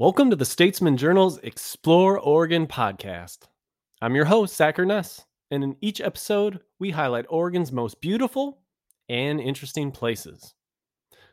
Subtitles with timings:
[0.00, 3.38] Welcome to the Statesman Journal's Explore Oregon podcast.
[4.00, 8.60] I'm your host, Zach Ness, and in each episode, we highlight Oregon's most beautiful
[9.08, 10.54] and interesting places.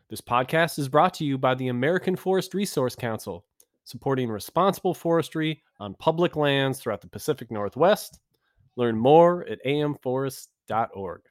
[0.10, 3.46] This podcast is brought to you by the American Forest Resource Council,
[3.84, 8.20] supporting responsible forestry on public lands throughout the Pacific Northwest.
[8.78, 11.22] Learn more at amforest.org.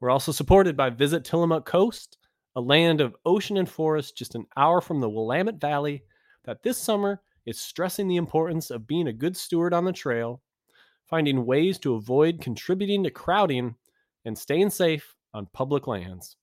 [0.00, 2.16] We're also supported by Visit Tillamook Coast,
[2.56, 6.04] a land of ocean and forest just an hour from the Willamette Valley
[6.44, 10.42] that this summer is stressing the importance of being a good steward on the trail,
[11.08, 13.74] finding ways to avoid contributing to crowding,
[14.24, 16.36] and staying safe on public lands.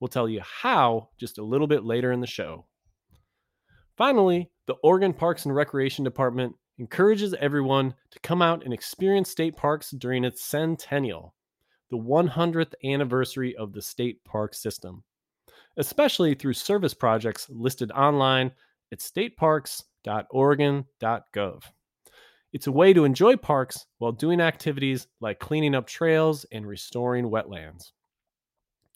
[0.00, 2.66] We'll tell you how just a little bit later in the show.
[3.96, 9.56] Finally, the Oregon Parks and Recreation Department encourages everyone to come out and experience state
[9.56, 11.34] parks during its centennial,
[11.90, 15.04] the 100th anniversary of the state park system,
[15.76, 18.50] especially through service projects listed online
[18.92, 21.62] at stateparks.oregon.gov.
[22.52, 27.30] It's a way to enjoy parks while doing activities like cleaning up trails and restoring
[27.30, 27.92] wetlands.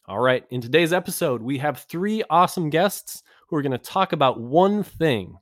[0.06, 4.12] All right, in today's episode, we have three awesome guests who are going to talk
[4.12, 5.36] about one thing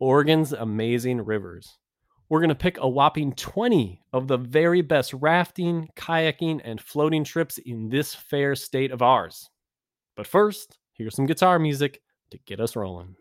[0.00, 1.76] Oregon's amazing rivers.
[2.30, 7.24] We're going to pick a whopping 20 of the very best rafting, kayaking, and floating
[7.24, 9.50] trips in this fair state of ours.
[10.16, 13.16] But first, here's some guitar music to get us rolling.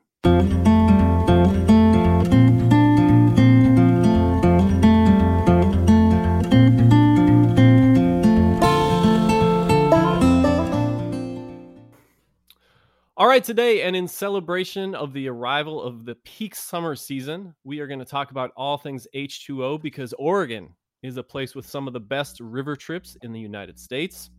[13.43, 17.99] Today, and in celebration of the arrival of the peak summer season, we are going
[17.99, 20.69] to talk about all things H2O because Oregon
[21.03, 24.29] is a place with some of the best river trips in the United States.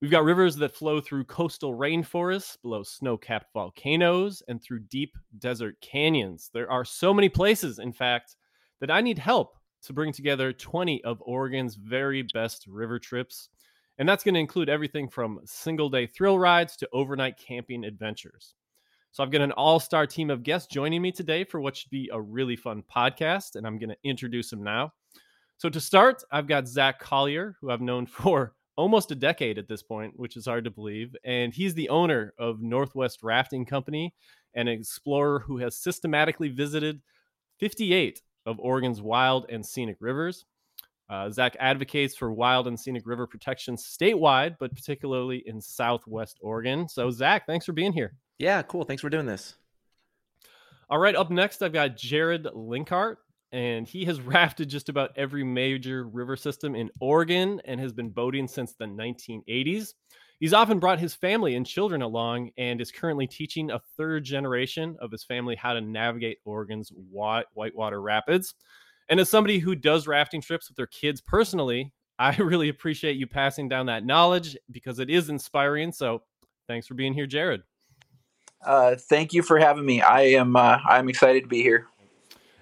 [0.00, 5.16] We've got rivers that flow through coastal rainforests, below snow capped volcanoes, and through deep
[5.38, 6.50] desert canyons.
[6.52, 8.36] There are so many places, in fact,
[8.80, 13.48] that I need help to bring together 20 of Oregon's very best river trips.
[13.98, 18.54] And that's going to include everything from single day thrill rides to overnight camping adventures.
[19.12, 21.90] So I've got an all star team of guests joining me today for what should
[21.90, 24.92] be a really fun podcast, and I'm going to introduce them now.
[25.56, 29.68] So to start, I've got Zach Collier, who I've known for almost a decade at
[29.68, 31.16] this point, which is hard to believe.
[31.24, 34.14] And he's the owner of Northwest Rafting Company,
[34.54, 37.00] an explorer who has systematically visited
[37.58, 40.44] 58 of Oregon's wild and scenic rivers.
[41.08, 46.88] Uh, Zach advocates for wild and scenic river protection statewide, but particularly in Southwest Oregon.
[46.88, 48.14] So, Zach, thanks for being here.
[48.38, 48.84] Yeah, cool.
[48.84, 49.54] Thanks for doing this.
[50.90, 53.16] All right, up next, I've got Jared Linkhart
[53.52, 58.10] and he has rafted just about every major river system in Oregon and has been
[58.10, 59.94] boating since the 1980s.
[60.38, 64.96] He's often brought his family and children along and is currently teaching a third generation
[65.00, 68.54] of his family how to navigate Oregon's whitewater rapids.
[69.08, 73.26] And as somebody who does rafting trips with their kids personally, I really appreciate you
[73.26, 75.92] passing down that knowledge because it is inspiring.
[75.92, 76.22] So
[76.66, 77.62] thanks for being here, Jared.
[78.64, 80.02] Uh, thank you for having me.
[80.02, 81.86] I am uh, I'm excited to be here.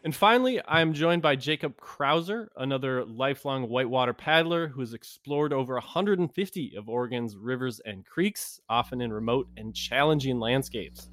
[0.04, 5.72] And finally, I'm joined by Jacob Cruser, another lifelong whitewater paddler who has explored over
[5.74, 11.08] 150 of Oregon's rivers and creeks, often in remote and challenging landscapes.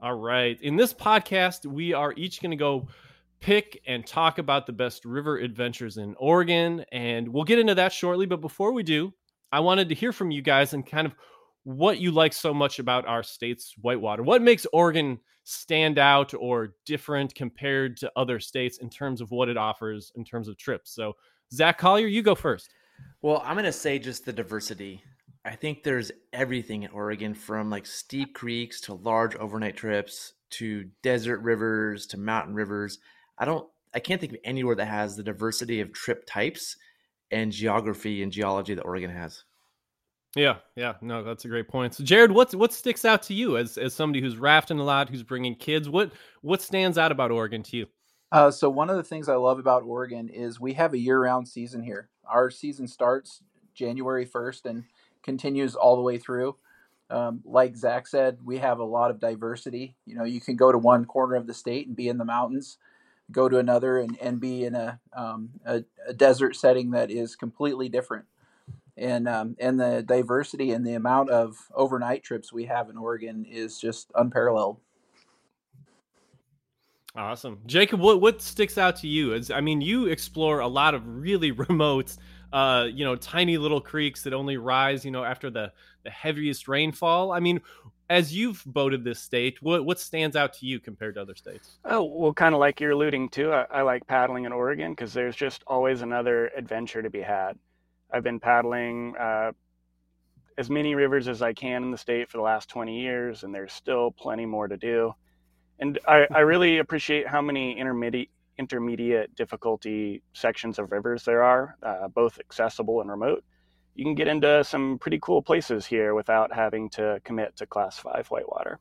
[0.00, 0.60] All right.
[0.62, 2.88] In this podcast, we are each going to go
[3.40, 6.84] pick and talk about the best river adventures in Oregon.
[6.92, 8.26] And we'll get into that shortly.
[8.26, 9.14] But before we do,
[9.52, 11.14] I wanted to hear from you guys and kind of
[11.64, 14.22] what you like so much about our state's whitewater.
[14.22, 19.48] What makes Oregon stand out or different compared to other states in terms of what
[19.48, 20.94] it offers in terms of trips?
[20.94, 21.14] So,
[21.52, 22.70] Zach Collier, you go first.
[23.22, 25.02] Well, I'm going to say just the diversity.
[25.44, 30.84] I think there's everything in Oregon from like steep creeks to large overnight trips to
[31.02, 32.98] desert rivers to mountain rivers.
[33.38, 36.76] I don't I can't think of anywhere that has the diversity of trip types
[37.30, 39.44] and geography and geology that Oregon has.
[40.36, 41.94] Yeah, yeah, no, that's a great point.
[41.94, 45.08] So, Jared, what's what sticks out to you as as somebody who's rafting a lot,
[45.08, 45.88] who's bringing kids?
[45.88, 46.12] What
[46.42, 47.86] what stands out about Oregon to you?
[48.30, 51.20] Uh, so, one of the things I love about Oregon is we have a year
[51.20, 52.10] round season here.
[52.28, 53.42] Our season starts
[53.74, 54.84] January first, and
[55.22, 56.56] continues all the way through.
[57.10, 59.96] Um, like Zach said, we have a lot of diversity.
[60.06, 62.24] You know, you can go to one corner of the state and be in the
[62.24, 62.78] mountains,
[63.32, 67.34] go to another and, and be in a, um, a, a, desert setting that is
[67.34, 68.26] completely different.
[68.96, 73.46] And, um, and the diversity and the amount of overnight trips we have in Oregon
[73.48, 74.78] is just unparalleled.
[77.16, 77.98] Awesome, Jacob.
[78.00, 79.34] What what sticks out to you?
[79.34, 82.16] Is I mean, you explore a lot of really remote,
[82.52, 85.72] uh, you know, tiny little creeks that only rise, you know, after the
[86.04, 87.32] the heaviest rainfall.
[87.32, 87.60] I mean,
[88.08, 91.78] as you've boated this state, what what stands out to you compared to other states?
[91.84, 95.12] Oh well, kind of like you're alluding to, I, I like paddling in Oregon because
[95.12, 97.58] there's just always another adventure to be had.
[98.12, 99.52] I've been paddling uh,
[100.58, 103.54] as many rivers as I can in the state for the last 20 years, and
[103.54, 105.14] there's still plenty more to do
[105.80, 108.28] and I, I really appreciate how many intermediate
[108.58, 113.42] intermediate difficulty sections of rivers there are, uh, both accessible and remote.
[113.94, 117.98] You can get into some pretty cool places here without having to commit to class
[117.98, 118.78] five whitewater.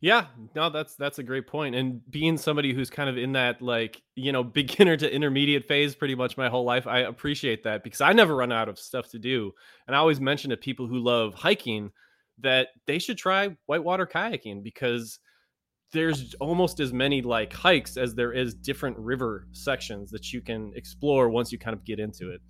[0.00, 1.74] Yeah, no, that's that's a great point.
[1.74, 5.94] And being somebody who's kind of in that like, you know, beginner to intermediate phase
[5.94, 9.10] pretty much my whole life, I appreciate that because I never run out of stuff
[9.10, 9.52] to do.
[9.86, 11.90] And I always mention to people who love hiking
[12.38, 15.18] that they should try whitewater kayaking because
[15.92, 20.72] there's almost as many like hikes as there is different river sections that you can
[20.74, 22.40] explore once you kind of get into it.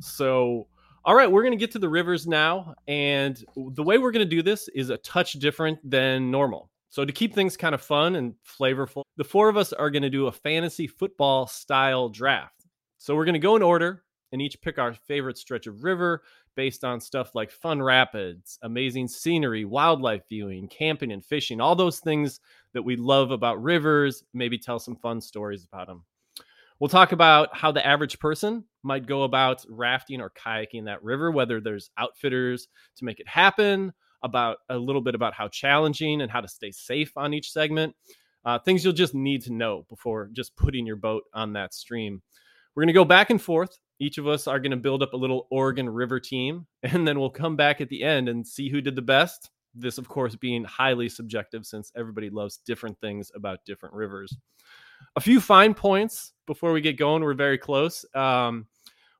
[0.00, 0.66] So,
[1.06, 2.74] all right, we're going to get to the rivers now.
[2.88, 6.70] And the way we're going to do this is a touch different than normal.
[6.88, 10.04] So, to keep things kind of fun and flavorful, the four of us are going
[10.04, 12.66] to do a fantasy football style draft.
[12.98, 16.22] So, we're going to go in order and each pick our favorite stretch of river
[16.56, 21.98] based on stuff like fun rapids, amazing scenery, wildlife viewing, camping and fishing, all those
[21.98, 22.40] things
[22.72, 26.04] that we love about rivers, maybe tell some fun stories about them.
[26.80, 31.30] We'll talk about how the average person might go about rafting or kayaking that river,
[31.30, 33.92] whether there's outfitters to make it happen,
[34.22, 37.94] about a little bit about how challenging and how to stay safe on each segment.
[38.44, 42.20] Uh, things you'll just need to know before just putting your boat on that stream.
[42.74, 45.12] We're going to go back and forth each of us are going to build up
[45.12, 48.68] a little Oregon River team, and then we'll come back at the end and see
[48.68, 49.50] who did the best.
[49.74, 54.36] This, of course, being highly subjective since everybody loves different things about different rivers.
[55.16, 57.22] A few fine points before we get going.
[57.22, 58.04] We're very close.
[58.14, 58.66] Um,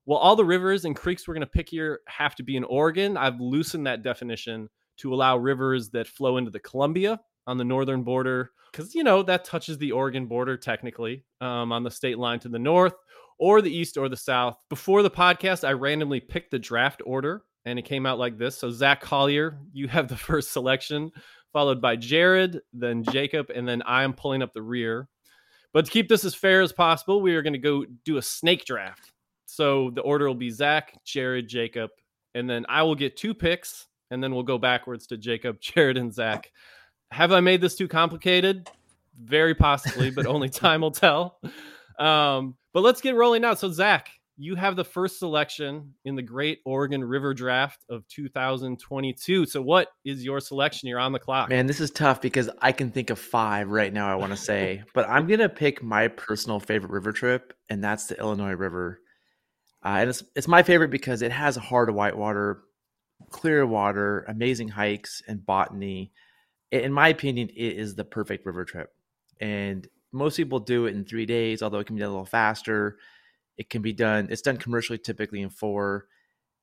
[0.06, 2.64] well, all the rivers and creeks we're going to pick here have to be in
[2.64, 3.16] Oregon.
[3.16, 8.02] I've loosened that definition to allow rivers that flow into the Columbia on the northern
[8.02, 12.38] border, because, you know, that touches the Oregon border technically um, on the state line
[12.40, 12.94] to the north
[13.38, 14.56] or the East or the South.
[14.68, 18.58] Before the podcast, I randomly picked the draft order and it came out like this.
[18.58, 21.10] So, Zach Collier, you have the first selection,
[21.52, 25.08] followed by Jared, then Jacob, and then I am pulling up the rear.
[25.74, 28.22] But to keep this as fair as possible, we are going to go do a
[28.22, 29.12] snake draft.
[29.44, 31.90] So, the order will be Zach, Jared, Jacob,
[32.34, 35.98] and then I will get two picks, and then we'll go backwards to Jacob, Jared,
[35.98, 36.50] and Zach.
[37.10, 38.70] Have I made this too complicated?
[39.20, 41.40] Very possibly, but only time will tell.
[41.98, 43.54] Um, but let's get rolling now.
[43.54, 49.46] So, Zach, you have the first selection in the Great Oregon River Draft of 2022.
[49.46, 50.88] So, what is your selection?
[50.88, 51.48] You're on the clock.
[51.48, 54.36] Man, this is tough because I can think of five right now, I want to
[54.36, 58.54] say, but I'm going to pick my personal favorite river trip, and that's the Illinois
[58.54, 59.00] River.
[59.84, 62.62] Uh, and it's, it's my favorite because it has hard whitewater,
[63.30, 66.12] clear water, amazing hikes, and botany.
[66.72, 68.90] In my opinion, it is the perfect river trip.
[69.40, 72.98] And most people do it in three days, although it can be a little faster.
[73.56, 76.06] It can be done, it's done commercially typically in four.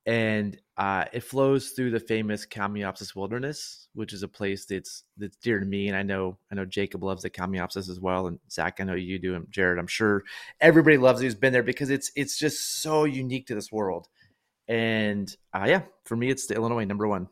[0.03, 5.37] And uh, it flows through the famous Kalmiopsis Wilderness, which is a place that's that's
[5.37, 5.89] dear to me.
[5.89, 8.25] And I know I know Jacob loves the Kalmiopsis as well.
[8.25, 9.35] And Zach, I know you do.
[9.35, 10.23] And Jared, I'm sure
[10.59, 14.07] everybody loves it who's been there because it's it's just so unique to this world.
[14.67, 17.27] And uh, yeah, for me, it's the Illinois number one.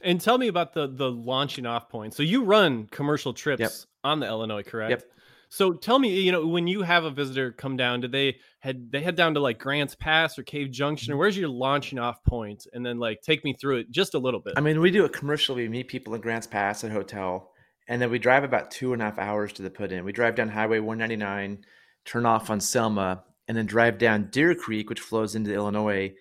[0.00, 2.14] And tell me about the the launching off point.
[2.14, 3.72] So you run commercial trips yep.
[4.04, 4.90] on the Illinois, correct?
[4.90, 5.02] Yep.
[5.50, 8.90] So tell me, you know, when you have a visitor come down, did they head
[8.90, 11.20] they head down to like Grants Pass or Cave Junction, or mm-hmm.
[11.20, 12.66] where's your launching off point?
[12.72, 14.54] And then like take me through it just a little bit.
[14.56, 15.56] I mean, we do a commercial.
[15.56, 17.50] We meet people in Grants Pass at hotel,
[17.88, 20.04] and then we drive about two and a half hours to the put in.
[20.04, 21.64] We drive down Highway 199,
[22.04, 26.14] turn off on Selma, and then drive down Deer Creek, which flows into Illinois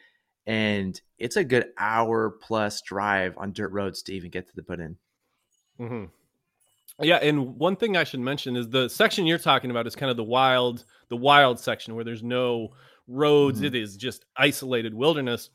[0.48, 4.64] and it's a good hour plus drive on dirt roads to even get to the
[4.64, 4.96] put in.
[5.80, 6.06] Mm-hmm.
[7.02, 10.10] Yeah, and one thing I should mention is the section you're talking about is kind
[10.10, 12.70] of the wild, the wild section where there's no
[13.08, 13.60] roads.
[13.60, 13.68] Mm-hmm.
[13.68, 15.50] It is just isolated wilderness.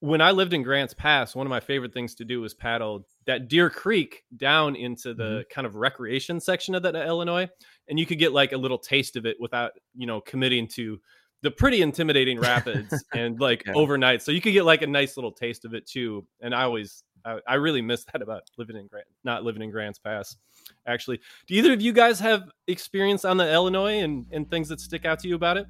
[0.00, 3.06] When I lived in Grants Pass, one of my favorite things to do was paddle
[3.26, 5.54] that Deer Creek down into the mm-hmm.
[5.54, 7.48] kind of recreation section of that Illinois,
[7.88, 10.98] and you could get like a little taste of it without you know committing to
[11.42, 13.72] the pretty intimidating rapids and like yeah.
[13.74, 14.22] overnight.
[14.22, 16.26] So you could get like a nice little taste of it too.
[16.40, 19.70] And I always, I, I really miss that about living in Grant, not living in
[19.70, 20.36] Grants Pass.
[20.86, 24.80] Actually, do either of you guys have experience on the Illinois and, and things that
[24.80, 25.66] stick out to you about it?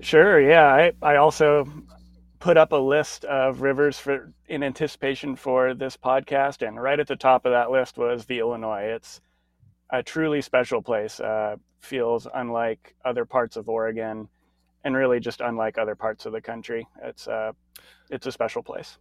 [0.00, 0.40] Sure.
[0.40, 0.66] Yeah.
[0.66, 1.66] I, I also
[2.38, 6.66] put up a list of rivers for in anticipation for this podcast.
[6.66, 8.82] And right at the top of that list was the Illinois.
[8.82, 9.20] It's,
[9.92, 11.20] a truly special place.
[11.20, 14.28] Uh, feels unlike other parts of Oregon,
[14.84, 16.86] and really just unlike other parts of the country.
[17.02, 17.52] It's uh,
[18.10, 18.98] it's a special place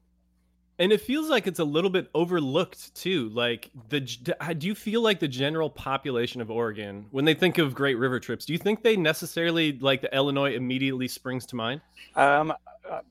[0.79, 5.01] and it feels like it's a little bit overlooked too like the do you feel
[5.01, 8.59] like the general population of oregon when they think of great river trips do you
[8.59, 11.81] think they necessarily like the illinois immediately springs to mind?
[12.15, 12.53] Um,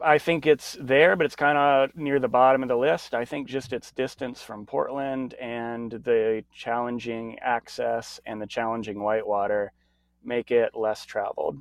[0.01, 3.15] i think it's there but it's kind of near the bottom of the list.
[3.15, 9.73] I think just its distance from portland and the challenging access and the challenging whitewater
[10.25, 11.61] make it less traveled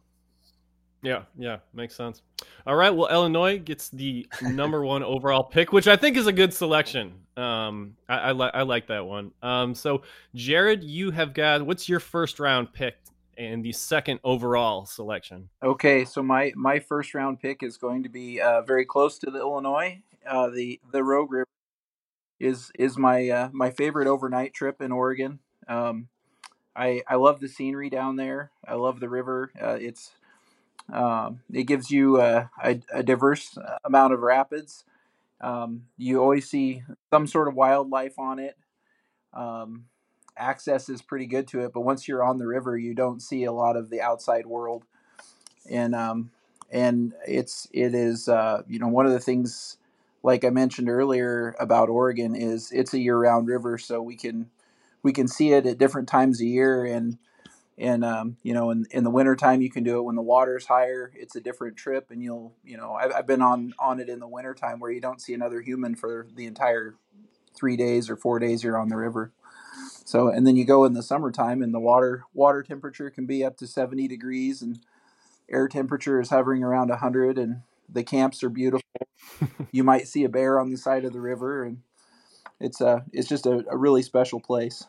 [1.01, 2.21] yeah, yeah, makes sense.
[2.67, 6.33] All right, well, Illinois gets the number one overall pick, which I think is a
[6.33, 7.13] good selection.
[7.37, 9.31] Um, I, I like I like that one.
[9.41, 10.01] Um, so
[10.35, 12.95] Jared, you have got what's your first round pick
[13.37, 15.49] and the second overall selection?
[15.63, 19.31] Okay, so my my first round pick is going to be uh, very close to
[19.31, 20.01] the Illinois.
[20.27, 21.47] Uh, the the Rogue River
[22.39, 25.39] is is my uh, my favorite overnight trip in Oregon.
[25.67, 26.09] Um,
[26.75, 28.51] I I love the scenery down there.
[28.67, 29.51] I love the river.
[29.61, 30.11] Uh, it's
[30.91, 34.83] um, it gives you a, a, diverse amount of rapids.
[35.41, 38.57] Um, you always see some sort of wildlife on it.
[39.33, 39.85] Um,
[40.35, 43.43] access is pretty good to it, but once you're on the river, you don't see
[43.43, 44.85] a lot of the outside world.
[45.69, 46.31] And um,
[46.71, 49.77] and it's it is uh, you know one of the things
[50.23, 54.49] like I mentioned earlier about Oregon is it's a year-round river, so we can
[55.03, 57.17] we can see it at different times a year and
[57.79, 60.65] and um, you know in, in the wintertime you can do it when the water's
[60.65, 64.09] higher it's a different trip and you'll you know I've, I've been on on it
[64.09, 66.95] in the wintertime where you don't see another human for the entire
[67.55, 69.31] three days or four days you're on the river.
[70.05, 73.43] So and then you go in the summertime and the water water temperature can be
[73.43, 74.79] up to 70 degrees and
[75.49, 78.83] air temperature is hovering around 100 and the camps are beautiful.
[79.71, 81.81] You might see a bear on the side of the river and
[82.59, 84.85] it's a it's just a, a really special place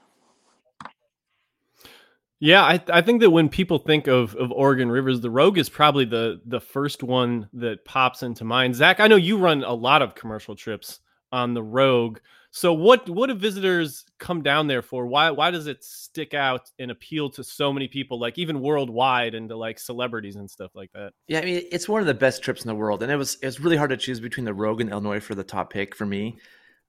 [2.41, 5.69] yeah, I, I think that when people think of, of Oregon rivers, the Rogue is
[5.69, 8.75] probably the the first one that pops into mind.
[8.75, 12.19] Zach, I know you run a lot of commercial trips on the Rogue.
[12.51, 15.07] So what what do visitors come down there for?
[15.07, 19.35] Why why does it stick out and appeal to so many people, like even worldwide,
[19.35, 21.13] and to like celebrities and stuff like that?
[21.29, 23.37] Yeah, I mean it's one of the best trips in the world, and it was
[23.43, 25.95] it was really hard to choose between the Rogue and Illinois for the top pick
[25.95, 26.39] for me.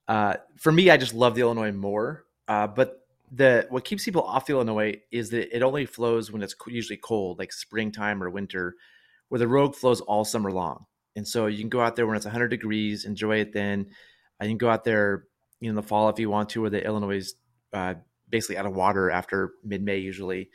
[0.08, 2.26] Uh, for me, I just love the Illinois more.
[2.48, 3.01] Uh, but
[3.32, 6.98] the what keeps people off the Illinois is that it only flows when it's usually
[6.98, 8.76] cold, like springtime or winter,
[9.30, 10.86] where the Rogue flows all summer long.
[11.16, 13.88] And so you can go out there when it's 100 degrees, enjoy it then.
[14.42, 15.26] You can go out there
[15.60, 17.36] you know, in the fall if you want to, where the Illinois is
[17.74, 17.96] uh,
[18.30, 20.50] basically out of water after mid May usually.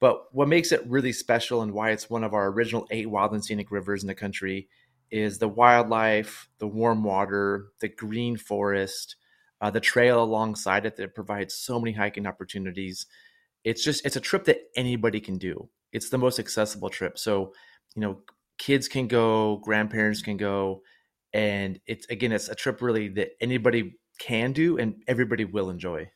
[0.00, 3.32] But what makes it really special and why it's one of our original eight wild
[3.32, 4.68] and scenic rivers in the country
[5.10, 9.16] is the wildlife, the warm water, the green forest,
[9.60, 13.06] uh, the trail alongside it that provides so many hiking opportunities.
[13.64, 15.68] It's just it's a trip that anybody can do.
[15.92, 17.18] It's the most accessible trip.
[17.18, 17.52] So,
[17.94, 18.20] you know,
[18.58, 20.82] kids can go, grandparents can go,
[21.32, 26.10] and it's again it's a trip really that anybody can do and everybody will enjoy.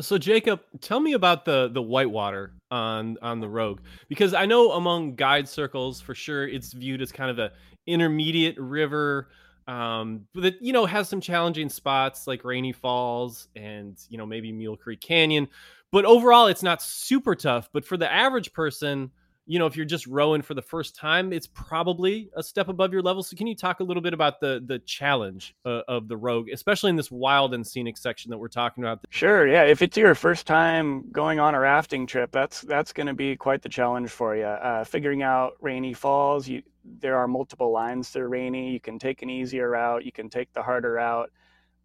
[0.00, 4.72] So Jacob, tell me about the the whitewater on on the Rogue because I know
[4.72, 7.52] among guide circles for sure it's viewed as kind of a
[7.86, 9.28] intermediate river
[9.66, 14.52] um that you know has some challenging spots like rainy falls and you know maybe
[14.52, 15.48] mule creek canyon
[15.90, 19.10] but overall it's not super tough but for the average person
[19.46, 22.92] you know if you're just rowing for the first time it's probably a step above
[22.92, 26.08] your level so can you talk a little bit about the the challenge uh, of
[26.08, 29.00] the rogue especially in this wild and scenic section that we're talking about?
[29.10, 33.06] Sure yeah if it's your first time going on a rafting trip that's that's going
[33.06, 37.26] to be quite the challenge for you uh, figuring out rainy falls you there are
[37.28, 38.70] multiple lines to Rainy.
[38.70, 41.30] You can take an easier route, you can take the harder route,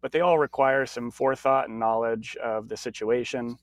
[0.00, 3.56] but they all require some forethought and knowledge of the situation.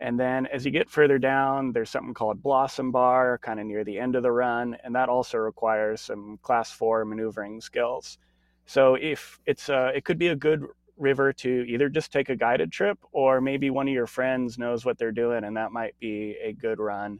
[0.00, 3.84] And then as you get further down, there's something called Blossom Bar, kind of near
[3.84, 8.16] the end of the run, and that also requires some class four maneuvering skills.
[8.64, 10.64] So if it's a, it could be a good
[10.96, 14.84] river to either just take a guided trip or maybe one of your friends knows
[14.84, 17.18] what they're doing and that might be a good run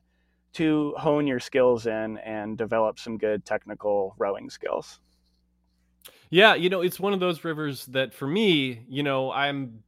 [0.54, 5.00] to hone your skills in and develop some good technical rowing skills.
[6.30, 9.82] Yeah, you know, it's one of those rivers that for me, you know, I'm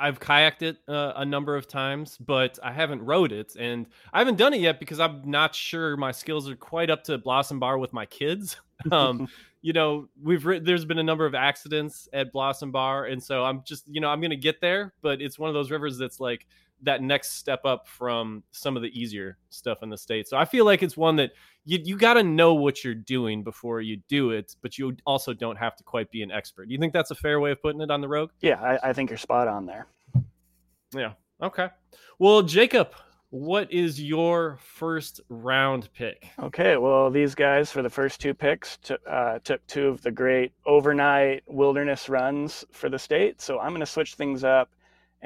[0.00, 4.18] I've kayaked it uh, a number of times, but I haven't rowed it, and I
[4.18, 7.60] haven't done it yet because I'm not sure my skills are quite up to Blossom
[7.60, 8.56] Bar with my kids.
[8.90, 9.28] um,
[9.62, 13.62] you know, we've there's been a number of accidents at Blossom Bar, and so I'm
[13.64, 16.46] just, you know, I'm gonna get there, but it's one of those rivers that's like
[16.82, 20.28] that next step up from some of the easier stuff in the state.
[20.28, 21.32] So I feel like it's one that
[21.64, 25.32] you you got to know what you're doing before you do it, but you also
[25.32, 26.66] don't have to quite be an expert.
[26.66, 28.30] Do you think that's a fair way of putting it on the rogue?
[28.40, 29.86] Yeah, I, I think you're spot on there.
[30.94, 31.12] Yeah.
[31.42, 31.68] Okay.
[32.18, 32.92] Well, Jacob,
[33.30, 36.28] what is your first round pick?
[36.38, 40.10] Okay, well, these guys for the first two picks t- uh, took two of the
[40.10, 43.40] great overnight wilderness runs for the state.
[43.40, 44.70] So I'm going to switch things up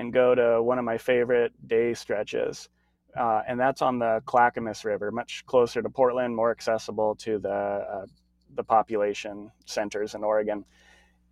[0.00, 2.70] and go to one of my favorite day stretches.
[3.14, 7.50] Uh, and that's on the Clackamas River, much closer to Portland, more accessible to the
[7.50, 8.06] uh,
[8.54, 10.64] the population centers in Oregon.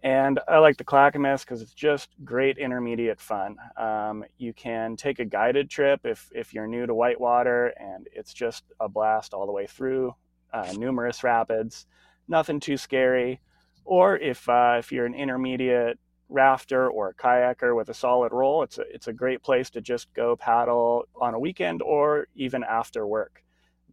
[0.02, 3.56] And I like the Clackamas because it's just great intermediate fun.
[3.76, 8.32] Um, you can take a guided trip if, if you're new to whitewater, and it's
[8.32, 10.14] just a blast all the way through.
[10.52, 11.86] Uh, numerous rapids,
[12.28, 13.40] nothing too scary.
[13.84, 15.98] Or if uh, if you're an intermediate
[16.28, 19.80] rafter or a kayaker with a solid roll, it's a, it's a great place to
[19.80, 23.42] just go paddle on a weekend or even after work.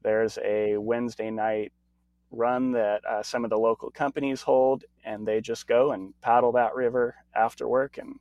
[0.03, 1.71] There's a Wednesday night
[2.31, 6.51] run that uh, some of the local companies hold, and they just go and paddle
[6.53, 8.19] that river after work, and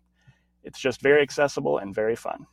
[0.63, 2.47] it's just very accessible and very fun.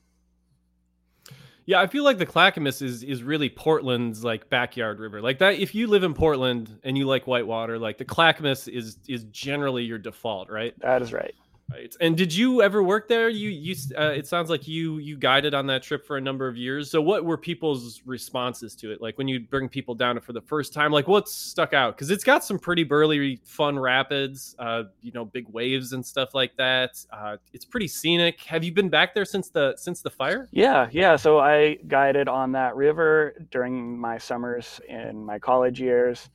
[1.66, 5.22] Yeah, I feel like the Clackamas is is really Portland's like backyard river.
[5.22, 8.98] Like that, if you live in Portland and you like whitewater, like the Clackamas is
[9.08, 10.74] is generally your default, right?
[10.80, 11.36] That is right.
[11.72, 11.96] Right.
[12.02, 13.30] And did you ever work there?
[13.30, 16.48] You you uh, it sounds like you you guided on that trip for a number
[16.48, 16.92] of years.
[16.92, 19.02] So what were people's responses to it?
[19.02, 21.98] Like when you bring people down for the first time, like what stuck out?
[21.98, 26.36] Cuz it's got some pretty burly fun rapids, uh you know, big waves and stuff
[26.36, 27.06] like that.
[27.12, 28.42] Uh it's pretty scenic.
[28.42, 30.50] Have you been back there since the since the fire?
[30.52, 36.30] Yeah, yeah, so I guided on that river during my summers in my college years.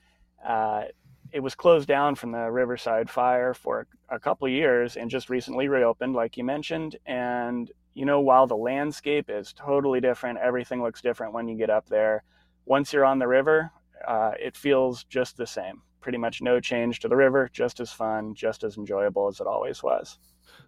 [0.47, 0.85] Uh
[1.33, 5.69] it was closed down from the Riverside fire for a couple years and just recently
[5.69, 6.97] reopened, like you mentioned.
[7.07, 11.71] And, you know, while the landscape is totally different, everything looks different when you get
[11.71, 12.23] up there.
[12.65, 13.71] Once you're on the river,
[14.07, 15.83] uh, it feels just the same.
[16.01, 19.47] Pretty much no change to the river, just as fun, just as enjoyable as it
[19.47, 20.19] always was.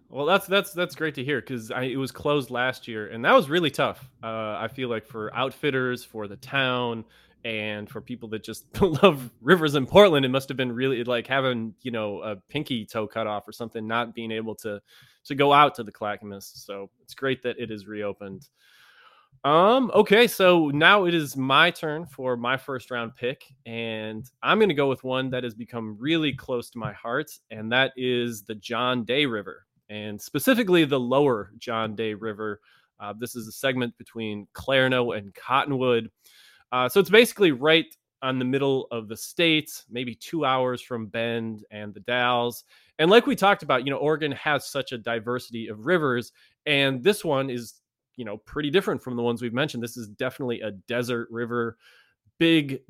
[0.09, 3.33] Well, that's that's that's great to hear because it was closed last year, and that
[3.33, 4.09] was really tough.
[4.23, 7.05] Uh, I feel like for outfitters, for the town,
[7.45, 8.65] and for people that just
[9.03, 12.85] love rivers in Portland, it must have been really like having you know a pinky
[12.85, 14.81] toe cut off or something, not being able to
[15.25, 16.51] to go out to the Clackamas.
[16.55, 18.47] So it's great that it is reopened.
[19.45, 19.89] Um.
[19.93, 24.69] Okay, so now it is my turn for my first round pick, and I'm going
[24.69, 28.43] to go with one that has become really close to my heart, and that is
[28.43, 32.59] the John Day River, and specifically the Lower John Day River.
[32.99, 36.11] Uh, this is a segment between Clarno and Cottonwood.
[36.71, 37.85] Uh, so it's basically right
[38.21, 42.63] on the middle of the state, maybe two hours from Bend and the Dalles.
[42.97, 46.31] And like we talked about, you know, Oregon has such a diversity of rivers,
[46.65, 47.81] and this one is,
[48.17, 49.81] you know, pretty different from the ones we've mentioned.
[49.81, 51.77] This is definitely a desert river,
[52.39, 52.81] big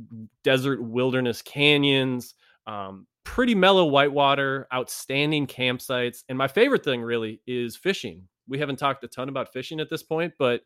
[0.44, 2.34] desert wilderness canyons,
[2.66, 6.24] um, pretty mellow whitewater, outstanding campsites.
[6.30, 8.28] And my favorite thing really is fishing.
[8.48, 10.62] We haven't talked a ton about fishing at this point, but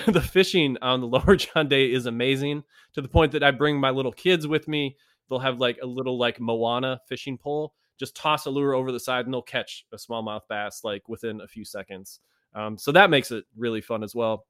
[0.06, 3.78] the fishing on the lower John Day is amazing to the point that I bring
[3.78, 4.96] my little kids with me.
[5.28, 9.00] They'll have like a little like Moana fishing pole, just toss a lure over the
[9.00, 12.20] side and they'll catch a smallmouth bass like within a few seconds.
[12.54, 14.46] Um, so that makes it really fun as well.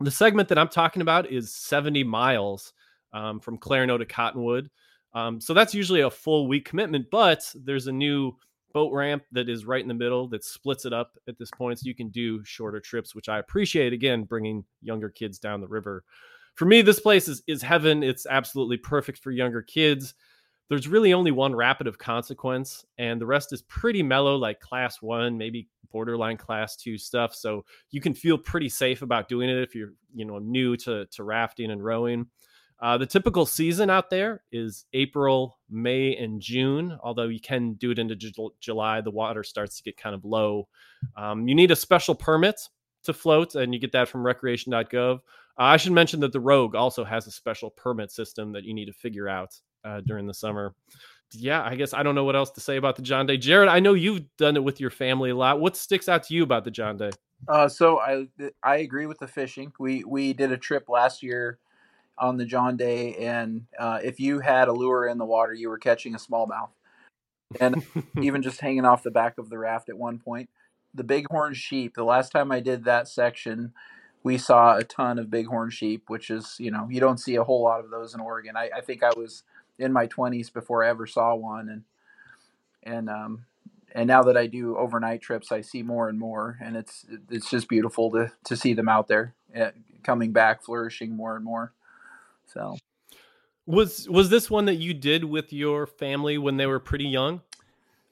[0.00, 2.72] The segment that I'm talking about is 70 miles
[3.12, 4.70] um, from Clarno to Cottonwood.
[5.14, 8.36] Um, so that's usually a full week commitment, but there's a new
[8.72, 11.78] boat ramp that is right in the middle that splits it up at this point
[11.78, 15.68] so you can do shorter trips which i appreciate again bringing younger kids down the
[15.68, 16.04] river.
[16.54, 18.02] For me this place is, is heaven.
[18.02, 20.14] It's absolutely perfect for younger kids.
[20.68, 25.02] There's really only one rapid of consequence and the rest is pretty mellow like class
[25.02, 29.60] one maybe borderline class two stuff so you can feel pretty safe about doing it
[29.60, 32.24] if you're you know new to, to rafting and rowing
[32.80, 37.90] uh, the typical season out there is April, May, and June, although you can do
[37.90, 39.02] it into J- July.
[39.02, 40.66] The water starts to get kind of low.
[41.14, 42.60] Um, you need a special permit
[43.04, 45.16] to float, and you get that from recreation.gov.
[45.16, 45.18] Uh,
[45.56, 48.86] I should mention that the Rogue also has a special permit system that you need
[48.86, 50.74] to figure out uh, during the summer.
[51.32, 53.36] Yeah, I guess I don't know what else to say about the John Day.
[53.36, 55.60] Jared, I know you've done it with your family a lot.
[55.60, 57.10] What sticks out to you about the John Day?
[57.46, 58.26] Uh, so I
[58.62, 59.72] I agree with the fishing.
[59.78, 61.58] We we did a trip last year
[62.20, 65.68] on the John Day, and uh, if you had a lure in the water, you
[65.68, 66.68] were catching a smallmouth,
[67.58, 67.82] and
[68.20, 70.50] even just hanging off the back of the raft at one point.
[70.94, 71.94] The bighorn sheep.
[71.94, 73.72] The last time I did that section,
[74.22, 77.44] we saw a ton of bighorn sheep, which is you know you don't see a
[77.44, 78.56] whole lot of those in Oregon.
[78.56, 79.42] I, I think I was
[79.78, 81.84] in my twenties before I ever saw one, and
[82.82, 83.46] and um,
[83.94, 87.50] and now that I do overnight trips, I see more and more, and it's it's
[87.50, 89.70] just beautiful to to see them out there, eh,
[90.02, 91.72] coming back, flourishing more and more.
[92.52, 92.76] So
[93.66, 97.42] was was this one that you did with your family when they were pretty young?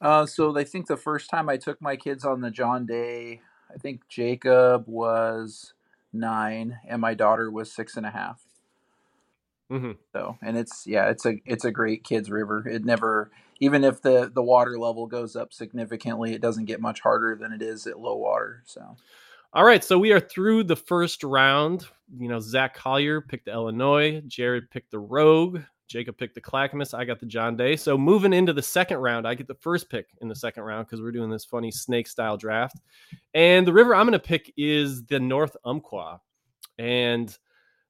[0.01, 3.41] Uh, so I think the first time I took my kids on the John Day,
[3.73, 5.73] I think Jacob was
[6.13, 8.41] nine, and my daughter was six and a half.
[9.69, 9.91] Mm-hmm.
[10.13, 12.67] So, and it's yeah, it's a it's a great kids river.
[12.67, 17.01] It never, even if the the water level goes up significantly, it doesn't get much
[17.01, 18.63] harder than it is at low water.
[18.65, 18.95] So,
[19.53, 21.85] all right, so we are through the first round.
[22.17, 26.93] You know, Zach Collier picked the Illinois, Jared picked the Rogue, Jacob picked the Clackamas,
[26.93, 27.75] I got the John Day.
[27.75, 30.85] So moving into the second round, I get the first pick in the second round
[30.85, 32.77] because we're doing this funny snake style draft.
[33.33, 36.21] And the river I'm going to pick is the North Umpqua.
[36.77, 37.35] And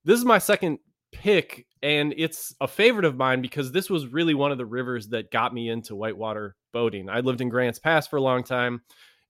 [0.06, 0.80] this is my second
[1.12, 5.10] pick, and it's a favorite of mine because this was really one of the rivers
[5.10, 7.10] that got me into whitewater boating.
[7.10, 8.82] I lived in Grants Pass for a long time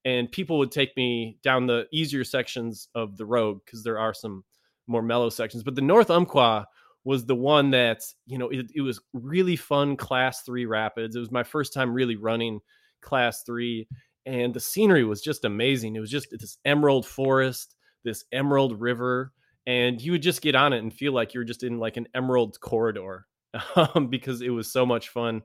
[0.04, 4.14] and people would take me down the easier sections of the Rogue because there are
[4.14, 4.44] some
[4.86, 5.62] more mellow sections.
[5.62, 6.66] But the North Umpqua
[7.04, 11.16] was the one that you know it, it was really fun class three rapids.
[11.16, 12.60] It was my first time really running
[13.00, 13.88] class three,
[14.26, 15.96] and the scenery was just amazing.
[15.96, 19.32] It was just this emerald forest, this emerald river,
[19.66, 22.08] and you would just get on it and feel like you're just in like an
[22.14, 23.26] emerald corridor
[23.76, 25.42] um, because it was so much fun.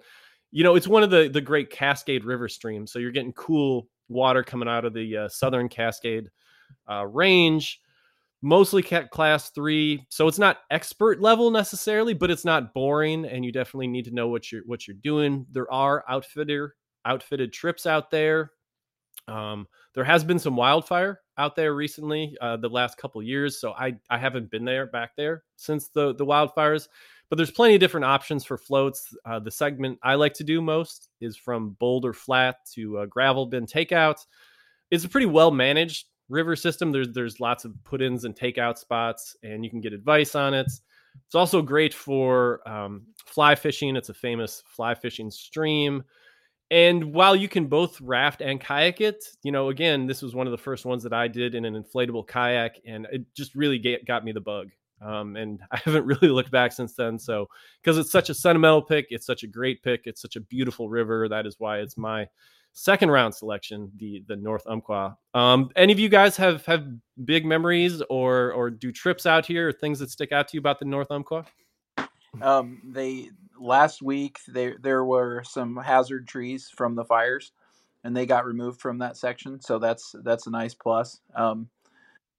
[0.55, 3.89] You know, it's one of the the great Cascade River streams, so you're getting cool
[4.07, 6.29] water coming out of the uh, Southern Cascade
[6.89, 7.81] uh, range.
[8.41, 13.43] Mostly cat class three, so it's not expert level necessarily, but it's not boring, and
[13.43, 15.45] you definitely need to know what you're what you're doing.
[15.51, 18.51] There are outfitter outfitted trips out there.
[19.27, 23.73] Um, there has been some wildfire out there recently, uh, the last couple years, so
[23.73, 26.87] I I haven't been there back there since the the wildfires
[27.29, 29.15] but there's plenty of different options for floats.
[29.25, 33.45] Uh, the segment I like to do most is from boulder flat to uh, gravel
[33.45, 34.25] bin takeout.
[34.91, 36.91] It's a pretty well managed river system.
[36.91, 40.67] There's there's lots of put-ins and takeout spots, and you can get advice on it.
[41.25, 43.95] It's also great for um, fly fishing.
[43.95, 46.03] It's a famous fly fishing stream.
[46.71, 50.47] And while you can both raft and kayak it, you know, again, this was one
[50.47, 53.77] of the first ones that I did in an inflatable kayak, and it just really
[53.77, 54.69] get, got me the bug.
[55.01, 57.19] Um, and I haven't really looked back since then.
[57.19, 57.47] So,
[57.81, 60.89] because it's such a sentimental pick, it's such a great pick, it's such a beautiful
[60.89, 61.27] river.
[61.29, 62.27] That is why it's my
[62.75, 65.17] second round selection, the the North Umpqua.
[65.33, 66.85] Um, any of you guys have have
[67.23, 70.59] big memories or or do trips out here or things that stick out to you
[70.59, 71.45] about the North Umpqua?
[72.41, 73.29] Um, they
[73.59, 77.53] last week there there were some hazard trees from the fires,
[78.03, 79.59] and they got removed from that section.
[79.61, 81.21] So that's that's a nice plus.
[81.33, 81.69] Um,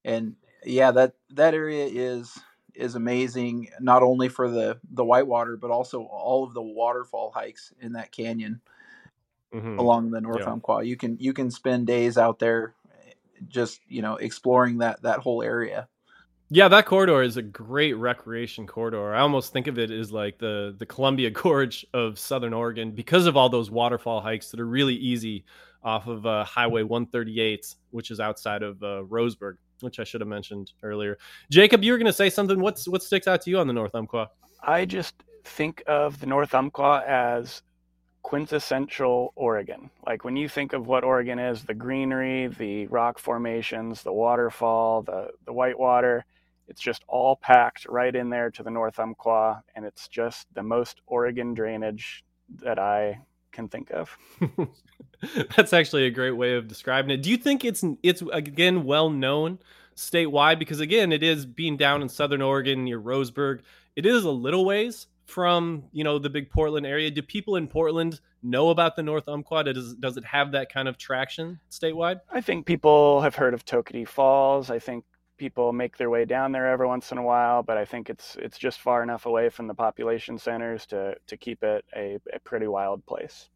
[0.05, 2.37] and yeah, that that area is
[2.73, 7.73] is amazing not only for the the whitewater but also all of the waterfall hikes
[7.81, 8.61] in that canyon
[9.53, 9.79] mm-hmm.
[9.79, 10.51] along the North yeah.
[10.51, 10.83] Umpqua.
[10.83, 12.73] You can you can spend days out there
[13.47, 15.87] just, you know, exploring that that whole area.
[16.49, 19.13] Yeah, that corridor is a great recreation corridor.
[19.13, 23.25] I almost think of it as like the the Columbia Gorge of Southern Oregon because
[23.25, 25.45] of all those waterfall hikes that are really easy
[25.83, 30.27] off of uh, Highway 138, which is outside of uh, Roseburg which I should have
[30.27, 31.17] mentioned earlier.
[31.49, 32.59] Jacob, you were going to say something.
[32.59, 34.29] What's what sticks out to you on the North Umpqua?
[34.61, 37.61] I just think of the North Umpqua as
[38.23, 39.89] quintessential Oregon.
[40.05, 45.03] Like when you think of what Oregon is, the greenery, the rock formations, the waterfall,
[45.03, 46.25] the the whitewater,
[46.67, 50.63] it's just all packed right in there to the North Umpqua, and it's just the
[50.63, 52.25] most Oregon drainage
[52.61, 53.19] that I
[53.57, 54.17] can think of.
[55.55, 57.23] That's actually a great way of describing it.
[57.23, 59.59] Do you think it's it's again well known
[59.95, 63.61] statewide because again it is being down in southern Oregon near Roseburg.
[63.95, 67.09] It is a little ways from you know the big Portland area.
[67.09, 69.63] Do people in Portland know about the North Umpqua?
[69.63, 72.21] Does does it have that kind of traction statewide?
[72.31, 74.69] I think people have heard of Toketee Falls.
[74.69, 75.03] I think
[75.37, 78.35] people make their way down there every once in a while, but I think it's
[78.39, 82.39] it's just far enough away from the population centers to to keep it a, a
[82.39, 83.49] pretty wild place.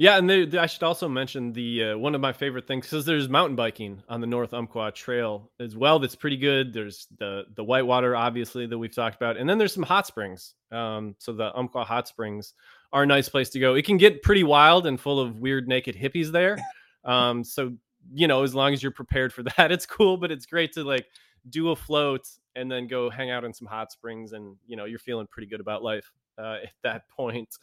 [0.00, 2.86] Yeah, and they, they, I should also mention the uh, one of my favorite things
[2.86, 5.98] because there's mountain biking on the North Umpqua Trail as well.
[5.98, 6.72] That's pretty good.
[6.72, 10.54] There's the the whitewater, obviously, that we've talked about, and then there's some hot springs.
[10.72, 12.54] Um, so the Umpqua Hot Springs
[12.94, 13.74] are a nice place to go.
[13.74, 16.58] It can get pretty wild and full of weird naked hippies there.
[17.04, 17.74] Um, so
[18.12, 20.16] you know, as long as you're prepared for that, it's cool.
[20.16, 21.06] But it's great to like
[21.48, 24.84] do a float and then go hang out in some hot springs, and you know,
[24.84, 27.56] you're feeling pretty good about life uh, at that point.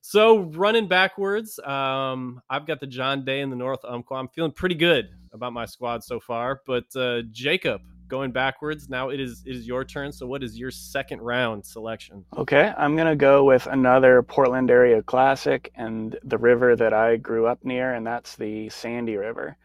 [0.00, 4.16] So running backwards, um, I've got the John Day in the North Umpqua.
[4.16, 6.62] I'm feeling pretty good about my squad so far.
[6.66, 10.12] But uh, Jacob, going backwards, now it is it is your turn.
[10.12, 12.24] So what is your second round selection?
[12.36, 17.46] Okay, I'm gonna go with another Portland area classic and the river that I grew
[17.46, 19.56] up near, and that's the Sandy River.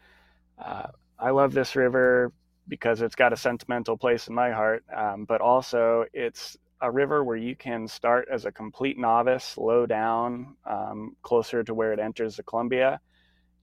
[0.58, 0.88] Uh,
[1.18, 2.32] I love this river
[2.68, 7.24] because it's got a sentimental place in my heart, um, but also it's a river
[7.24, 11.98] where you can start as a complete novice, low down, um, closer to where it
[11.98, 13.00] enters the Columbia.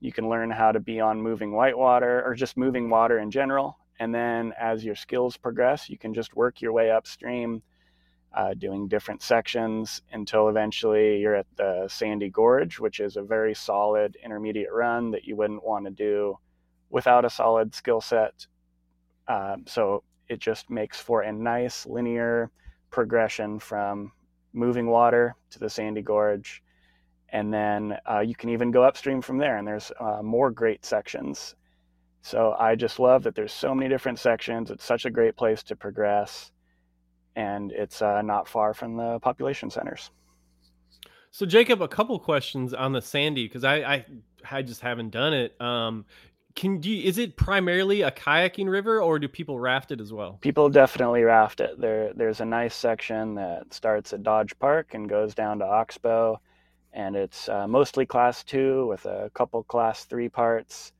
[0.00, 3.78] You can learn how to be on moving whitewater or just moving water in general.
[4.00, 7.62] And then as your skills progress, you can just work your way upstream,
[8.34, 13.54] uh, doing different sections until eventually you're at the Sandy Gorge, which is a very
[13.54, 16.36] solid intermediate run that you wouldn't want to do
[16.92, 18.46] without a solid skill set.
[19.26, 22.50] Um, so it just makes for a nice linear
[22.90, 24.12] progression from
[24.52, 26.62] moving water to the Sandy Gorge.
[27.30, 30.84] And then uh, you can even go upstream from there and there's uh, more great
[30.84, 31.56] sections.
[32.24, 34.70] So i just love that there's so many different sections.
[34.70, 36.52] It's such a great place to progress
[37.34, 40.10] and it's uh, not far from the population centers.
[41.30, 44.06] So jacob a couple questions on the sandy because I, I,
[44.50, 45.58] I just haven't done it.
[45.58, 46.04] Um,
[46.54, 50.12] can do you, is it primarily a kayaking river or do people raft it as
[50.12, 50.38] well?
[50.40, 51.80] People definitely raft it.
[51.80, 56.40] There there's a nice section that starts at dodge park and goes down to oxbow
[56.92, 60.92] and it's uh, mostly class two with a couple class three parts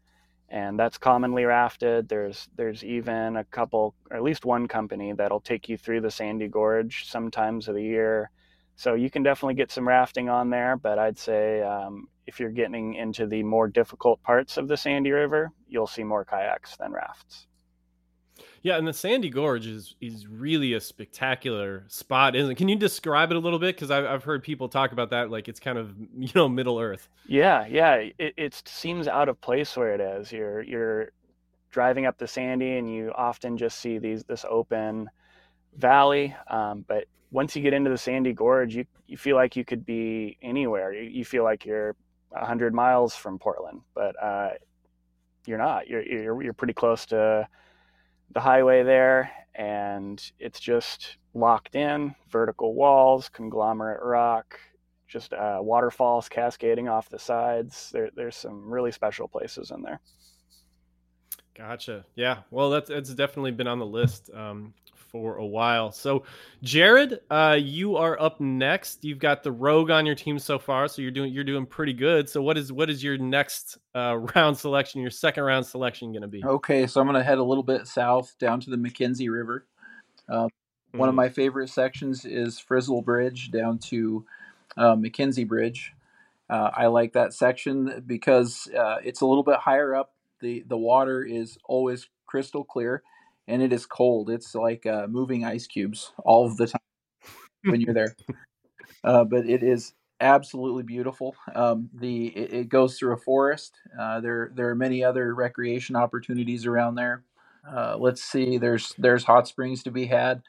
[0.48, 2.08] and that's commonly rafted.
[2.08, 6.10] There's there's even a couple or at least one company that'll take you through the
[6.10, 8.30] sandy gorge sometimes of the year.
[8.76, 12.50] So you can definitely get some rafting on there but i'd say um, if you're
[12.50, 16.92] getting into the more difficult parts of the sandy river you'll see more kayaks than
[16.92, 17.46] rafts
[18.62, 22.54] yeah, and the Sandy Gorge is is really a spectacular spot, isn't it?
[22.54, 23.74] Can you describe it a little bit?
[23.74, 26.78] Because I've I've heard people talk about that like it's kind of you know Middle
[26.78, 27.08] Earth.
[27.26, 30.30] Yeah, yeah, it, it seems out of place where it is.
[30.30, 31.10] You're you're
[31.70, 35.10] driving up the Sandy, and you often just see these this open
[35.76, 36.34] valley.
[36.48, 39.84] Um, but once you get into the Sandy Gorge, you you feel like you could
[39.84, 40.92] be anywhere.
[40.92, 41.96] You, you feel like you're
[42.34, 44.50] hundred miles from Portland, but uh,
[45.46, 45.88] you're not.
[45.88, 47.46] You're you're you're pretty close to
[48.32, 54.58] the highway there, and it's just locked in vertical walls, conglomerate rock,
[55.08, 57.90] just uh, waterfalls cascading off the sides.
[57.92, 60.00] There, there's some really special places in there.
[61.54, 62.04] Gotcha.
[62.14, 62.38] Yeah.
[62.50, 64.30] Well, that's it's definitely been on the list.
[64.32, 64.72] Um,
[65.12, 65.92] for a while.
[65.92, 66.24] So,
[66.62, 69.04] Jared, uh, you are up next.
[69.04, 71.92] You've got the Rogue on your team so far, so you're doing you're doing pretty
[71.92, 72.28] good.
[72.28, 75.02] So, what is what is your next uh, round selection?
[75.02, 76.42] Your second round selection going to be?
[76.42, 79.66] Okay, so I'm going to head a little bit south down to the McKenzie River.
[80.28, 80.98] Uh, mm-hmm.
[80.98, 81.16] One of mm-hmm.
[81.16, 84.24] my favorite sections is Frissell Bridge down to
[84.78, 85.92] uh, McKenzie Bridge.
[86.48, 90.14] Uh, I like that section because uh, it's a little bit higher up.
[90.40, 93.02] the The water is always crystal clear
[93.48, 94.30] and it is cold.
[94.30, 96.80] It's like uh, moving ice cubes all of the time
[97.64, 98.16] when you're there.
[99.04, 101.34] Uh, but it is absolutely beautiful.
[101.54, 103.74] Um, the it, it, goes through a forest.
[103.98, 107.24] Uh, there there are many other recreation opportunities around there.
[107.68, 108.58] Uh, let's see.
[108.58, 110.42] There's there's hot springs to be had.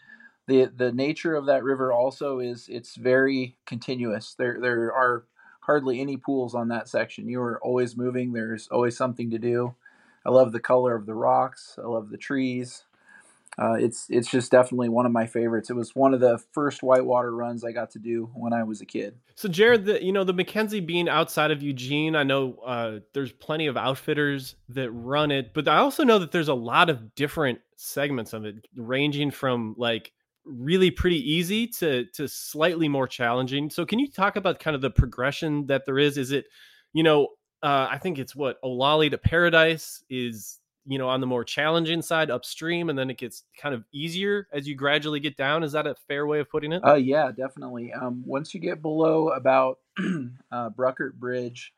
[0.48, 4.36] the The nature of that river also is it's very continuous.
[4.38, 5.26] There there are
[5.62, 7.28] hardly any pools on that section.
[7.28, 8.34] You are always moving.
[8.34, 9.74] There's always something to do.
[10.26, 11.78] I love the color of the rocks.
[11.82, 12.84] I love the trees.
[13.58, 15.70] Uh, it's it's just definitely one of my favorites.
[15.70, 18.82] It was one of the first whitewater runs I got to do when I was
[18.82, 19.20] a kid.
[19.36, 23.32] So Jared, the, you know the McKenzie being outside of Eugene, I know uh, there's
[23.32, 27.14] plenty of outfitters that run it, but I also know that there's a lot of
[27.14, 30.12] different segments of it, ranging from like
[30.46, 33.70] really pretty easy to to slightly more challenging.
[33.70, 36.18] So can you talk about kind of the progression that there is?
[36.18, 36.46] Is it,
[36.92, 37.28] you know,
[37.64, 42.02] uh, I think it's what Olallie to Paradise is you know on the more challenging
[42.02, 45.64] side upstream and then it gets kind of easier as you gradually get down.
[45.64, 46.86] Is that a fair way of putting it?
[46.86, 47.94] Uh yeah definitely.
[47.94, 49.80] Um once you get below about
[50.52, 51.74] uh bruckert bridge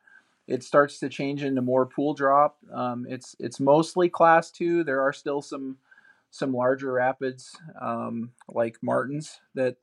[0.47, 2.57] it starts to change into more pool drop.
[2.73, 4.83] Um it's it's mostly class two.
[4.83, 5.77] There are still some
[6.31, 9.77] some larger rapids um like martins that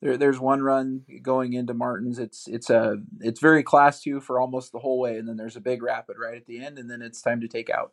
[0.00, 2.18] there, there's one run going into Martin's.
[2.18, 5.56] It's it's a it's very class two for almost the whole way, and then there's
[5.56, 7.92] a big rapid right at the end, and then it's time to take out.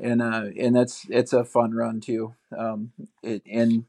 [0.00, 2.34] And uh, and that's it's a fun run too.
[2.56, 3.84] Um, it and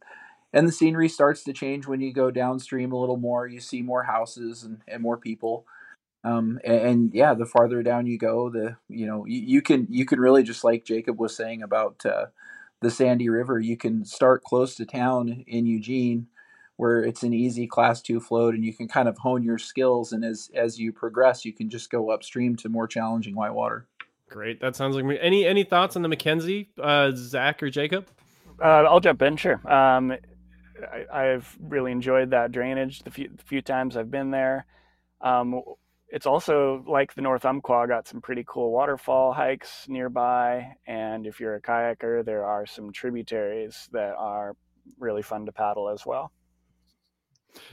[0.54, 3.48] and the scenery starts to change when you go downstream a little more.
[3.48, 5.66] You see more houses and, and more people.
[6.26, 9.88] Um, and, and, yeah, the farther down you go, the you know you, you can
[9.90, 12.28] you can really just like Jacob was saying about uh,
[12.82, 13.60] the Sandy River.
[13.60, 16.28] You can start close to town in Eugene
[16.84, 20.12] where it's an easy class two float and you can kind of hone your skills
[20.12, 23.88] and as as you progress you can just go upstream to more challenging whitewater
[24.34, 24.60] great.
[24.60, 25.18] That sounds like me.
[25.22, 28.08] Any any thoughts on the mckenzie uh, zach or jacob?
[28.62, 29.62] Uh, i'll jump in sure.
[29.72, 30.14] Um,
[31.12, 34.66] I, have really enjoyed that drainage the few, the few times i've been there.
[35.22, 35.62] Um,
[36.10, 41.40] it's also like the north umpqua got some pretty cool waterfall hikes nearby and if
[41.40, 44.56] you're a kayaker there are some tributaries that are
[45.00, 46.32] really fun to paddle as well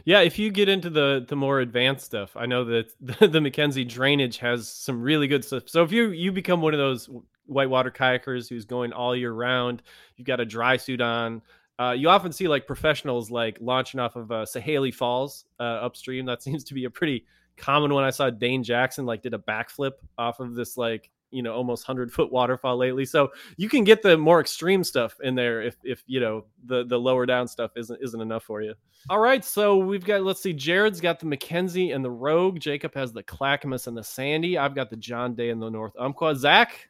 [0.04, 3.38] Yeah, if you get into the the more advanced stuff, I know that the, the
[3.38, 5.64] McKenzie drainage has some really good stuff.
[5.66, 7.08] So if you you become one of those
[7.46, 9.82] whitewater kayakers who's going all year round,
[10.16, 11.42] you've got a dry suit on.
[11.78, 16.26] Uh, you often see like professionals like launching off of uh, Sahalie Falls uh, upstream.
[16.26, 17.24] That seems to be a pretty
[17.56, 18.04] common one.
[18.04, 21.86] I saw Dane Jackson like did a backflip off of this like you know almost
[21.86, 23.04] 100 foot waterfall lately.
[23.04, 26.84] So you can get the more extreme stuff in there if if you know the
[26.84, 28.74] the lower down stuff isn't isn't enough for you.
[29.08, 32.60] All right so we've got let's see jared's got the mckenzie and the rogue.
[32.60, 34.58] Jacob has the clackamas and the sandy.
[34.58, 36.36] I've got the john day and the north umpqua.
[36.36, 36.88] Zach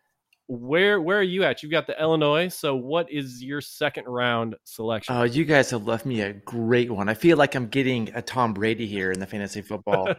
[0.51, 1.63] where where are you at?
[1.63, 2.49] You've got the illinois.
[2.49, 5.15] So what is your second round selection?
[5.15, 7.09] Oh you guys have left me a great one.
[7.09, 10.09] I feel like i'm getting a tom brady here in the fantasy football.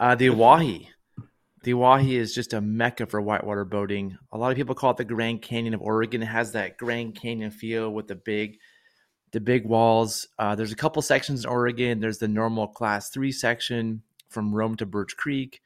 [0.00, 0.88] Uh the Owyhee
[1.62, 4.16] the Owyhee is just a mecca for whitewater boating.
[4.32, 6.22] A lot of people call it the Grand Canyon of Oregon.
[6.22, 8.58] It has that Grand Canyon feel with the big,
[9.32, 10.26] the big walls.
[10.38, 12.00] Uh, there's a couple sections in Oregon.
[12.00, 15.60] There's the normal Class Three section from Rome to Birch Creek,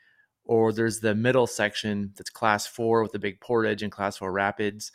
[0.44, 4.32] or there's the middle section that's Class Four with the big portage and Class Four
[4.32, 4.92] rapids.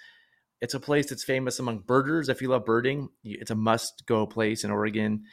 [0.62, 2.30] It's a place that's famous among birders.
[2.30, 5.26] If you love birding, it's a must-go place in Oregon.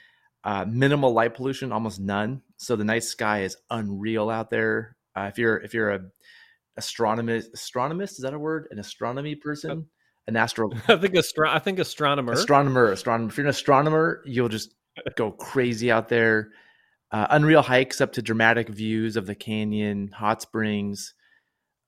[0.45, 2.43] Uh, minimal light pollution, almost none.
[2.59, 4.97] So the night sky is unreal out there.
[5.17, 6.01] Uh, if you're if you're a
[6.77, 8.69] astronomist, astronomist is that a word?
[8.71, 9.87] An astronomy person,
[10.27, 10.71] an astro.
[10.89, 12.33] I think astro- I think astronomer.
[12.33, 13.31] Astronomer, astronomer.
[13.31, 14.75] If you're an astronomer, you'll just
[15.17, 16.51] go crazy out there.
[17.11, 21.15] Uh, unreal hikes up to dramatic views of the canyon, hot springs.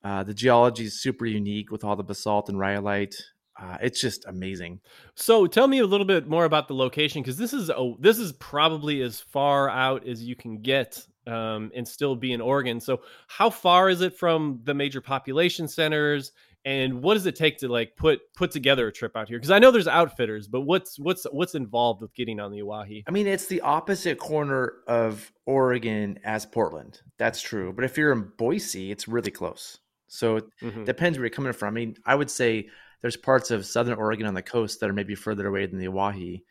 [0.03, 3.15] Uh, the geology is super unique with all the basalt and rhyolite.
[3.59, 4.79] Uh, it's just amazing.
[5.15, 8.19] So tell me a little bit more about the location because this is a, this
[8.19, 12.79] is probably as far out as you can get um, and still be in Oregon.
[12.79, 16.31] So how far is it from the major population centers?
[16.65, 19.37] And what does it take to like put put together a trip out here?
[19.37, 23.05] Because I know there's outfitters, but what's what's what's involved with getting on the Owyhee?
[23.07, 27.01] I mean, it's the opposite corner of Oregon as Portland.
[27.17, 27.71] That's true.
[27.71, 29.79] But if you're in Boise, it's really close.
[30.07, 30.83] So it mm-hmm.
[30.83, 31.69] depends where you're coming from.
[31.69, 32.67] I mean, I would say
[33.01, 35.87] there's parts of Southern Oregon on the coast that are maybe further away than the
[35.87, 36.43] Owyhee.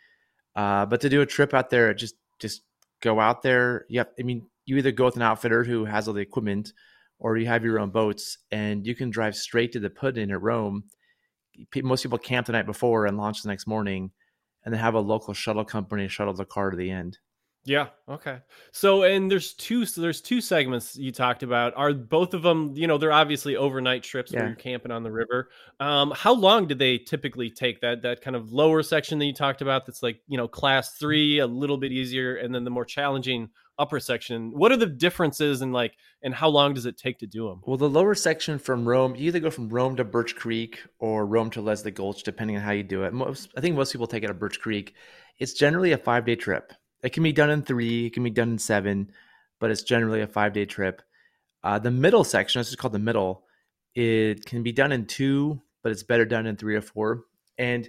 [0.55, 2.63] Uh, but to do a trip out there, just just
[3.03, 3.85] go out there.
[3.89, 4.15] Yep.
[4.19, 6.73] I mean, you either go with an outfitter who has all the equipment,
[7.19, 10.31] or you have your own boats, and you can drive straight to the put in
[10.31, 10.85] at Rome.
[11.77, 14.11] Most people camp the night before and launch the next morning,
[14.65, 17.19] and then have a local shuttle company shuttle the car to the end.
[17.67, 17.89] Yeah.
[18.09, 18.39] Okay.
[18.71, 19.87] So, and there's two.
[19.87, 21.73] So there's two segments you talked about.
[21.77, 22.75] Are both of them?
[22.77, 24.39] You know, they're obviously overnight trips yeah.
[24.39, 25.51] where you're camping on the river.
[25.81, 27.81] Um, how long did they typically take?
[27.81, 29.85] That that kind of lower section that you talked about.
[29.85, 33.49] That's like you know class three, a little bit easier, and then the more challenging
[33.79, 34.53] upper section.
[34.53, 37.61] What are the differences and like, and how long does it take to do them?
[37.65, 41.27] Well, the lower section from Rome, you either go from Rome to Birch Creek or
[41.27, 43.13] Rome to Leslie Gulch, depending on how you do it.
[43.13, 44.95] Most, I think most people take it at Birch Creek.
[45.39, 46.73] It's generally a five day trip.
[47.03, 49.13] It can be done in three, it can be done in seven,
[49.61, 51.03] but it's generally a five day trip.
[51.63, 53.45] Uh, the middle section, this is called the middle,
[53.95, 57.25] it can be done in two, but it's better done in three or four.
[57.59, 57.89] And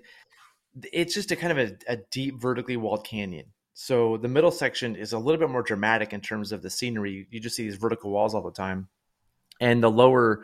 [0.93, 3.45] it's just a kind of a, a deep, vertically walled canyon.
[3.79, 7.27] So the middle section is a little bit more dramatic in terms of the scenery.
[7.29, 8.87] You just see these vertical walls all the time.
[9.61, 10.43] And the lower,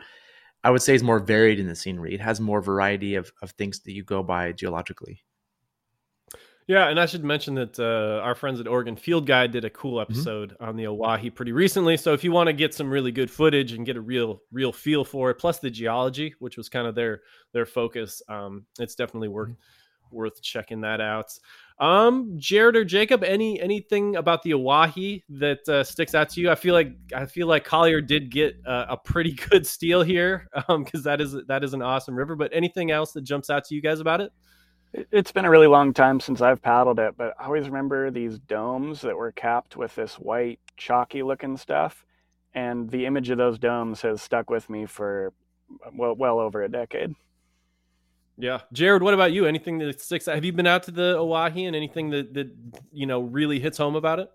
[0.62, 2.14] I would say, is more varied in the scenery.
[2.14, 5.24] It has more variety of, of things that you go by geologically.
[6.68, 9.70] Yeah, and I should mention that uh, our friends at Oregon Field Guide did a
[9.70, 10.12] cool mm-hmm.
[10.12, 10.64] episode mm-hmm.
[10.64, 11.96] on the Owyhee pretty recently.
[11.96, 14.72] So if you want to get some really good footage and get a real real
[14.72, 18.94] feel for it, plus the geology, which was kind of their their focus, um, it's
[18.94, 19.60] definitely worth mm-hmm.
[20.10, 21.32] Worth checking that out.
[21.78, 26.50] Um, Jared or Jacob, any anything about the Owyhee that uh, sticks out to you?
[26.50, 30.48] I feel like I feel like Collier did get uh, a pretty good steal here,
[30.68, 32.36] um, because that is that is an awesome river.
[32.36, 34.32] But anything else that jumps out to you guys about it?
[35.10, 38.38] It's been a really long time since I've paddled it, but I always remember these
[38.38, 42.06] domes that were capped with this white, chalky looking stuff.
[42.54, 45.32] And the image of those domes has stuck with me for
[45.92, 47.16] well, well over a decade.
[48.36, 48.60] Yeah.
[48.72, 49.46] Jared, what about you?
[49.46, 50.34] Anything that sticks out?
[50.34, 52.50] Have you been out to the Owyhee and anything that, that
[52.92, 54.30] you know, really hits home about it?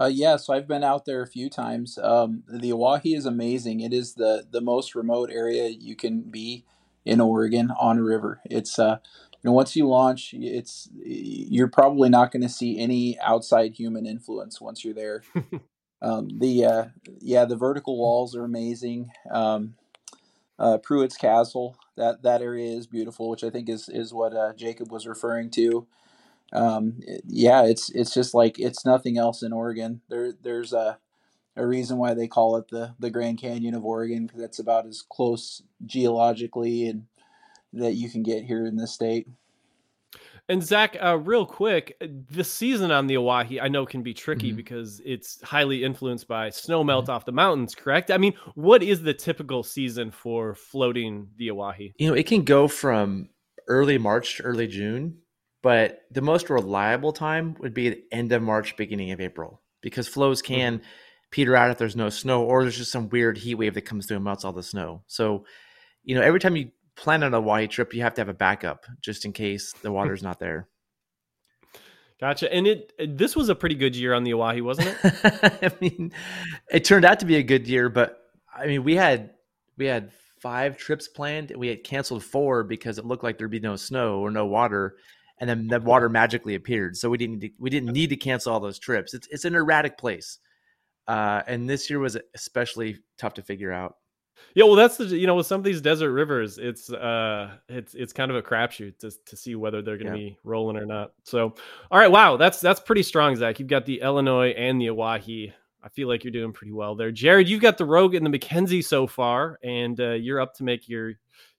[0.00, 1.98] Uh, yeah, so I've been out there a few times.
[1.98, 3.80] Um, the Owyhee is amazing.
[3.80, 6.64] It is the, the most remote area you can be
[7.04, 8.40] in Oregon on a river.
[8.44, 8.98] It's uh,
[9.42, 14.06] you know once you launch it's you're probably not going to see any outside human
[14.06, 15.22] influence once you're there
[16.02, 16.84] um, the uh,
[17.20, 19.74] yeah the vertical walls are amazing um,
[20.58, 24.54] uh, Pruitt's Castle that that area is beautiful which I think is is what uh,
[24.54, 25.86] Jacob was referring to
[26.52, 30.98] um, yeah it's it's just like it's nothing else in Oregon there there's a
[31.56, 34.86] a reason why they call it the the Grand Canyon of Oregon because it's about
[34.86, 37.06] as close geologically and
[37.72, 39.28] that you can get here in this state.
[40.50, 41.94] And Zach, uh, real quick,
[42.30, 44.56] the season on the Owyhee I know can be tricky Mhm.
[44.56, 47.12] because it's highly influenced by snow melt Mm-hmm.
[47.12, 47.74] off the mountains.
[47.74, 48.10] Correct?
[48.10, 51.92] I mean, what is the typical season for floating the Owyhee?
[51.98, 53.28] You know, it can go from
[53.66, 55.18] early March to early June,
[55.62, 60.08] but the most reliable time would be the end of March, beginning of April, because
[60.08, 60.80] flows can
[61.30, 64.06] peter out if there's no snow or there's just some weird heat wave that comes
[64.06, 65.02] through and melts all the snow.
[65.08, 65.44] So,
[66.04, 68.34] you know, every time you plan on a Owyhee trip, you have to have a
[68.34, 70.68] backup just in case the water's not there.
[72.20, 72.52] Gotcha.
[72.52, 75.62] And it this was a pretty good year on the Owyhee, wasn't it?
[75.62, 76.12] I mean,
[76.70, 78.20] it turned out to be a good year, but
[78.52, 79.30] I mean, we had
[79.76, 81.50] we had five trips planned.
[81.50, 84.46] and We had canceled four because it looked like there'd be no snow or no
[84.46, 84.96] water,
[85.38, 86.96] and then the water magically appeared.
[86.96, 89.14] So we didn't need to, we didn't need to cancel all those trips.
[89.14, 90.38] It's it's an erratic place,
[91.06, 93.94] uh, and this year was especially tough to figure out.
[94.54, 97.94] Yeah, well, that's the you know with some of these desert rivers, it's uh, it's
[97.94, 100.30] it's kind of a crapshoot to to see whether they're going to Yeah.
[100.30, 101.12] be rolling or not.
[101.24, 101.54] So,
[101.90, 103.58] all right, wow, that's that's pretty strong, Zach.
[103.58, 105.52] You've got the Illinois and the Owyhee.
[105.82, 107.48] I feel like you're doing pretty well there, Jared.
[107.48, 110.88] You've got the Rogue and the McKenzie so far, and uh, you're up to make
[110.88, 111.12] your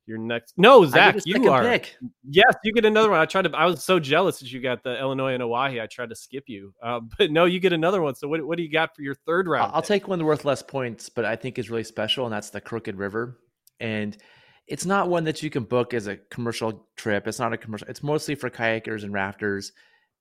[0.09, 0.55] your next.
[0.57, 1.61] No, Zach, you are.
[1.61, 1.95] pick.
[2.27, 3.19] Yes, you get another one.
[3.19, 3.51] I tried to.
[3.55, 5.79] I was so jealous that you got the Illinois and Owyhee.
[5.79, 8.15] I tried to skip you, uh, but no, you get another one.
[8.15, 9.71] So what what do you got for your third round?
[9.73, 9.87] I'll pick?
[9.87, 12.95] take one worth less points, but I think is really special, and that's the Crooked
[12.95, 13.39] River.
[13.79, 14.17] And
[14.67, 17.27] it's not one that you can book as a commercial trip.
[17.27, 17.87] It's not a commercial.
[17.87, 19.71] It's mostly for kayakers and rafters.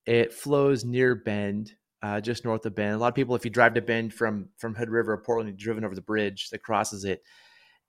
[0.06, 1.72] It flows near Bend,
[2.02, 2.94] uh, just north of Bend.
[2.94, 5.48] A lot of people, if you drive to Bend from from Hood River or Portland,
[5.48, 7.22] you've driven over the bridge that crosses it.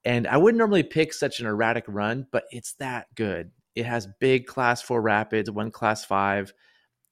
[0.06, 3.52] And I wouldn't normally pick such an erratic run, but it's that good.
[3.76, 6.54] It has big class four rapids, one class five.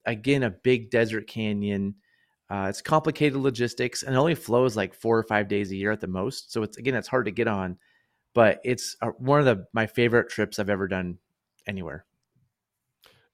[0.06, 1.96] Again, a big desert canyon.
[2.50, 5.92] Uh, it's complicated logistics and it only flows like four or five days a year
[5.92, 6.50] at the most.
[6.50, 7.76] So it's again, it's hard to get on,
[8.34, 11.18] but it's uh, one of the my favorite trips I've ever done
[11.66, 12.06] anywhere.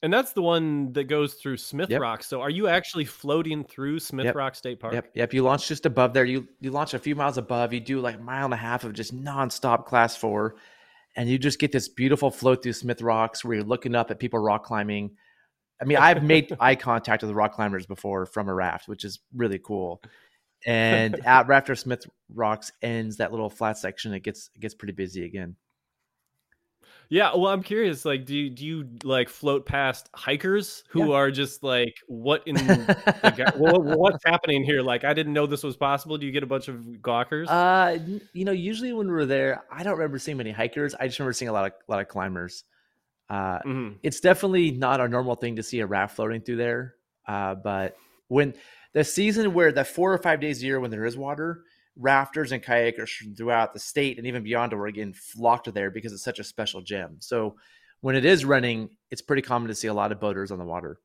[0.04, 2.02] And that's the one that goes through Smith Yep.
[2.02, 2.22] Rock.
[2.22, 4.34] So are you actually floating through Smith Yep.
[4.34, 4.92] Rock State Park?
[4.92, 5.32] Yep, yep.
[5.32, 6.26] You launch just above there.
[6.26, 7.72] You you launch a few miles above.
[7.72, 10.56] You do like a mile and a half of just nonstop class four,
[11.16, 14.18] and you just get this beautiful float through Smith Rocks where you're looking up at
[14.18, 15.12] people rock climbing.
[15.80, 19.20] I mean, I've made eye contact with rock climbers before from a raft, which is
[19.34, 20.02] really cool.
[20.66, 24.14] And at Rafter Smith Rocks ends that little flat section.
[24.14, 25.56] It gets it gets pretty busy again.
[27.10, 28.04] Yeah, well, I'm curious.
[28.04, 31.14] Like, do you, do you like float past hikers who Yeah.
[31.16, 34.80] are just like, what in the what, what's happening here?
[34.82, 36.16] Like, I didn't know this was possible.
[36.18, 37.48] Do you get a bunch of gawkers?
[37.48, 37.98] Uh,
[38.32, 40.94] you know, usually when we were there, I don't remember seeing many hikers.
[40.94, 42.64] I just remember seeing a lot of lot of climbers.
[43.30, 43.96] Uh, Mhm.
[44.02, 46.94] it's definitely not a normal thing to see a raft floating through there.
[47.26, 47.96] Uh, but
[48.28, 48.54] when
[48.92, 51.64] the season where the four or five days a year when there is water,
[51.96, 56.12] rafters and kayakers from throughout the state and even beyond Oregon flock to there because
[56.12, 57.16] it's such a special gem.
[57.20, 57.56] So
[58.00, 60.64] when it is running, it's pretty common to see a lot of boaters on the
[60.64, 61.00] water.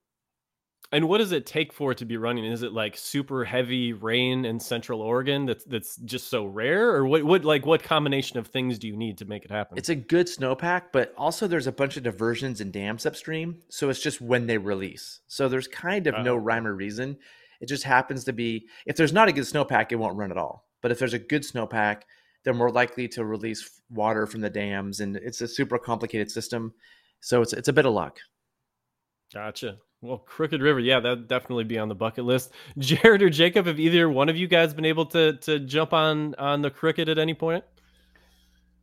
[0.92, 2.46] And what does it take for it to be running?
[2.46, 7.06] Is it like super heavy rain in Central Oregon that's that's just so rare, or
[7.06, 7.24] what?
[7.24, 9.78] What like what combination of things do you need to make it happen?
[9.78, 13.60] It's a good snowpack, but also there's a bunch of diversions and dams upstream.
[13.70, 15.20] So it's just when they release.
[15.28, 16.38] So there's kind of no Oh.
[16.38, 17.20] rhyme or reason.
[17.62, 20.38] It just happens to be if there's not a good snowpack, it won't run at
[20.38, 20.69] all.
[20.82, 22.04] But if there's a good snowpack,
[22.44, 26.74] they're more likely to release water from the dams, and it's a super complicated system.
[27.20, 28.20] So it's it's a bit of luck.
[29.34, 29.78] Gotcha.
[30.02, 32.54] Well, Crooked River, yeah, that'd definitely be on the bucket list.
[32.78, 36.36] Jared or Jacob, have either one of you guys been able to to jump on
[36.36, 37.64] on the Crooked at any point?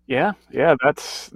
[0.07, 1.31] Yeah, yeah, that's.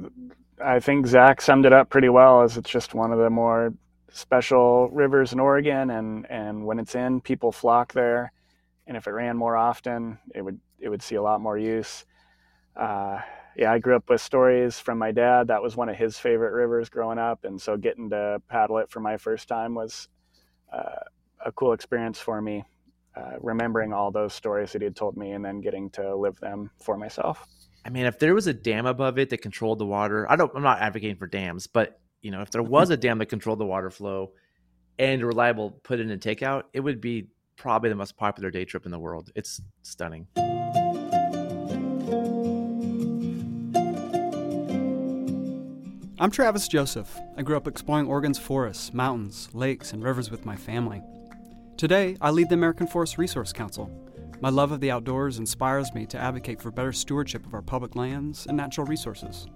[0.62, 2.42] I think Zach summed it up pretty well.
[2.42, 3.72] As it's just one of the more
[4.12, 8.32] special rivers in Oregon, and and when it's in, people flock there.
[8.90, 12.04] And if it ran more often, it would it would see a lot more use.
[12.74, 13.20] Uh,
[13.56, 15.46] yeah, I grew up with stories from my dad.
[15.46, 18.90] That was one of his favorite rivers growing up, and so getting to paddle it
[18.90, 20.08] for my first time was
[20.72, 21.04] uh,
[21.46, 22.64] a cool experience for me.
[23.14, 26.40] Uh, remembering all those stories that he had told me, and then getting to live
[26.40, 27.46] them for myself.
[27.84, 30.50] I mean, if there was a dam above it that controlled the water, I don't.
[30.52, 33.60] I'm not advocating for dams, but you know, if there was a dam that controlled
[33.60, 34.32] the water flow
[34.98, 37.28] and reliable put in and take out, it would be
[37.60, 39.30] probably the most popular day trip in the world.
[39.34, 40.26] It's stunning.
[46.18, 47.18] I'm Travis Joseph.
[47.36, 51.02] I grew up exploring Oregon's forests, mountains, lakes, and rivers with my family.
[51.76, 53.90] Today, I lead the American Forest Resource Council.
[54.40, 57.94] My love of the outdoors inspires me to advocate for better stewardship of our public
[57.94, 59.46] lands and natural resources.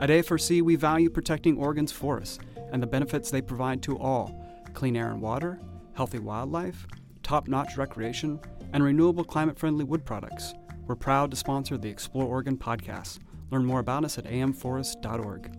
[0.00, 2.38] At AFRC, we value protecting Oregon's forests
[2.72, 5.60] and the benefits they provide to all clean air and water,
[5.94, 6.86] healthy wildlife,
[7.26, 8.38] top notch recreation,
[8.72, 10.54] and renewable climate friendly wood products.
[10.86, 13.18] We're proud to sponsor the Explore Oregon podcast.
[13.50, 15.52] Learn more about us at amforest.org.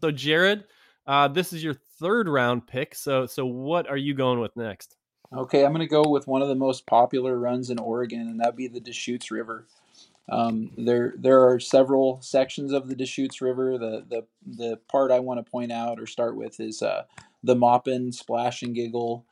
[0.00, 0.64] So, Jared,
[1.06, 2.94] uh, this is your third round pick.
[2.94, 4.96] So, so what are you going with next?
[5.36, 8.38] Okay, I'm going to go with one of the most popular runs in Oregon, and
[8.38, 9.66] that'd be the Deschutes River.
[10.28, 13.76] Um, there, there are several sections of the Deschutes River.
[13.76, 17.04] The the the part I want to point out or start with is uh,
[17.42, 19.24] the Maupin Splash and Giggle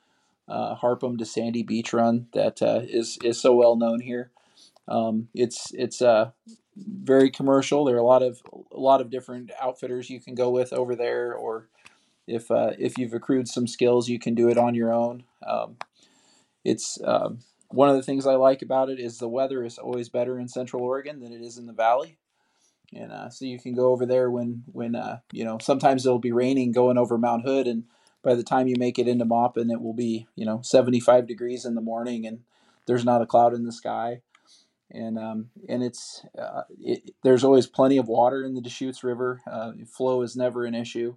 [0.49, 4.31] uh, Harpham to Sandy Beach run that uh, is is so well known here.
[4.89, 6.33] Um, it's it's uh,
[6.77, 7.85] very commercial.
[7.85, 10.97] There are a lot of a lot of different outfitters you can go with over
[10.97, 11.69] there, or
[12.27, 15.23] if uh, if you've accrued some skills, you can do it on your own.
[15.47, 15.77] Um,
[16.65, 17.39] it's um,
[17.71, 20.49] one of the things I like about it is the weather is always better in
[20.49, 22.19] Central Oregon than it is in the Valley,
[22.93, 26.19] and uh, so you can go over there when when uh, you know sometimes it'll
[26.19, 27.85] be raining going over Mount Hood, and
[28.23, 31.65] by the time you make it into Maupin, it will be you know 75 degrees
[31.65, 32.41] in the morning, and
[32.87, 34.23] there's not a cloud in the sky,
[34.91, 39.41] and um, and it's uh, it, there's always plenty of water in the Deschutes River.
[39.51, 41.17] Uh, flow is never an issue.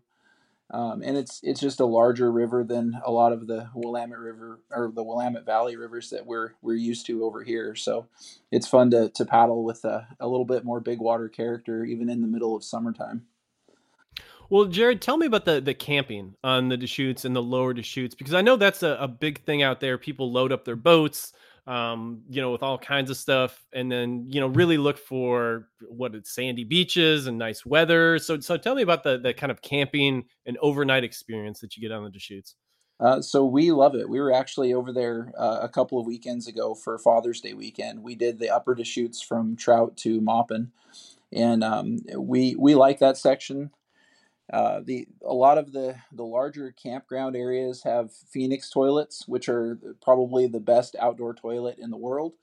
[0.72, 4.60] Um, and it's it's just a larger river than a lot of the Willamette River
[4.72, 7.76] or the Willamette Valley rivers that we're we're used to over here.
[7.76, 8.08] So
[8.52, 12.10] it's fun to, to paddle with a, a little bit more big water character even
[12.10, 13.28] in the middle of summertime.
[14.50, 18.16] Well, Jared, tell me about the the camping on the Deschutes and the lower Deschutes
[18.16, 19.98] because I know that's a, a big thing out there.
[19.98, 21.34] People load up their boats
[21.66, 25.70] um, you know, with all kinds of stuff, and then you know, really look for
[25.88, 28.20] what it's sandy beaches and nice weather.
[28.20, 31.82] So, so tell me about the the kind of camping and overnight experience that you
[31.82, 32.56] get on the Deschutes.
[33.00, 34.08] Uh, so we love it.
[34.08, 38.04] We were actually over there uh, a couple of weekends ago for Father's Day weekend.
[38.04, 40.72] We did the upper Deschutes from Trout to Maupin,
[41.32, 43.72] and um, we we like that section.
[44.54, 49.80] Uh, the a lot of the the larger campground areas have Phoenix toilets, which are
[50.00, 52.34] probably the best outdoor toilet in the world.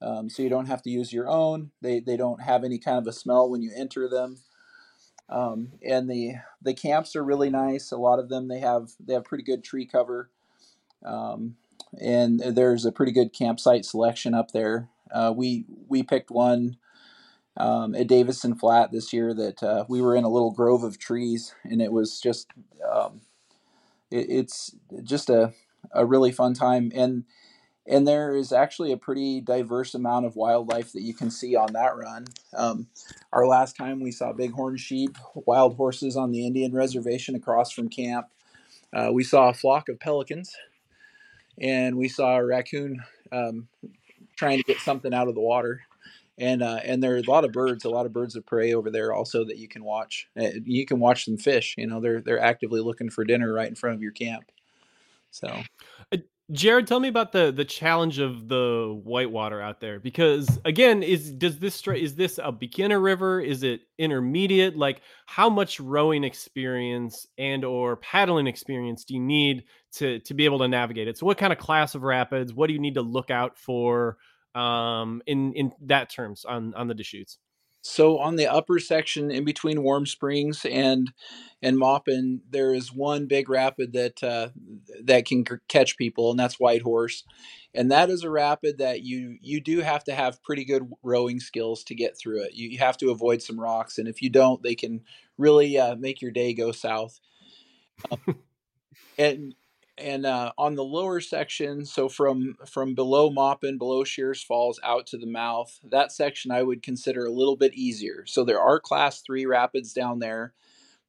[0.00, 1.70] Um, so you don't have to use your own.
[1.82, 4.38] They they don't have any kind of a smell when you enter them.
[5.28, 7.92] Um, and the the camps are really nice.
[7.92, 10.30] A lot of them they have they have pretty good tree cover,
[11.04, 11.56] um,
[12.00, 14.88] and there's a pretty good campsite selection up there.
[15.12, 16.78] Uh, we we picked one
[17.56, 20.98] um, at Davison Flat this year that uh, we were in a little grove of
[20.98, 22.48] trees, and it was just
[22.90, 23.20] um,
[24.10, 25.52] it, it's just a
[25.92, 27.24] a really fun time and
[27.86, 31.72] and there is actually a pretty diverse amount of wildlife that you can see on
[31.72, 32.26] that run.
[32.54, 32.86] Um,
[33.32, 37.88] our last time we saw bighorn sheep, wild horses on the Indian reservation across from
[37.88, 38.28] camp.
[38.92, 40.54] Uh, we saw a flock of pelicans,
[41.60, 43.68] and we saw a raccoon um,
[44.36, 45.82] trying to get something out of the water
[46.40, 48.72] and uh, and there are a lot of birds, a lot of birds of prey
[48.72, 50.26] over there also that you can watch.
[50.40, 51.74] Uh, you can watch them fish.
[51.76, 54.50] You know, they're they're actively looking for dinner right in front of your camp.
[55.30, 55.46] So,
[56.10, 56.16] uh,
[56.50, 61.30] Jared, tell me about the the challenge of the whitewater out there because again, is
[61.30, 63.42] does this is this a beginner river?
[63.42, 64.76] Is it intermediate?
[64.76, 70.46] Like, how much rowing experience and or paddling experience do you need to to be
[70.46, 71.18] able to navigate it?
[71.18, 72.54] So, what kind of class of rapids?
[72.54, 74.16] What do you need to look out for?
[74.54, 77.38] Um, in in that terms on on the Deschutes?
[77.82, 81.12] So on the upper section in between Warm Springs and
[81.62, 84.50] and Maupin, there is one big rapid that uh,
[85.02, 87.24] that can catch people, and that's White Horse,
[87.74, 91.40] and that is a rapid that you you do have to have pretty good rowing
[91.40, 92.54] skills to get through it.
[92.54, 95.00] You, you have to avoid some rocks, and if you don't, they can
[95.38, 97.18] really uh, make your day go south.
[98.10, 98.38] Um,
[99.18, 99.54] and
[100.00, 105.06] and uh, on the lower section, so from from below Maupin, below Sherars Falls out
[105.08, 108.24] to the mouth, that section I would consider a little bit easier.
[108.26, 110.52] So there are class three rapids down there,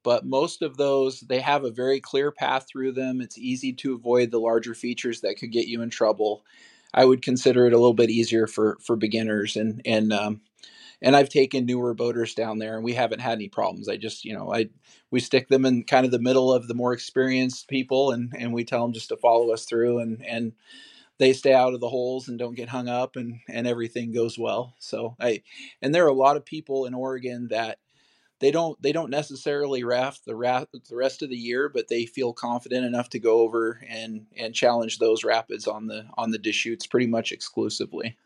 [0.04, 3.22] but most of those they have a very clear path through them.
[3.22, 6.44] It's easy to avoid the larger features that could get you in trouble.
[6.94, 10.42] I would consider it a little bit easier for for beginners and and um,
[11.02, 13.90] and I've taken newer boaters down there and we haven't had any problems.
[13.90, 14.70] I just, you know, I
[15.10, 18.54] we stick them in kind of the middle of the more experienced people and and
[18.54, 20.54] we tell them just to follow us through and and
[21.18, 24.38] they stay out of the holes and don't get hung up and and everything goes
[24.40, 24.76] well.
[24.80, 25.44] So I
[25.82, 27.80] and there are a lot of people in Oregon that
[28.40, 32.06] they don't they don't necessarily raft the raft the rest of the year, but they
[32.06, 36.40] feel confident enough to go over and and challenge those rapids on the on the
[36.40, 38.18] Deschutes pretty much exclusively.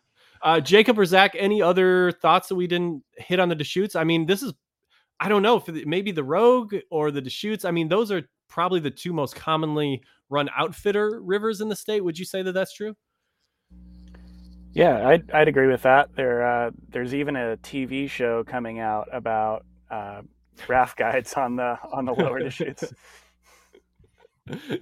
[0.45, 3.95] Uh, Jacob or Zach, any other thoughts that we didn't hit on the Deschutes?
[3.95, 4.53] I mean, this is,
[5.19, 7.65] I don't know, if maybe the Rogue or the Deschutes.
[7.65, 12.01] I mean, those are probably the two most commonly run outfitter rivers in the state.
[12.01, 12.95] Would you say that that's true?
[14.73, 16.15] Yeah, I'd, I'd agree with that.
[16.15, 20.21] There, uh, there's even a TV show coming out about uh,
[20.67, 22.93] raft guides on the on the lower Deschutes.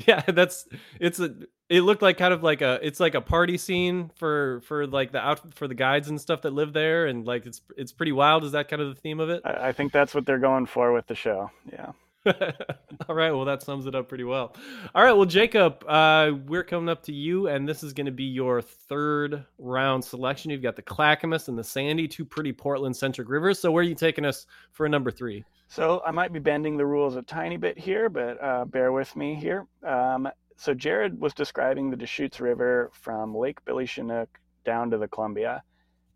[0.05, 0.68] yeah, that's
[0.99, 1.34] it's a
[1.70, 5.11] it looked like kind of like a it's like a party scene for for like
[5.11, 8.11] the out for the guides and stuff that live there and like it's it's pretty
[8.11, 10.39] wild is that kind of the theme of it i, I think that's what they're
[10.39, 11.93] going for with the show yeah
[13.09, 13.32] All right.
[13.32, 14.55] Well, that sums it up pretty well.
[14.95, 15.11] All right.
[15.11, 18.61] Well, Jacob, uh, we're coming up to you, and this is going to be your
[18.61, 20.49] third round selection.
[20.49, 23.59] You've got the Clackamas and the Sandy, two pretty Portland centric rivers.
[23.59, 25.43] So, where are you taking us for a number three?
[25.68, 29.14] So, I might be bending the rules a tiny bit here, but uh, bear with
[29.16, 29.68] me here.
[29.86, 35.08] Um, so, Jared was describing the Deschutes River from Lake Billy Chinook down to the
[35.08, 35.64] Columbia.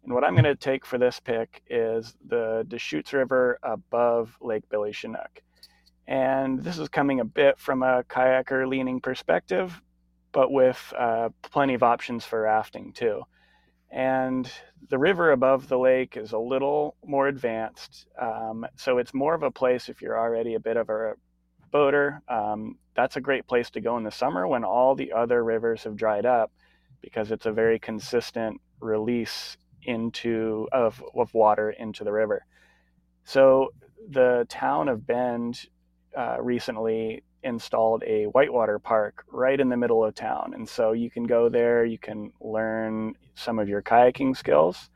[0.04, 4.64] And what I'm going to take for this pick is the Deschutes River above Lake
[4.70, 5.42] Billy Chinook.
[6.08, 9.82] And this is coming a bit from a kayaker leaning perspective,
[10.32, 13.24] but with uh, plenty of options for rafting too.
[13.92, 14.50] And
[14.90, 18.08] the river above the lake is a little more advanced.
[18.20, 21.14] Um, so it's more of a place if you're already a bit of a
[21.72, 22.22] boater.
[22.30, 25.84] Um, that's a great place to go in the summer when all the other rivers
[25.84, 26.52] have dried up
[27.02, 32.44] because it's a very consistent release into of, of water into the river.
[33.24, 33.70] So
[34.10, 35.68] the town of Bend
[36.18, 40.54] uh, recently installed a whitewater park right in the middle of town.
[40.56, 44.90] And so you can go there, you can learn some of your kayaking skills.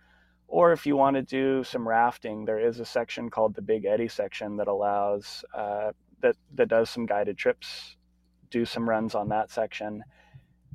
[0.48, 3.86] Or if you want to do some rafting, there is a section called the Big
[3.86, 5.92] Eddy section that allows, uh,
[6.22, 7.96] that, that does some guided trips,
[8.50, 10.04] do some runs on that section.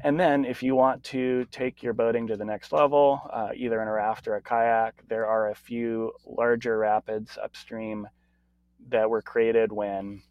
[0.03, 3.81] And then, if you want to take your boating to the next level, uh, either
[3.81, 8.07] in a raft or a kayak, there are a few larger rapids upstream
[8.91, 10.23] that were created when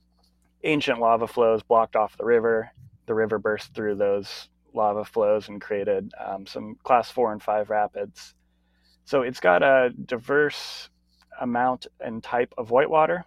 [0.64, 2.72] ancient lava flows blocked off the river.
[3.08, 7.70] The river burst through those lava flows and created um, some class four and five
[7.70, 8.36] rapids.
[9.06, 10.90] So it's got a diverse
[11.40, 13.26] amount and type of whitewater,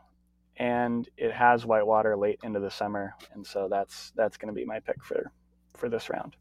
[0.59, 4.65] and it has whitewater late into the summer, and so that's that's going to be
[4.65, 5.31] my pick for
[5.75, 6.37] for this round.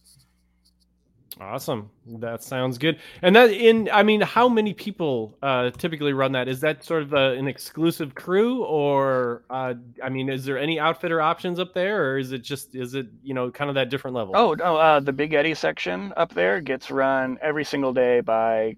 [1.39, 1.91] Awesome.
[2.07, 2.99] That sounds good.
[3.21, 6.47] And that in, I mean, how many people uh, typically run that?
[6.47, 10.79] Is that sort of a, an exclusive crew, or uh, I mean, is there any
[10.79, 13.89] outfitter options up there, or is it just is it you know kind of that
[13.89, 14.33] different level?
[14.35, 18.75] Oh no, uh, the Big Eddy section up there gets run every single day by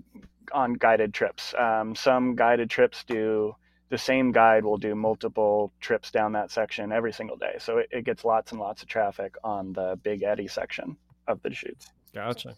[0.52, 1.54] on guided trips.
[1.58, 3.56] Um, some guided trips do
[3.90, 7.90] the same guide will do multiple trips down that section every single day, so it,
[7.92, 10.96] it gets lots and lots of traffic on the Big Eddy section
[11.28, 11.88] of the Deschutes.
[12.14, 12.56] Gotcha.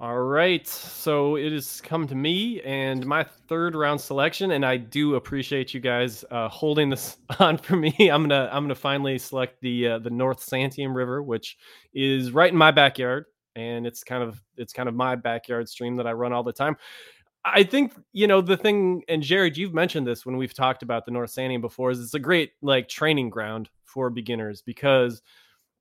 [0.00, 4.76] All right, so it has come to me and my third round selection, and I
[4.76, 7.94] do appreciate you guys uh, holding this on for me.
[8.00, 11.56] I'm gonna I'm gonna finally select the uh, the North Santiam River, which
[11.94, 15.94] is right in my backyard, and it's kind of it's kind of my backyard stream
[15.96, 16.76] that I run all the time.
[17.44, 21.04] I think you know the thing, and Jared, you've mentioned this when we've talked about
[21.04, 21.90] the North Santiam before.
[21.90, 25.22] Is it's a great like training ground for beginners because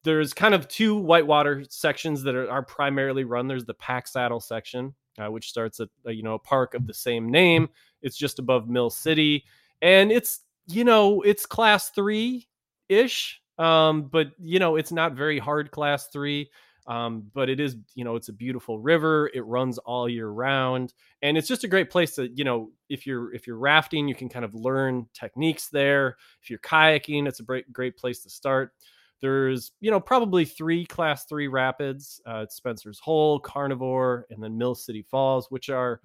[0.04, 3.48] there's kind of two whitewater sections that are, are primarily run.
[3.48, 6.86] There's the Pack Saddle section, uh, which starts at uh, you know a park of
[6.86, 7.70] the same name.
[8.02, 9.46] It's just above Mill City,
[9.82, 12.48] and it's you know it's class three
[12.90, 16.50] ish, um, but you know it's not very hard class three.
[16.88, 19.30] Um, but it is, you know, it's a beautiful river.
[19.34, 23.08] It runs all year round, and it's just a great place to, you know, if
[23.08, 26.18] you're if you're rafting, you can kind of learn techniques there.
[26.42, 28.74] If you're kayaking, it's a great great place to start.
[29.22, 34.76] There's, you know, probably three class three rapids, uh, Spencer's Hole, Carnivore, and then Mill
[34.76, 36.02] City Falls, which are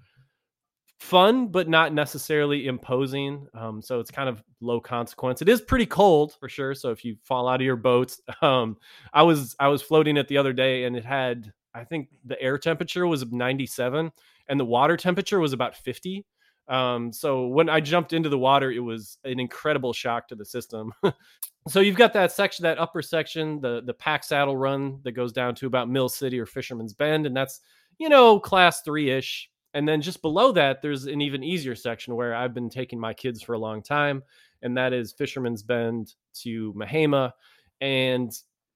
[0.99, 3.47] fun but not necessarily imposing.
[3.53, 5.41] Um, so it's kind of low consequence.
[5.41, 6.75] It is pretty cold for sure.
[6.75, 8.77] So if you fall out of your boat, um,
[9.13, 12.41] I was I was floating it the other day and it had I think the
[12.41, 14.11] air temperature was 97
[14.47, 16.25] and the water temperature was about 50.
[16.67, 20.45] Um, so when I jumped into the water, it was an incredible shock to the
[20.45, 20.93] system.
[21.67, 25.31] so you've got that section, that upper section, the the pack saddle run that goes
[25.31, 27.61] down to about Mill City or Fisherman's Bend, and that's
[27.97, 29.49] you know class three ish.
[29.73, 33.13] And then just below that, there's an even easier section where I've been taking my
[33.13, 34.23] kids for a long time,
[34.61, 37.31] and that is Fisherman's Bend to Mehama.
[37.81, 38.31] And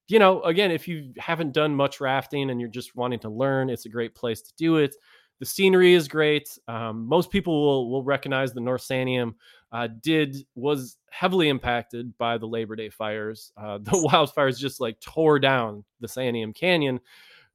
[0.06, 3.70] you know, again, if you haven't done much rafting and you're just wanting to learn,
[3.70, 4.94] it's a great place to do it.
[5.40, 6.48] The scenery is great.
[6.68, 9.34] Um, most people will will recognize the North Santiam
[9.72, 13.52] uh, did was heavily impacted by the Labor Day fires.
[13.56, 17.00] Uh, the wildfires just like tore down the Santiam Canyon,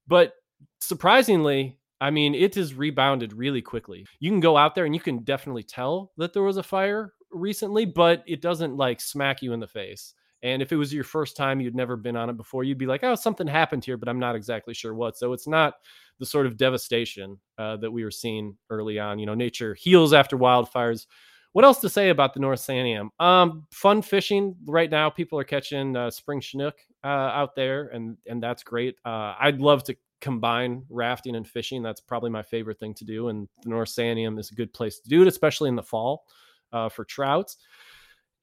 [0.08, 0.34] but
[0.82, 4.06] surprisingly, I mean, it has rebounded really quickly.
[4.20, 7.14] You can go out there and you can definitely tell that there was a fire
[7.32, 10.14] recently, but it doesn't like smack you in the face.
[10.41, 12.86] And if it was your first time, you'd never been on it before, you'd be
[12.86, 15.18] like, oh, something happened here, but I'm not exactly sure what.
[15.18, 15.74] So it's not
[16.20, 19.20] the sort of devastation uh, that we were seeing early on.
[19.20, 21.08] You know, nature heals after wildfires.
[21.52, 23.10] What else to say about the North Santiam?
[23.20, 25.10] Um, fun fishing right now.
[25.10, 28.95] People are catching uh, spring chinook uh, out there, and and that's great.
[29.04, 31.82] Uh, I'd love to combine rafting and fishing.
[31.82, 34.99] That's probably my favorite thing to do, and the North Santiam is a good place
[34.99, 36.26] to do it, especially in the fall
[36.72, 37.57] uh, for trouts.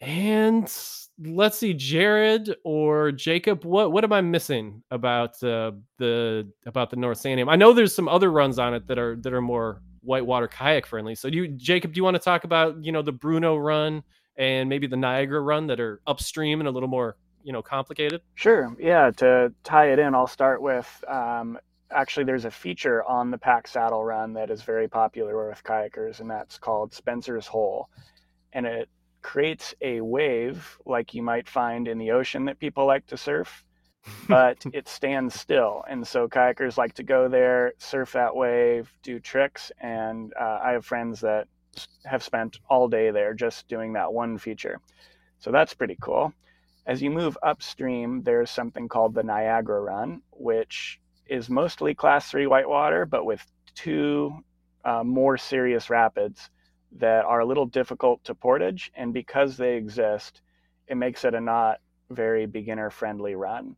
[0.01, 0.70] And
[1.18, 6.97] let's see, Jared or Jacob, what what am I missing about uh, the about the
[6.97, 7.51] North Santiam?
[7.51, 10.87] I know there's some other runs on it that are that are more whitewater kayak
[10.87, 11.14] friendly.
[11.14, 14.03] So do you, Jacob, do you want to talk about you know the Bruno run
[14.37, 18.20] and maybe the Niagara run that are upstream and a little more you know complicated?
[18.35, 18.77] Sure.
[18.79, 19.11] Yeah.
[19.16, 21.59] To tie it in, I'll start with um,
[21.91, 26.20] actually there's a feature on the Pack Saddle Run that is very popular with kayakers,
[26.20, 27.89] and that's called Spencer's Hole,
[28.53, 28.89] and it
[29.22, 33.64] creates a wave like you might find in the ocean that people like to surf,
[34.28, 35.84] but it stands still.
[35.89, 39.72] And so kayakers like to go there, surf that wave, do tricks.
[39.80, 41.49] And uh, I have friends that
[42.05, 44.80] have spent all day there just doing that one feature.
[45.41, 46.32] So that's pretty cool.
[46.87, 52.47] As you move upstream, there's something called the Niagara Run, which is mostly class three
[52.47, 54.33] whitewater, but with two
[54.85, 56.51] uh, more serious rapids
[56.93, 58.91] that are a little difficult to portage.
[58.95, 60.41] And because they exist,
[60.87, 63.77] it makes it a not very beginner friendly run.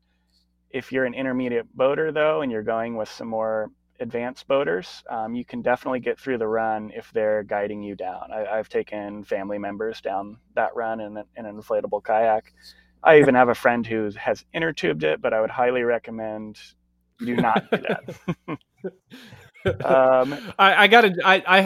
[0.70, 3.70] If you're an intermediate boater, though, and you're going with some more
[4.01, 8.30] advanced boaters, um, you can definitely get through the run if they're guiding you down.
[8.32, 12.53] I, have taken family members down that run in, in an inflatable kayak.
[13.03, 16.59] I even have a friend who has inner tubed it, but I would highly recommend
[17.19, 18.95] do not do that.
[19.85, 21.59] um, I, I gotta, I, I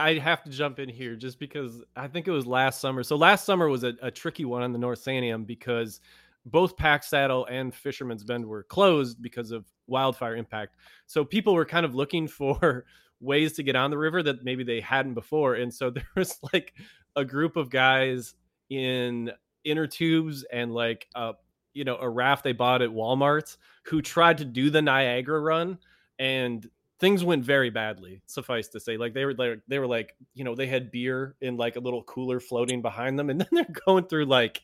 [0.00, 3.02] I have to jump in here just because I think it was last summer.
[3.02, 6.00] So last summer was a, a tricky one on the North Santiam because
[6.46, 10.76] both Pack Saddle and Fisherman's Bend were closed because of wildfire impact.
[11.06, 12.84] So people were kind of looking for
[13.20, 15.54] ways to get on the river that maybe they hadn't before.
[15.54, 16.74] And so there was like
[17.16, 18.34] a group of guys
[18.70, 19.30] in
[19.64, 21.34] inner tubes and like a
[21.74, 25.78] you know a raft they bought at Walmart who tried to do the Niagara run
[26.18, 26.68] and
[27.00, 28.96] things went very badly suffice to say.
[28.96, 31.80] Like they were like they were like you know they had beer in like a
[31.80, 34.62] little cooler floating behind them and then they're going through like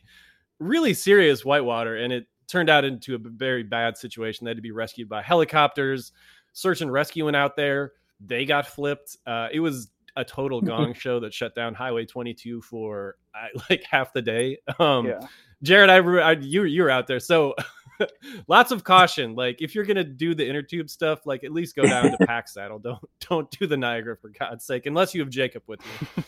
[0.61, 4.45] really serious whitewater and it turned out into a very bad situation.
[4.45, 6.13] They had to be rescued by helicopters.
[6.53, 7.93] Search and rescue went out there.
[8.21, 9.17] They got flipped.
[9.27, 13.83] Uh, it was a total gong show that shut down highway 22 for uh, like
[13.83, 14.59] half the day.
[14.79, 15.21] Um yeah.
[15.63, 17.21] jared I, I you you were out there.
[17.21, 17.55] So
[18.49, 19.35] lots of caution.
[19.35, 22.19] Like if you're gonna do the inner tube stuff, like at least go down to
[22.27, 22.79] pack saddle.
[22.79, 25.81] Don't don't do the Niagara for God's sake, unless you have Jacob with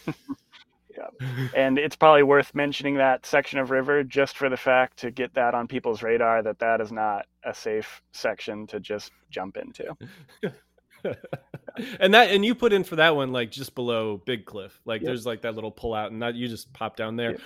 [0.06, 0.14] you.
[0.96, 5.10] yeah, and it's probably worth mentioning that section of river just for the fact to
[5.10, 9.56] get that on people's radar that that is not a safe section to just jump
[9.56, 9.96] into.
[12.00, 14.80] and that and you put in for that one like just below Big Cliff.
[14.84, 15.08] Like yep.
[15.08, 17.32] there's like that little pull out, and that you just pop down there.
[17.32, 17.40] Yep.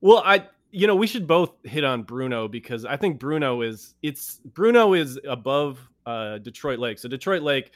[0.00, 3.94] Well, I you know, we should both hit on Bruno because I think Bruno is
[4.02, 6.98] it's Bruno is above uh, Detroit Lake.
[6.98, 7.72] So Detroit Lake,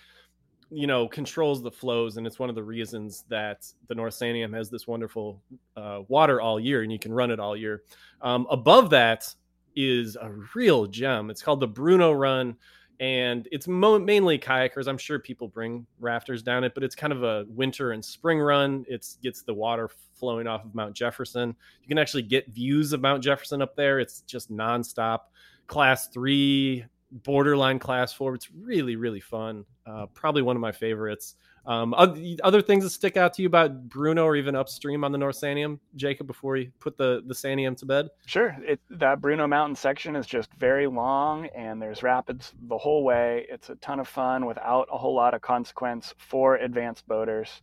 [0.71, 4.55] you know, controls the flows, and it's one of the reasons that the North Santiam
[4.55, 5.43] has this wonderful
[5.77, 7.83] uh, water all year, and you can run it all year.
[8.23, 9.35] Um, above that
[9.77, 11.31] is a real gem.
[11.31, 12.57] It's called the Bruno Run
[13.01, 14.87] and it's mo- mainly kayakers.
[14.87, 18.39] I'm sure people bring rafters down it, but it's kind of a winter and spring
[18.39, 18.85] run.
[18.89, 21.57] It gets the water flowing off of Mount Jefferson.
[21.83, 24.01] You can actually get views of Mount Jefferson up there.
[24.01, 25.21] It's just nonstop.
[25.67, 28.35] Class three, borderline class four.
[28.35, 29.65] It's really, really fun.
[29.87, 31.37] Uh, probably one of my favorites.
[31.67, 35.19] Um, other things that stick out to you about Bruno or even upstream on the
[35.19, 38.09] North Santiam, Jacob, before you put the, the Santiam to bed?
[38.27, 38.57] Sure.
[38.67, 43.47] It, that Bruno Mountain section is just very long and there's rapids the whole way.
[43.49, 47.61] It's a ton of fun without a whole lot of consequence for advanced boaters.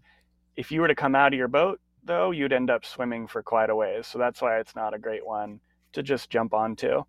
[0.56, 3.43] If you were to come out of your boat, though, you'd end up swimming for
[3.43, 4.08] quite a ways.
[4.08, 5.60] So that's why it's not a great one
[5.93, 7.04] to just jump onto.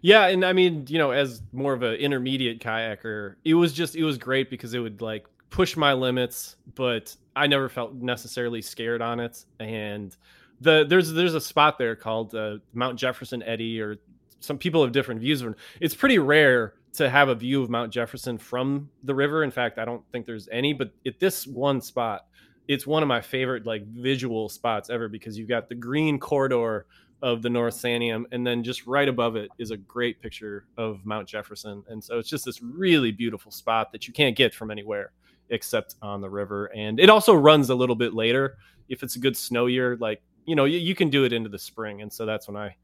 [0.00, 3.96] Yeah, and I mean, you know, as more of an intermediate kayaker, it was just
[3.96, 8.62] it was great because it would like push my limits, but I never felt necessarily
[8.62, 9.44] scared on it.
[9.60, 10.16] And
[10.60, 13.96] the there's there's a spot there called uh, Mount Jefferson Eddy, or
[14.40, 15.44] some people have different views.
[15.80, 19.44] It's pretty rare to have a view of Mount Jefferson from the river.
[19.44, 20.72] In fact, I don't think there's any.
[20.72, 22.26] But at this one spot,
[22.66, 26.86] it's one of my favorite like visual spots ever because you've got the green corridor
[27.20, 31.04] of the North Santiam, and then just right above it is a great picture of
[31.04, 31.82] Mount Jefferson.
[31.88, 35.12] And so it's just this really beautiful spot that you can't get from anywhere
[35.50, 36.66] except on the river.
[36.74, 38.56] And it also runs a little bit later
[38.88, 39.96] if it's a good snow year.
[40.00, 42.56] Like you know, you, you can do it into the spring, and so that's when
[42.56, 42.74] I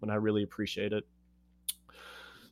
[0.00, 1.04] when I really appreciate it.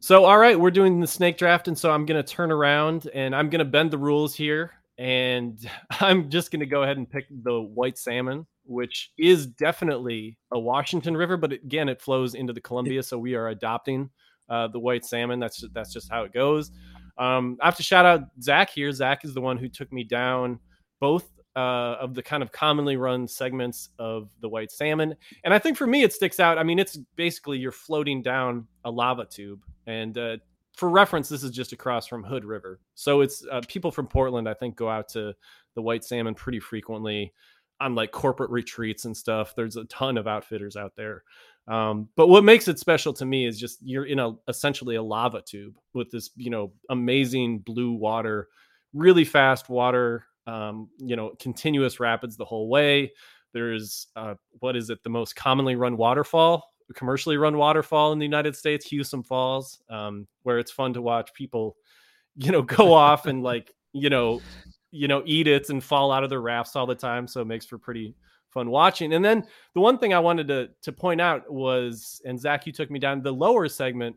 [0.00, 3.34] So, all right, we're doing the snake draft, and so I'm to turn around and
[3.34, 5.58] I'm to bend the rules here, and
[6.00, 11.16] I'm just to go ahead and pick the white salmon, which is definitely a Washington
[11.16, 14.08] River, but again, it flows into the Columbia, so we are adopting
[14.48, 15.38] uh, the white salmon.
[15.38, 16.70] That's that's just how it goes.
[17.18, 18.92] Um, I have to shout out Zach here.
[18.92, 20.60] Zach is the one who took me down
[21.00, 25.14] both uh, of the kind of commonly run segments of the white salmon.
[25.42, 26.58] And I think for me, it sticks out.
[26.58, 29.64] I mean, it's basically you're floating down a lava tube.
[29.86, 30.36] And uh,
[30.74, 32.80] for reference, this is just across from Hood River.
[32.94, 35.34] So it's uh, people from Portland, I think, go out to
[35.74, 37.32] the white salmon pretty frequently
[37.80, 39.54] on like corporate retreats and stuff.
[39.54, 41.24] There's a ton of outfitters out there.
[41.68, 45.02] Um, but what makes it special to me is just you're in a essentially a
[45.02, 48.48] lava tube with this, you know, amazing blue water,
[48.92, 53.12] really fast water, um, you know, continuous rapids the whole way.
[53.52, 58.26] There's uh, what is it, the most commonly run waterfall, commercially run waterfall in the
[58.26, 61.76] United States, Husum Falls, um, where it's fun to watch people,
[62.36, 64.40] you know, go off and like, you know,
[64.92, 67.26] you know, eat it and fall out of their rafts all the time.
[67.26, 68.14] So it makes for pretty
[68.50, 69.14] fun watching.
[69.14, 69.44] And then
[69.74, 72.98] the one thing I wanted to to point out was, and Zach, you took me
[72.98, 74.16] down the lower segment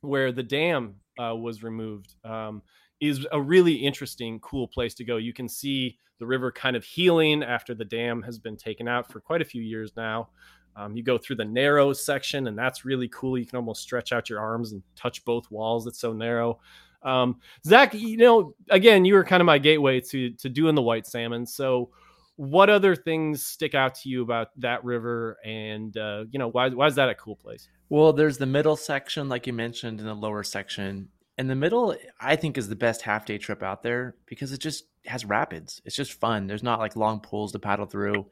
[0.00, 2.14] where the dam uh, was removed.
[2.24, 2.62] Um,
[3.00, 5.18] is a really interesting, cool place to go.
[5.18, 9.12] You can see the river kind of healing after the dam has been taken out
[9.12, 10.28] for quite a few years now.
[10.76, 13.38] Um, you go through the narrow section, and that's really cool.
[13.38, 15.86] You can almost stretch out your arms and touch both walls.
[15.86, 16.58] It's so narrow.
[17.02, 20.82] Um, Zach, you know, again, you were kind of my gateway to to doing the
[20.82, 21.46] white salmon.
[21.46, 21.90] So,
[22.36, 26.68] what other things stick out to you about that river, and uh, you know, why
[26.68, 27.68] why is that a cool place?
[27.88, 31.08] Well, there's the middle section, like you mentioned, in the lower section.
[31.38, 34.58] And the middle, I think, is the best half day trip out there because it
[34.58, 35.82] just has rapids.
[35.84, 36.46] It's just fun.
[36.46, 38.26] There's not like long pools to paddle through,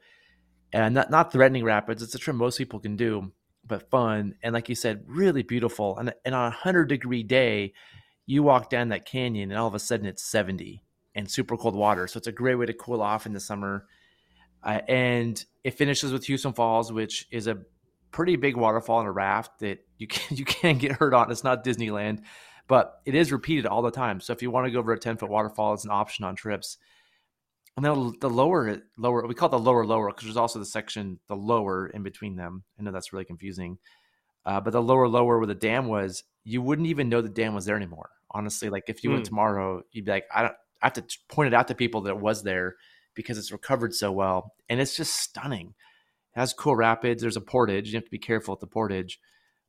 [0.73, 2.01] and not not threatening rapids.
[2.01, 3.31] It's a trip most people can do,
[3.65, 4.35] but fun.
[4.43, 5.97] And like you said, really beautiful.
[5.97, 7.73] And and on a hundred degree day,
[8.25, 10.83] you walk down that canyon and all of a sudden it's 70
[11.13, 12.07] and super cold water.
[12.07, 13.85] So it's a great way to cool off in the summer.
[14.65, 17.59] Uh, and it finishes with Husum Falls, which is a
[18.11, 21.31] pretty big waterfall and a raft that you can you can get hurt on.
[21.31, 22.21] It's not Disneyland,
[22.67, 24.19] but it is repeated all the time.
[24.19, 26.35] So if you want to go over a 10 foot waterfall, it's an option on
[26.35, 26.77] trips.
[27.77, 30.65] And then the lower lower we call it the lower lower because there's also the
[30.65, 32.63] section the lower in between them.
[32.79, 33.77] I know that's really confusing.
[34.45, 37.53] Uh, but the lower lower where the dam was, you wouldn't even know the dam
[37.53, 38.69] was there anymore honestly.
[38.69, 39.13] Like if you mm.
[39.13, 39.29] went hmm.
[39.29, 42.11] tomorrow, you'd be like, I don't I have to point it out to people that
[42.11, 42.75] it was there
[43.15, 44.53] because it's recovered so well.
[44.69, 45.73] And it's just stunning.
[46.35, 47.21] It has cool rapids.
[47.21, 47.89] There's a portage.
[47.89, 49.19] You have to be careful at the portage,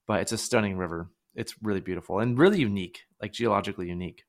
[0.06, 1.10] but it's a stunning river.
[1.34, 4.24] It's really beautiful and really unique, like geologically unique.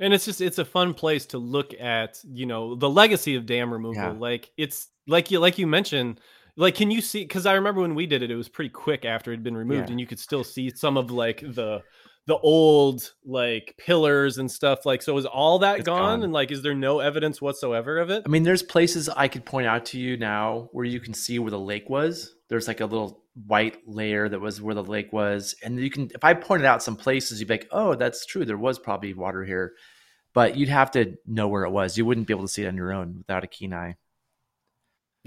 [0.00, 3.46] And it's just it's a fun place to look at, you know, the legacy of
[3.46, 4.02] dam removal.
[4.02, 4.10] Yeah.
[4.10, 6.20] Like it's like you like you mentioned,
[6.58, 9.04] like can you see because i remember when we did it it was pretty quick
[9.04, 9.92] after it had been removed yeah.
[9.92, 11.80] and you could still see some of like the
[12.28, 15.98] the old like pillars and stuff like so is all that gone?
[15.98, 16.22] gone?
[16.22, 18.22] and like is there no evidence whatsoever of it?
[18.26, 21.38] I mean there's places i could point out to you now where you can see
[21.38, 22.34] where the lake was.
[22.50, 25.56] There's like a little white layer that was where the lake was.
[25.64, 28.44] And you can if i pointed out some places you'd be like oh that's true.
[28.44, 29.72] There was probably water here.
[30.34, 31.96] But you'd have to know where it was.
[31.96, 33.96] You wouldn't be able to see it on your own without a keen eye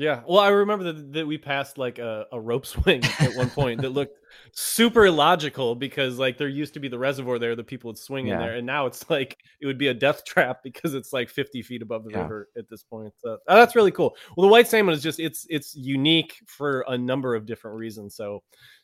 [0.01, 0.21] yeah.
[0.27, 3.81] Well, I remember that, that we passed like a, a rope swing at one point
[3.81, 4.17] that looked
[4.53, 8.25] super logical because like there used to be the reservoir there that people would swing
[8.25, 8.33] yeah.
[8.33, 8.55] in there.
[8.55, 11.83] And now it's like it would be a death trap because it's like 50 feet
[11.83, 12.23] above the yeah.
[12.23, 13.13] river at this point.
[13.19, 14.15] So oh, that's really cool.
[14.35, 18.15] Well, the white salmon is just, it's, it's unique for a number of different reasons.
[18.15, 18.41] So,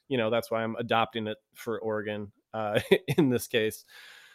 [0.09, 2.79] you know, that's why I'm adopting it for Oregon uh,
[3.17, 3.85] in this case.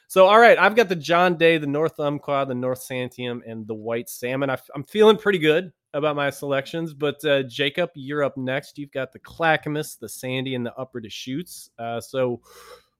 [0.08, 3.66] So, all right, I've got the John Day, the North Umpqua, the North Santiam, and
[3.68, 4.50] the White Salmon.
[4.50, 8.78] I, am feeling pretty good about my selections, but uh, Jacob, you're up next.
[8.78, 11.70] You've got the Clackamas, the Sandy, and the Upper Deschutes.
[11.78, 12.40] Uh, so,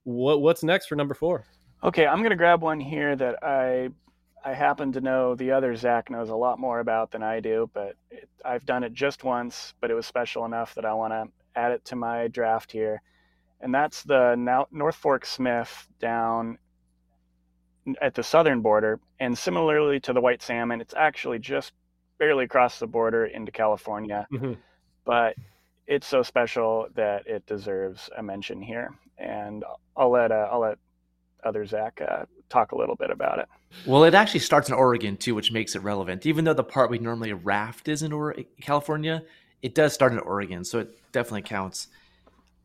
[0.03, 1.45] what what's next for number four?
[1.83, 3.89] Okay, I'm gonna grab one here that I
[4.45, 7.69] I happen to know the other Zach knows a lot more about than I do,
[7.73, 11.13] but it, I've done it just once, but it was special enough that I want
[11.13, 13.01] to add it to my draft here,
[13.61, 14.35] and that's the
[14.71, 16.57] North Fork Smith down
[18.01, 18.99] at the southern border.
[19.19, 21.73] And similarly to the white salmon, it's actually just
[22.19, 24.27] barely across the border into California.
[24.31, 24.53] Mm-hmm.
[25.05, 25.35] But
[25.87, 28.93] it's so special that it deserves a mention here.
[29.17, 29.63] And
[29.95, 30.77] I'll let uh, I'll let
[31.43, 33.47] other Zach uh, talk a little bit about it.
[33.85, 36.25] Well, it actually starts in Oregon too, which makes it relevant.
[36.25, 39.23] Even though the part we normally raft is in or- California,
[39.61, 41.87] it does start in Oregon, so it definitely counts.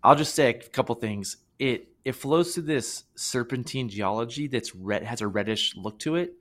[0.03, 1.39] I'll just say a couple things.
[1.59, 6.35] It it flows through this serpentine geology that's red has a reddish look to it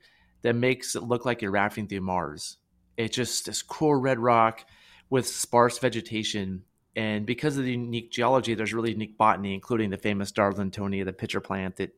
[0.44, 2.58] that makes it look like you're rafting through Mars.
[2.98, 4.66] It's just this cool red rock
[5.10, 6.64] with sparse vegetation.
[6.96, 11.14] And because of the unique geology, there's really unique botany, including the famous Darlingtonia, the
[11.14, 11.96] pitcher plant that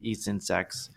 [0.00, 0.90] eats insects.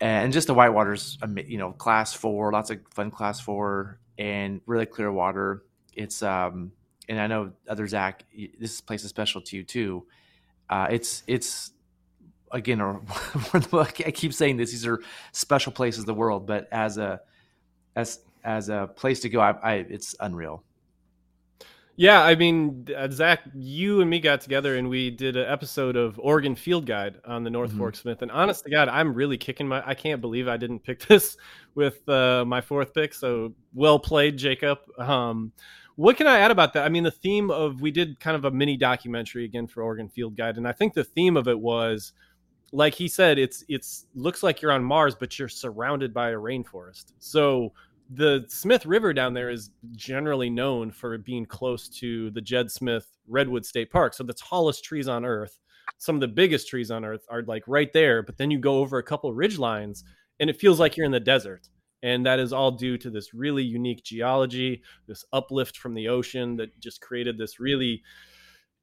[0.00, 4.86] And just the whitewater's, you know, class four, lots of fun class four, and really
[4.86, 5.62] clear water.
[5.94, 6.72] It's, um,
[7.08, 8.24] and I know other Zach,
[8.58, 10.06] this place is special to you too
[10.70, 11.72] uh, it's it's
[12.52, 13.02] again, or
[13.74, 14.70] I keep saying this.
[14.70, 15.00] These are
[15.32, 17.20] special places in the world, but as a
[17.96, 20.62] as as a place to go, I, I it's unreal.
[21.96, 25.96] Yeah, I mean, uh, Zach, you and me got together and we did an episode
[25.96, 27.76] of Oregon Field Guide on the North Mhm.
[27.78, 28.22] Fork Smith.
[28.22, 29.86] And honest to God, I'm really kicking my.
[29.86, 31.36] I can't believe I didn't pick this
[31.74, 33.12] with uh, my fourth pick.
[33.12, 34.78] So well played, Jacob.
[34.98, 35.52] Um,
[35.96, 36.86] what can I add about that?
[36.86, 40.08] I mean, the theme of we did kind of a mini documentary again for Oregon
[40.08, 42.14] Field Guide, and I think the theme of it was,
[42.72, 46.36] like he said, it's it's looks like you're on Mars, but you're surrounded by a
[46.36, 47.12] rainforest.
[47.18, 47.74] So
[48.12, 53.06] the Smith River down there is generally known for being close to the Jed Smith
[53.28, 54.14] Redwood State Park.
[54.14, 55.58] So the tallest trees on earth,
[55.98, 58.78] some of the biggest trees on earth are like right there, but then you go
[58.78, 60.02] over a couple ridge lines
[60.40, 61.68] and it feels like you're in the desert.
[62.02, 66.56] And that is all due to this really unique geology, this uplift from the ocean
[66.56, 68.02] that just created this really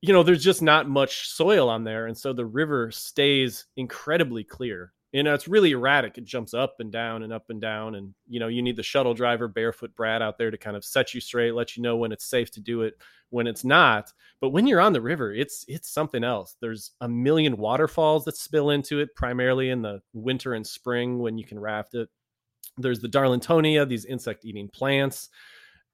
[0.01, 2.05] you know, there's just not much soil on there.
[2.05, 4.93] And so the river stays incredibly clear.
[5.13, 6.17] You know, it's really erratic.
[6.17, 7.95] It jumps up and down and up and down.
[7.95, 10.83] And, you know, you need the shuttle driver, barefoot Brad, out there to kind of
[10.83, 12.95] set you straight, let you know when it's safe to do it,
[13.29, 14.11] when it's not.
[14.41, 16.57] But when you're on the river, it's it's something else.
[16.59, 21.37] There's a million waterfalls that spill into it, primarily in the winter and spring when
[21.37, 22.09] you can raft it.
[22.77, 25.29] There's the Darlingtonia, these insect eating plants.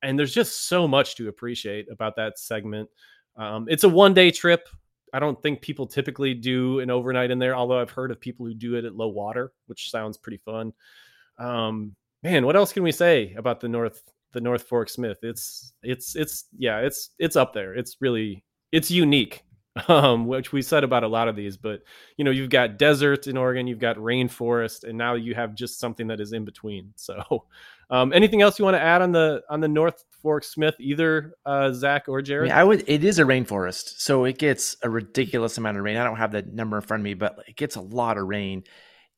[0.02, 2.90] And there's just so much to appreciate about that segment.
[3.38, 4.68] Um, it's a one day trip.
[5.14, 8.46] I don't think people typically do an overnight in there, although I've heard of people
[8.48, 10.74] who do it at low water, which sounds pretty fun.
[11.38, 14.02] Um, man, what else can we say about the North
[14.34, 15.20] the North Fork Smith?
[15.22, 17.76] It's it's it's yeah, it's it's up there.
[17.76, 19.44] It's really it's unique.
[19.88, 21.82] Um, which we said about a lot of these, but
[22.18, 25.80] you know, you've got desert in Oregon, you've got rainforest, and now you have just
[25.80, 26.94] something that is in between.
[26.96, 27.46] So,
[27.90, 31.34] um, anything else you want to add on the on the North Fork Smith, either
[31.48, 32.84] uh, Zach or I mean, I would.
[32.88, 35.98] It is a rainforest, so it gets a ridiculous amount of rain.
[35.98, 38.28] I don't have the number in front of me, but it gets a lot of
[38.28, 38.64] rain.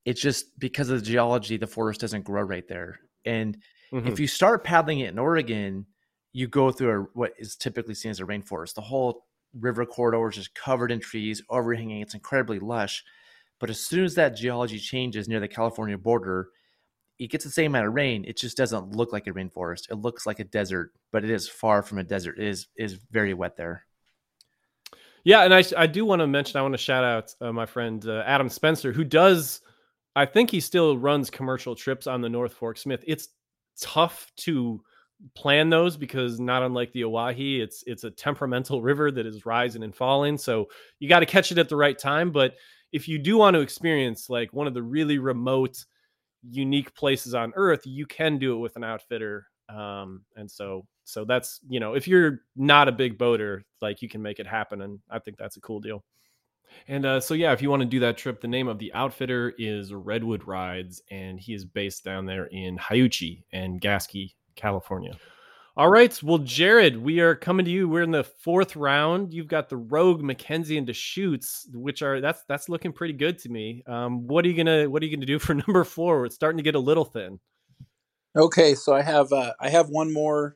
[0.05, 2.99] It's just because of the geology, the forest doesn't grow right there.
[3.25, 3.57] And
[3.91, 4.07] Mhm.
[4.07, 5.85] if you start paddling it in Oregon,
[6.31, 8.75] you go through a, what is typically seen as a rainforest.
[8.75, 9.25] The whole
[9.59, 12.01] river corridor is just covered in trees, overhanging.
[12.01, 13.03] It's incredibly lush.
[13.59, 16.49] But as soon as that geology changes near the California border,
[17.19, 18.25] it gets the same amount of rain.
[18.27, 19.89] It just doesn't look like a rainforest.
[19.89, 22.37] It looks like a desert, but it is far from a desert.
[22.37, 23.85] It is is very wet there.
[25.23, 27.65] Yeah, and I I do want to mention I want to shout out uh, my
[27.65, 29.61] friend uh, Adam Spencer who does
[30.15, 33.03] I think he still runs commercial trips on the North Fork Smith.
[33.07, 33.29] It's
[33.79, 34.81] tough to
[35.33, 39.83] plan those because not unlike the Owyhee, it's it's a temperamental river that is rising
[39.83, 40.37] and falling.
[40.37, 40.67] So
[40.99, 42.31] you got to catch it at the right time.
[42.31, 42.55] But
[42.91, 45.83] if you do want to experience like one of the really remote,
[46.49, 49.47] unique places on Earth, you can do it with an outfitter.
[49.69, 54.09] Um, and so so that's you know if you're not a big boater, like you
[54.09, 56.03] can make it happen, and I think that's a cool deal.
[56.87, 58.93] And uh, so, yeah, if you want to do that trip, the name of the
[58.93, 65.17] outfitter is Redwood Rides, and he is based down there in Hiouchi and Gasquet, California.
[65.77, 67.89] All right, well, Jared, we are coming to you.
[67.89, 69.33] We're in the fourth round.
[69.33, 73.49] You've got the Rogue, McKenzie, and Deschutes, which are that's that's looking pretty good to
[73.49, 73.83] me.
[73.85, 76.25] Um, what are you gonna What are you gonna do for number four?
[76.25, 77.39] It's starting to get a little thin.
[78.37, 80.55] Okay, so I have uh, I have one more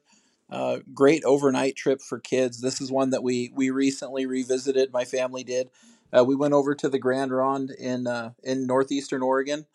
[0.49, 2.61] uh, great overnight trip for kids.
[2.61, 4.93] This is one that we we recently revisited.
[4.93, 5.69] My family did.
[6.11, 9.65] Uh, we went over to the Grand Ronde in uh, in northeastern Oregon.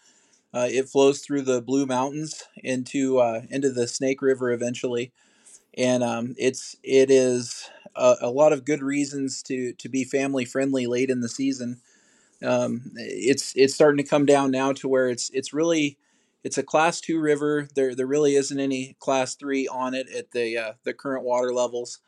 [0.54, 5.12] Uh, it flows through the Blue Mountains into uh, into the Snake River eventually,
[5.76, 10.44] and um, it's it is a, a lot of good reasons to to be family
[10.44, 11.80] friendly late in the season.
[12.44, 15.98] Um, it's it's starting to come down now to where it's it's really
[16.44, 17.68] it's a class two river.
[17.74, 21.52] There there really isn't any class three on it at the uh, the current water
[21.52, 22.00] levels.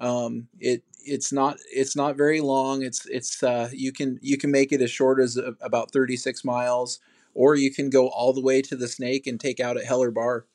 [0.00, 2.82] Um, it it's not it's not very long.
[2.82, 6.16] It's it's uh, you can you can make it as short as a, about thirty
[6.16, 7.00] six miles,
[7.36, 10.10] or you can go all the way to the Snake and take out at Heller
[10.10, 10.46] Bar,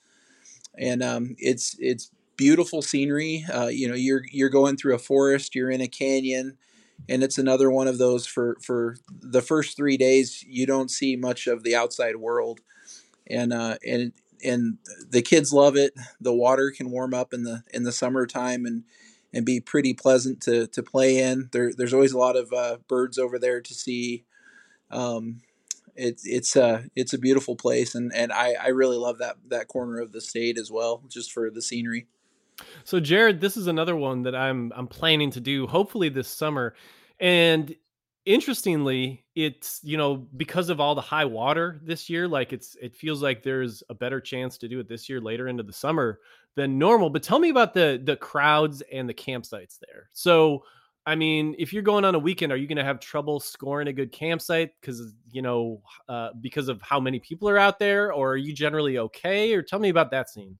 [0.78, 3.46] and um, it's it's beautiful scenery.
[3.54, 5.56] Uh, you know you're you're going through a forest.
[5.56, 6.58] You're in a canyon.
[7.10, 10.46] And it's another one of those for, for the first three days.
[10.48, 12.60] You don't see much of the outside world
[13.32, 14.14] and uh, and
[14.44, 14.78] and
[15.10, 15.94] the kids love it.
[16.20, 18.84] The water can warm up in the in the summertime and
[19.34, 21.50] and be pretty pleasant to to play in.
[21.52, 24.26] There, there's always a lot of uh, birds over there to see.
[24.90, 25.42] Um,
[25.96, 29.68] it's it's a it's a beautiful place, and and I, I really love that that
[29.68, 32.08] corner of the state as well, just for the scenery.
[32.84, 36.76] So Jared, this is another one that I'm I'm planning to do hopefully this summer.
[37.20, 37.76] And
[38.26, 42.96] interestingly, it's you know because of all the high water this year, like it's it
[42.96, 46.20] feels like there's a better chance to do it this year later into the summer
[46.56, 47.10] than normal.
[47.10, 50.10] But tell me about the the crowds and the campsites there.
[50.14, 50.64] So
[51.12, 53.89] I mean, if you're going on a weekend, are you going to have trouble scoring
[53.89, 58.14] a good campsite because you know uh, because of how many people are out there,
[58.14, 59.53] or are you generally okay?
[59.53, 60.57] Or tell me about that scene.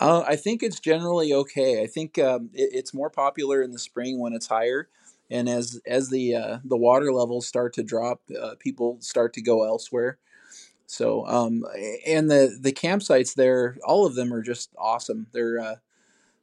[0.00, 1.82] Uh, I think it's generally okay.
[1.82, 4.88] I think um, it, it's more popular in the spring when it's higher,
[5.28, 9.42] and as as the uh, the water levels start to drop, uh, people start to
[9.42, 10.18] go elsewhere.
[10.86, 11.64] So, um,
[12.06, 15.26] and the the campsites there, all of them are just awesome.
[15.32, 15.74] They're uh,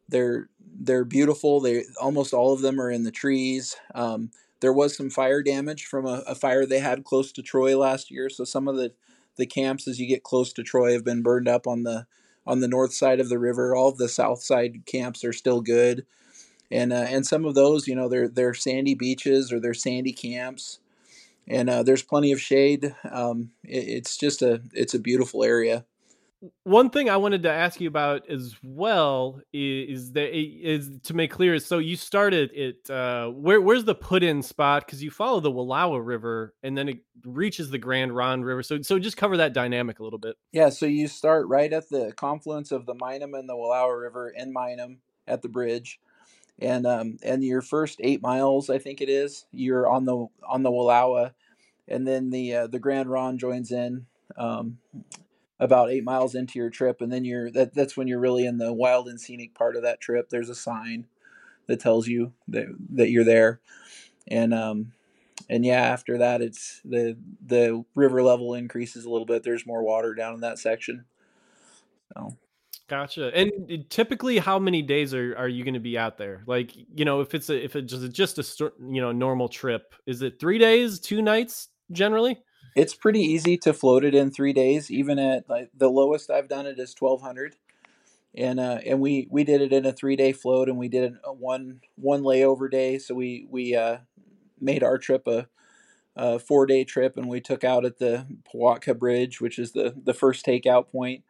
[0.09, 1.59] they're they're beautiful.
[1.59, 3.75] They almost all of them are in the trees.
[3.93, 4.31] Um,
[4.61, 8.09] there was some fire damage from a, a, fire they had close to Troy last
[8.09, 8.93] year, so some of the
[9.37, 12.07] the camps as you get close to Troy have been burned up on the
[12.47, 13.75] on the north side of the river.
[13.75, 16.05] All the south side camps are still good,
[16.71, 20.13] and uh, and some of those, you know, they're they're sandy beaches or they're sandy
[20.13, 20.79] camps,
[21.47, 22.95] and uh, there's plenty of shade.
[23.09, 25.85] Um, it, it's just a it's a beautiful area
[26.63, 31.31] one thing I wanted to ask you about as well is, that is to make
[31.31, 31.59] clear.
[31.59, 32.89] So you started it.
[32.89, 34.85] Uh, where where's the put in spot?
[34.85, 38.63] Because you follow the Wallowa River and then it reaches the Grand Ronde River.
[38.63, 40.35] So so just cover that dynamic a little bit.
[40.51, 40.69] Yeah.
[40.69, 44.53] So you start right at the confluence of the Minam and the Wallowa River in
[44.53, 45.99] Minam at the bridge,
[46.59, 50.63] and um, and your first eight miles, I think it is, you're on the on
[50.63, 51.33] the Wallowa,
[51.87, 54.05] and then the uh, the Grand Ronde joins in.
[54.37, 54.77] Um,
[55.59, 58.57] about eight miles into your trip, and then you're that that's when you're really in
[58.57, 60.29] the wild and scenic part of that trip.
[60.29, 61.07] There's a sign
[61.67, 63.59] that tells you that that you're there,
[64.27, 64.91] and um,
[65.49, 69.43] and yeah, after that, it's the the river level increases a little bit.
[69.43, 71.05] There's more water down in that section.
[72.13, 72.35] So.
[72.87, 73.35] Gotcha.
[73.35, 76.43] And typically, how many days are, are you going to be out there?
[76.45, 79.95] Like, you know, if it's a if it's just just a you know normal trip,
[80.05, 82.37] is it three days, two nights generally?
[82.75, 84.91] It's pretty easy to float it in three days.
[84.91, 87.55] Even at like, the lowest I've done it is twelve hundred,
[88.35, 91.15] and uh, and we we did it in a three day float, and we did
[91.23, 92.97] a one one layover day.
[92.97, 93.99] So we we uh,
[94.59, 95.47] made our trip a,
[96.17, 99.95] a four day trip, and we took out at the Powwatka Bridge, which is the
[100.03, 101.23] the first takeout point.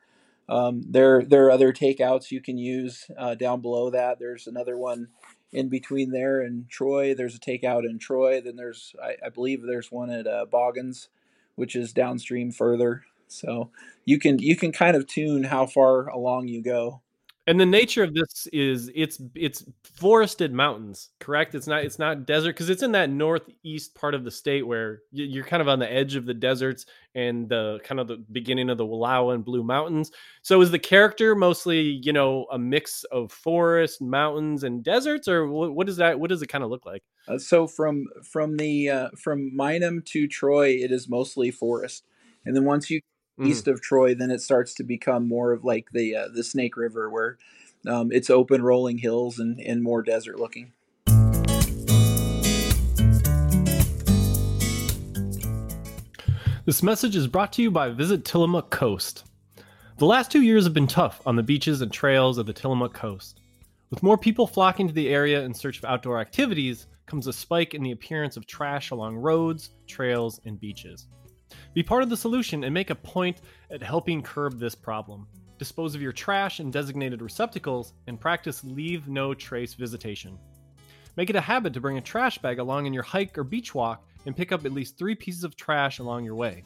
[0.49, 4.17] Um, there there are other takeouts you can use uh, down below that.
[4.17, 5.09] There's another one
[5.51, 7.13] in between there and Troy.
[7.13, 8.41] There's a takeout in Troy.
[8.41, 11.09] Then there's I, I believe there's one at uh, Boggan's
[11.55, 13.03] which is downstream further.
[13.27, 13.71] So
[14.05, 17.01] you can you can kind of tune how far along you go.
[17.47, 21.53] And the nature of this is it's it's forested mountains, correct?
[21.53, 25.01] It's not it's not desert because it's in that northeast part of the state where
[25.11, 28.71] you're kind of on the edge of the deserts and the kind of the beginning
[28.71, 30.11] of the Wallowa and Blue Mountains.
[30.41, 35.47] So is the character mostly you know a mix of forest, mountains, and deserts, or
[35.47, 36.19] what, is that?
[36.19, 37.03] What does it kind of look like?
[37.27, 42.05] Uh, so from from the uh, from Minam to Troy, it is mostly forest,
[42.45, 43.01] and then once you
[43.39, 43.47] mm.
[43.47, 46.77] east of Troy, then it starts to become more of like the uh, the Snake
[46.77, 47.37] River, where
[47.87, 50.71] um, it's open, rolling hills and, and more desert looking.
[56.65, 59.23] This message is brought to you by Visit Tillamook Coast.
[59.97, 62.93] The last two years have been tough on the beaches and trails of the Tillamook
[62.93, 63.39] Coast.
[63.91, 67.73] With more people flocking to the area in search of outdoor activities, comes a spike
[67.73, 71.07] in the appearance of trash along roads, trails, and beaches.
[71.73, 75.27] Be part of the solution and make a point at helping curb this problem.
[75.57, 80.37] Dispose of your trash in designated receptacles and practice leave no trace visitation.
[81.15, 83.73] Make it a habit to bring a trash bag along in your hike or beach
[83.73, 86.65] walk and pick up at least three pieces of trash along your way.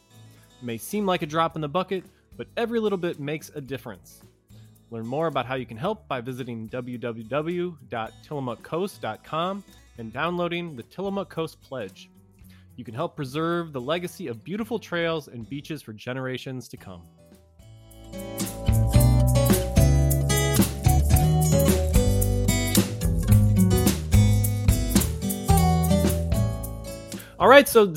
[0.60, 2.04] It may seem like a drop in the bucket,
[2.36, 4.24] but every little bit makes a difference.
[4.92, 9.64] Learn more about how you can help by visiting www.tillamookcoast.com
[10.00, 12.10] and downloading the Tillamook Coast Pledge
[12.80, 17.02] you can help preserve the legacy of beautiful trails and beaches for generations to come.
[27.38, 27.94] All right, so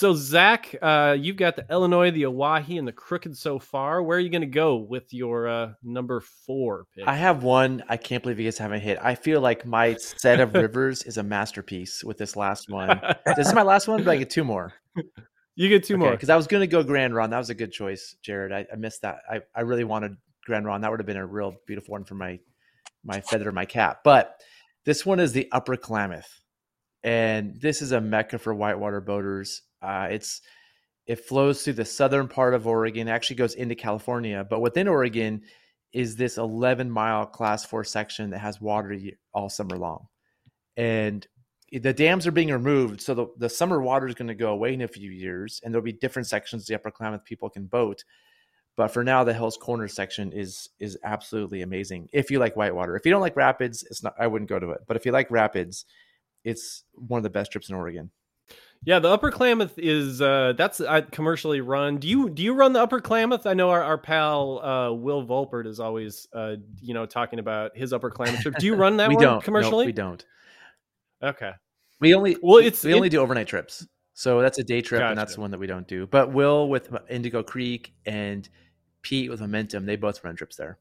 [0.00, 4.02] so Zach, uh, you've got the Illinois, the Owyhee, and the Crooked so far.
[4.02, 7.06] Where are you going to go with your uh, number four pick?
[7.06, 7.84] I have one.
[7.86, 8.98] I can't believe you guys haven't hit.
[9.02, 12.98] I feel like my set of rivers is a masterpiece with this last one.
[13.36, 14.72] this is my last one, but I get two more.
[15.54, 17.34] You get two okay, more because I was going to go Grand Ronde.
[17.34, 18.52] That was a good choice, Jared.
[18.52, 19.18] I, I missed that.
[19.30, 20.16] I, I really wanted
[20.46, 20.82] Grand Ronde.
[20.82, 22.38] That would have been a real beautiful one for my
[23.04, 23.98] my feather, my cap.
[24.02, 24.40] But
[24.86, 26.40] this one is the Upper Klamath,
[27.02, 29.60] and this is a mecca for whitewater boaters.
[29.82, 30.42] Uh, it's
[31.06, 35.42] it flows through the southern part of Oregon, actually goes into California, but within Oregon
[35.92, 38.96] is this 11 mile class four section that has water
[39.34, 40.06] all summer long.
[40.76, 41.26] And
[41.72, 43.00] the dams are being removed.
[43.00, 45.72] So the, the summer water is going to go away in a few years, and
[45.72, 48.04] there'll be different sections the upper Klamath people can boat.
[48.76, 52.08] But for now, the Hell's Corner section is is absolutely amazing.
[52.12, 54.14] If you like whitewater, if you don't like rapids, it's not.
[54.18, 54.80] I wouldn't go to it.
[54.86, 55.84] But if you like rapids,
[56.44, 58.10] it's one of the best trips in Oregon.
[58.84, 61.98] Yeah, the Upper Klamath is uh, that's uh, commercially run.
[61.98, 63.46] Do you do you run the Upper Klamath?
[63.46, 67.76] I know our, our pal uh, Will Volpert is always uh, you know talking about
[67.76, 68.54] his Upper Klamath trip.
[68.58, 69.86] Do you run that we one don't commercially?
[69.86, 70.24] We don't.
[71.22, 71.52] Okay.
[72.00, 73.86] We only Well, it's we it- only do overnight trips.
[74.14, 76.06] So that's a day trip, and that's the one that we don't do.
[76.06, 78.46] But Will with Indigo Creek and
[79.00, 80.78] Pete with Momentum, they both run trips there.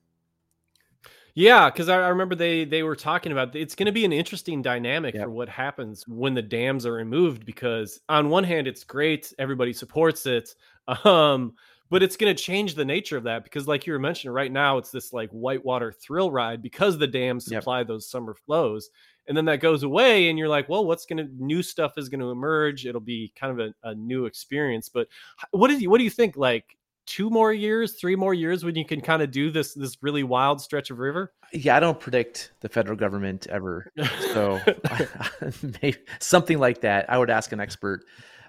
[1.35, 4.14] Yeah, because I, I remember they they were talking about it's going to be an
[4.14, 5.22] interesting dynamic Yep.
[5.22, 7.45] for what happens when the dams are removed.
[7.45, 10.56] Because on one hand, it's great, everybody supports it,
[11.06, 11.53] um,
[11.89, 13.43] but it's going to change the nature of that.
[13.43, 17.07] Because like you were mentioning, right now it's this like whitewater thrill ride because the
[17.07, 17.65] dams Yep.
[17.65, 18.89] supply those summer flows,
[19.27, 22.10] and then that goes away, and you're like, well, what's going to new stuff is
[22.10, 22.85] going to emerge?
[22.85, 24.89] It'll be kind of a, a new experience.
[24.89, 25.07] But
[25.51, 26.35] what do you what do you think?
[26.38, 26.77] Like
[27.10, 30.22] two more years, three more years when you can kind of do this this really
[30.23, 31.34] wild stretch of river?
[31.52, 33.91] Yeah, I don't predict the federal government ever.
[34.34, 34.60] So
[35.81, 37.10] maybe something like that.
[37.10, 38.06] I would ask an expert.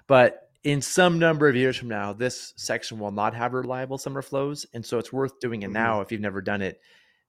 [0.07, 4.21] But in some number of years from now, this section will not have reliable summer
[4.21, 4.67] flows.
[4.73, 5.73] And so it's worth doing it Mhm.
[5.73, 6.79] now if you've never done it,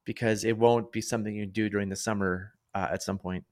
[0.04, 3.44] because it won't be something you do during the summer uh, at some point.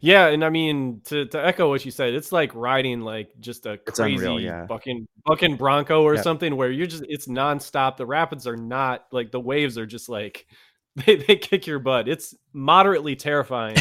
[0.00, 3.66] Yeah, and I mean to, to echo what you said, it's like riding like just
[3.66, 4.66] a It's crazy unreal, yeah.
[4.66, 6.24] bucking bucking bronco or Yep.
[6.24, 7.96] something where you're just it's nonstop.
[7.96, 10.46] The rapids are not like the waves are just like
[10.96, 12.08] they, they kick your butt.
[12.08, 13.76] It's moderately terrifying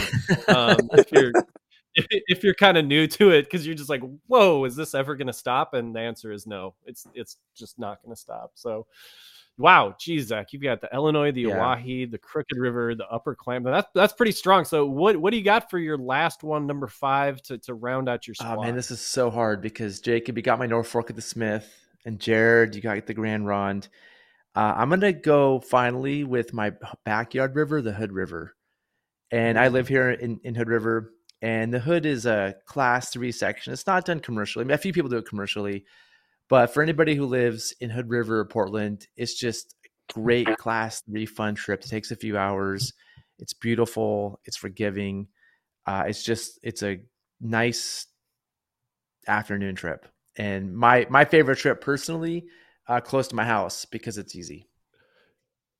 [0.47, 1.31] um, if you're
[1.95, 4.93] if, if you're kind of new to it because you're just like, whoa, is this
[4.93, 5.73] ever going to stop?
[5.73, 6.75] And the answer is no.
[6.85, 8.51] It's it's just not going to stop.
[8.55, 8.85] So,
[9.59, 11.73] wow, geez, Zach, you've got the Illinois, the Yeah.
[11.73, 13.73] Owyhee, the Crooked River, the Upper Klamath.
[13.73, 14.65] That's that's pretty strong.
[14.65, 18.09] So, what what do you got for your last one, number five, to to round
[18.09, 18.57] out your squad?
[18.57, 21.21] Oh man, this is so hard because Jacob, you got my North Fork of the
[21.21, 21.71] Smith,
[22.05, 23.89] and Jared, you got the Grand Ronde.
[24.55, 26.73] Uh, I'm gonna go finally with my
[27.05, 28.55] backyard river, the Hood River,
[29.29, 33.31] and I live here in, in Hood River, and the Hood is a Class Three
[33.31, 33.73] section.
[33.73, 34.63] It's not done commercially.
[34.63, 35.85] I mean, a few people do it commercially,
[36.49, 39.75] but for anybody who lives in Hood River or Portland, it's just
[40.13, 41.83] great Class Three fun trip.
[41.83, 42.93] It takes a few hours.
[43.37, 44.39] It's beautiful.
[44.45, 45.27] It's forgiving.
[45.85, 46.99] Uh, it's just it's a
[47.39, 48.05] nice
[49.27, 50.07] afternoon trip
[50.37, 52.45] and my my favorite trip personally
[52.87, 54.68] uh, close to my house because it's easy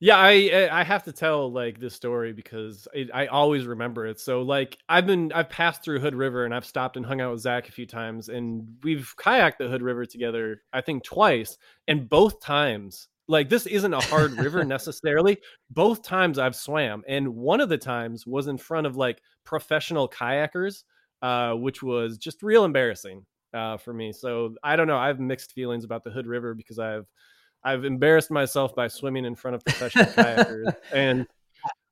[0.02, 4.20] Yeah, I I have to tell like this story because it, I always remember it.
[4.20, 7.32] So like I've been I've passed through Hood River and I've stopped and hung out
[7.34, 11.58] with Zach a few times and we've kayaked the Hood River together I think twice
[11.90, 15.38] and both times like this isn't a hard river necessarily.
[15.70, 20.08] Both times I've swam and one of the times was in front of like professional
[20.08, 20.84] kayakers,
[21.22, 24.14] uh, which was just real embarrassing uh, for me.
[24.14, 24.98] So I don't know.
[24.98, 27.06] I have mixed feelings about the Hood River because I've
[27.64, 31.28] I've embarrassed myself by swimming in front of professional kayakers, and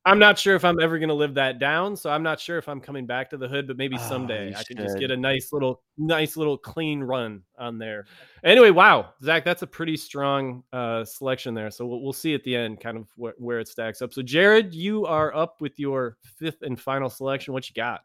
[0.07, 1.98] I'm not sure if I'm ever going to live that down.
[1.98, 4.49] So I'm not sure if I'm coming back to the hood, but maybe Oh, someday
[4.52, 8.06] you I can just get a nice little, nice little clean run on there.
[8.41, 11.69] Anyway, wow, Zach, that's a pretty strong uh, selection there.
[11.69, 14.14] So we'll, we'll see at the end, kind of wh- where it stacks up.
[14.14, 17.53] So Jared, you are up with your fifth and final selection.
[17.53, 18.02] What you got?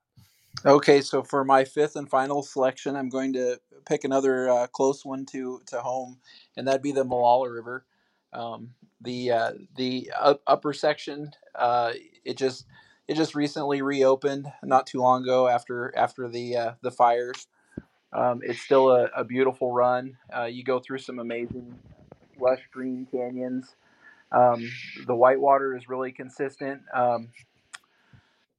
[0.65, 5.05] Okay, so for my fifth and final selection, I'm going to pick another uh, close
[5.05, 6.19] one to to home,
[6.57, 7.85] and that'd be the Molalla River.
[8.33, 11.93] Um, the uh, the up, upper section, uh,
[12.25, 12.67] it just
[13.09, 17.49] it just recently reopened not too long ago after after the uh, the fires.
[18.13, 20.17] Um, it's still a, a beautiful run.
[20.37, 21.77] Uh, you go through some amazing
[22.39, 23.75] lush green canyons.
[24.31, 24.71] Um,
[25.07, 26.83] the whitewater is really consistent.
[26.95, 27.31] Um,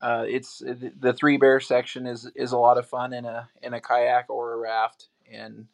[0.03, 3.73] uh, it's the three bear section is is a lot of fun in a in
[3.73, 5.67] a kayak or a raft, and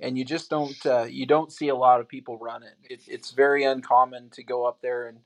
[0.00, 2.74] and you just don't uh, you don't see a lot of people run it.
[2.82, 3.00] it.
[3.06, 5.18] It's very uncommon to go up there and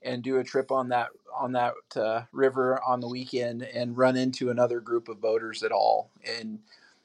[0.00, 4.16] and do a trip on that on that uh, river on the weekend and run
[4.16, 6.10] into another group of boaters at all.
[6.38, 6.60] And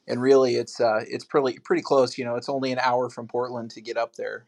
[0.08, 2.16] and really, it's uh, it's pretty pretty close.
[2.16, 4.46] You know, it's only an hour from Portland to get up there.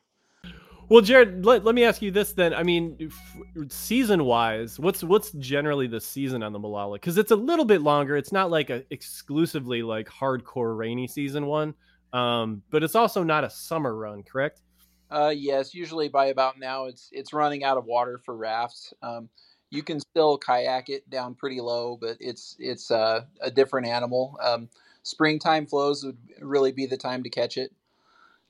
[0.88, 2.54] Well, Jared, let, let me ask you this then.
[2.54, 6.96] I mean, f- season wise, what's what's generally the season on the Molalla?
[6.96, 8.16] Because it's a little bit longer.
[8.16, 11.74] It's not like a exclusively like hardcore rainy season one,
[12.12, 14.62] um, but it's also not a summer run, correct?
[15.10, 18.94] Uh, yes, usually by about now it's it's running out of water for rafts.
[19.02, 19.28] Um,
[19.70, 24.38] you can still kayak it down pretty low, but it's it's uh, a different animal.
[24.40, 24.68] Um,
[25.02, 27.72] springtime flows would really be the time to catch it.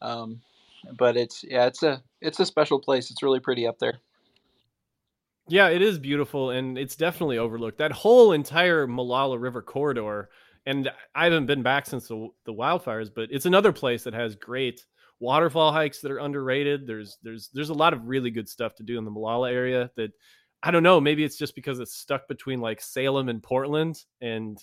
[0.02, 0.42] Um,
[0.98, 3.10] but it's yeah, it's a it's a special place.
[3.10, 4.00] It's really pretty up there.
[5.48, 7.78] Yeah, it is beautiful and it's definitely overlooked.
[7.78, 10.28] That whole entire Molalla River corridor,
[10.66, 14.34] and I haven't been back since the, the wildfires, but it's another place that has
[14.34, 14.84] great
[15.20, 16.86] waterfall hikes that are underrated.
[16.86, 19.90] There's there's there's a lot of really good stuff to do in the Molalla area
[19.96, 20.10] that
[20.62, 24.58] I don't know, maybe it's just because it's stuck between like Salem and Portland and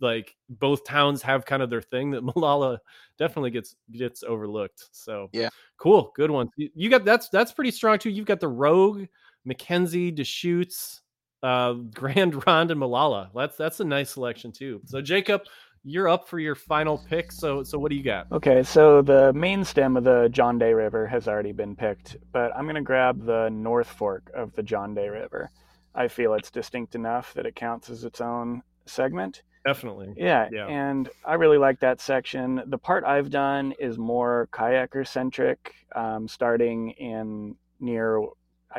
[0.00, 2.78] like both towns have kind of their thing that Molalla
[3.18, 4.88] definitely gets gets overlooked.
[4.92, 5.48] So Yeah.
[5.76, 6.48] cool, good one.
[6.56, 8.10] You, you got that's that's pretty strong too.
[8.10, 9.06] You've got the Rogue,
[9.46, 11.02] McKenzie, Deschutes,
[11.42, 13.30] uh, Grand Ronde, and Molalla.
[13.34, 14.80] That's that's a nice selection too.
[14.86, 15.42] So Jacob,
[15.82, 17.32] you're up for your final pick.
[17.32, 18.30] So so what do you got?
[18.32, 22.54] Okay, so the main stem of the John Day River has already been picked, but
[22.56, 25.50] I'm going to grab the North Fork of the John Day River.
[25.94, 29.42] I feel it's distinct enough that it counts as its own segment.
[29.64, 30.14] Definitely.
[30.16, 30.66] Yeah, Yeah.
[30.66, 32.62] and I really like that section.
[32.66, 38.24] The part I've done is more kayaker centric, um, starting in near,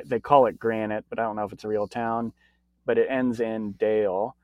[0.05, 2.33] they call it Granite, but I don't know if it's a real town,
[2.85, 4.35] but it ends in Dale.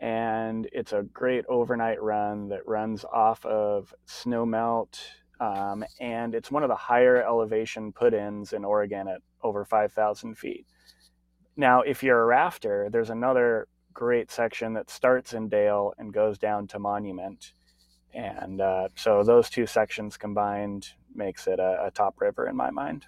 [0.00, 4.98] And it's a great overnight run that runs off of snowmelt.
[5.40, 10.36] Um, and it's one of the higher elevation put ins in Oregon at over 5,000
[10.36, 10.66] feet.
[11.56, 16.36] Now, if you're a rafter, there's another great section that starts in Dale and goes
[16.36, 17.52] down to Monument.
[18.12, 22.70] And uh, so those two sections combined makes it a, a top river in my
[22.70, 23.06] mind.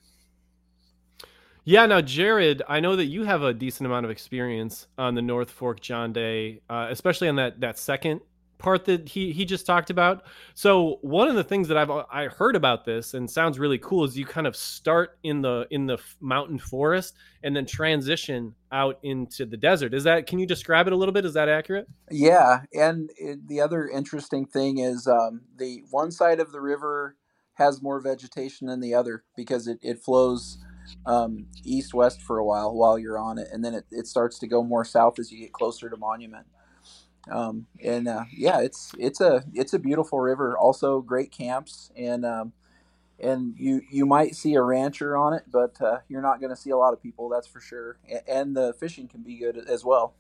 [1.65, 5.23] Yeah, now Jared, I know that you have a decent amount of experience on the
[5.23, 8.21] North Fork John Day, uh, especially on that that second
[8.59, 10.25] part that he he just talked about.
[10.55, 14.05] So one of the things that I've I heard about this and sounds really cool
[14.05, 18.99] is you kind of start in the in the mountain forest and then transition out
[19.03, 19.95] into the desert.
[19.95, 21.25] Is that can you describe it a little bit?
[21.25, 21.87] Is that accurate?
[22.11, 27.17] Yeah, and it, the other interesting thing is um, the one side of the river
[27.55, 30.59] has more vegetation than the other because it, it flows
[31.05, 34.39] um, east west for a while while you're on it, and then it, it starts
[34.39, 36.47] to go more south as you get closer to Monument.
[37.31, 40.57] Um, and uh, yeah, it's it's a it's a beautiful river.
[40.57, 42.53] Also, great camps, and um,
[43.19, 46.57] and you you might see a rancher on it, but uh, you're not going to
[46.57, 47.29] see a lot of people.
[47.29, 47.99] That's for sure.
[48.29, 50.15] And the fishing can be good as well.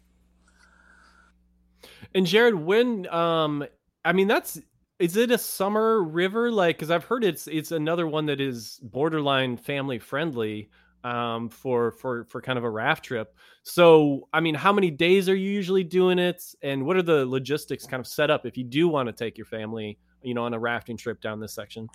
[2.15, 3.67] And Jared, when um
[4.05, 4.61] I mean that's
[4.99, 8.81] is it a summer river like cuz I've heard it's it's another one that is
[8.83, 10.71] borderline family friendly
[11.07, 13.35] um for for for kind of a raft trip.
[13.63, 17.27] So, I mean, how many days are you usually doing it and what are the
[17.27, 20.45] logistics kind of set up if you do want to take your family, you know,
[20.45, 21.89] on a rafting trip down this section?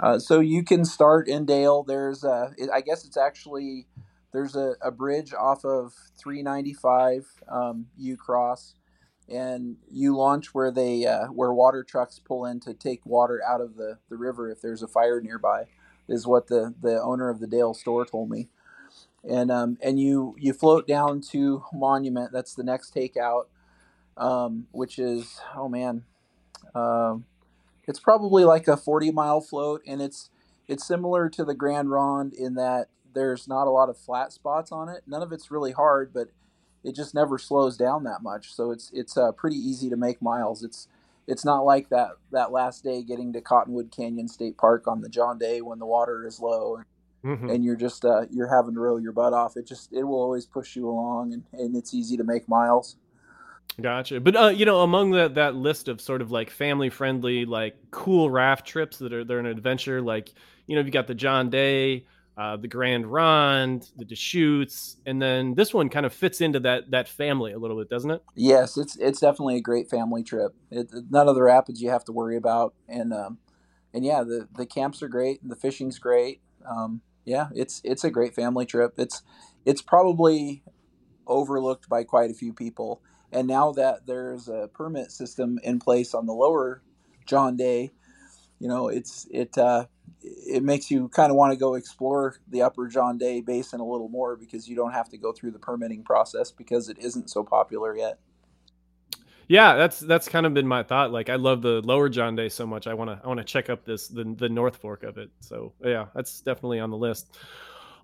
[0.00, 1.82] Uh, so you can start in Dale.
[1.82, 3.86] There's, uh, it- I guess it's actually
[4.32, 7.86] there's a, a bridge off of 395 um,
[8.18, 8.74] Cross,
[9.28, 13.60] and you launch where they uh, where water trucks pull in to take water out
[13.60, 15.64] of the, the river if there's a fire nearby,
[16.08, 18.48] is what the, the owner of the Dale store told me.
[19.28, 22.30] And um, and you you float down to Monument.
[22.32, 23.44] That's the next takeout,
[24.16, 26.04] um, which is oh man.
[26.74, 27.24] Um,
[27.86, 30.30] it's probably like a 40 mile float and it's
[30.68, 34.72] it's similar to the grand ronde in that there's not a lot of flat spots
[34.72, 36.28] on it none of it's really hard but
[36.84, 40.20] it just never slows down that much so it's it's uh, pretty easy to make
[40.20, 40.88] miles it's
[41.26, 45.08] it's not like that that last day getting to cottonwood canyon state park on the
[45.08, 46.78] john day when the water is low
[47.24, 47.52] Mhm.
[47.52, 50.20] and you're just uh, you're having to row your butt off it just it will
[50.20, 52.96] always push you along and, and it's easy to make miles
[53.80, 54.20] Gotcha.
[54.20, 57.76] But uh, you know, among that that list of sort of like family friendly, like
[57.90, 60.32] cool raft trips that are they're an adventure, like
[60.66, 65.54] you know, you got the John Day, uh, the Grand Ronde, the Deschutes, and then
[65.54, 68.22] this one kind of fits into that that family a little bit, doesn't it?
[68.34, 70.54] Yes, it's it's definitely a great family trip.
[70.70, 73.38] It, none of the rapids you have to worry about, and um,
[73.94, 76.40] and yeah, the the camps are great, the fishing's great.
[76.68, 78.94] Um, yeah, it's it's a great family trip.
[78.98, 79.22] It's
[79.64, 80.62] it's probably
[81.26, 83.00] overlooked by quite a few people,
[83.32, 86.82] and now that there's a permit system in place on the lower
[87.24, 87.92] John Day,
[88.58, 89.86] you know, it's it uh,
[90.26, 93.86] it makes you kind of want to go explore the upper John Day Basin a
[93.86, 97.30] little more because you don't have to go through the permitting process because it isn't
[97.30, 98.18] so popular yet.
[99.48, 101.12] Yeah, that's that's kind of been my thought.
[101.12, 102.88] Like, I love the Lower John Day so much.
[102.88, 105.30] I want to I want to check up this the the North Fork of it.
[105.40, 107.38] So yeah, that's definitely on the list.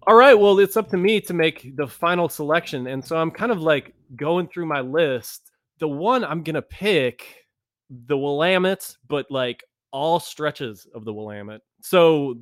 [0.06, 3.30] All right, well, it's up to me to make the final selection, and so I'm
[3.30, 5.50] kind of like going through my list.
[5.78, 7.46] The one I'm gonna pick,
[7.90, 11.60] the Willamette, but like all stretches of the Willamette.
[11.82, 12.36] So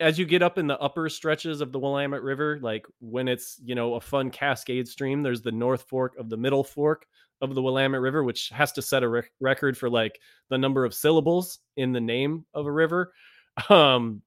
[0.00, 3.60] as you get up in the upper stretches of the Willamette River, like when it's
[3.64, 7.06] you know a fun cascade stream, there's the North Fork of the Middle Fork
[7.40, 10.18] of the Willamette River, which has to set a rec- record for like
[10.48, 13.12] the number of syllables in the name of a river.
[13.70, 14.20] Um,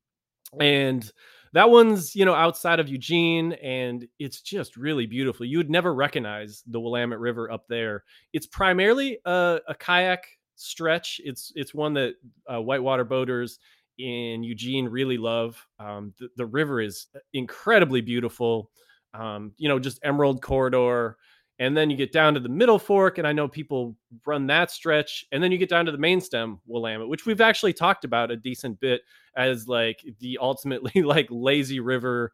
[0.59, 1.11] and
[1.53, 5.45] that one's you know outside of Eugene, and it's just really beautiful.
[5.45, 8.03] You would never recognize the Willamette River up there.
[8.33, 10.25] It's primarily a, a kayak
[10.55, 11.21] stretch.
[11.23, 12.15] It's it's one that
[12.51, 13.59] uh, whitewater boaters
[13.99, 15.63] in Eugene really love.
[15.77, 18.71] Um, the, the river is incredibly beautiful.
[19.13, 21.17] Um, you know, just emerald corridor
[21.59, 23.95] and then you get down to the middle fork and i know people
[24.25, 27.41] run that stretch and then you get down to the main stem willamette which we've
[27.41, 29.01] actually talked about a decent bit
[29.35, 32.31] as like the ultimately like lazy river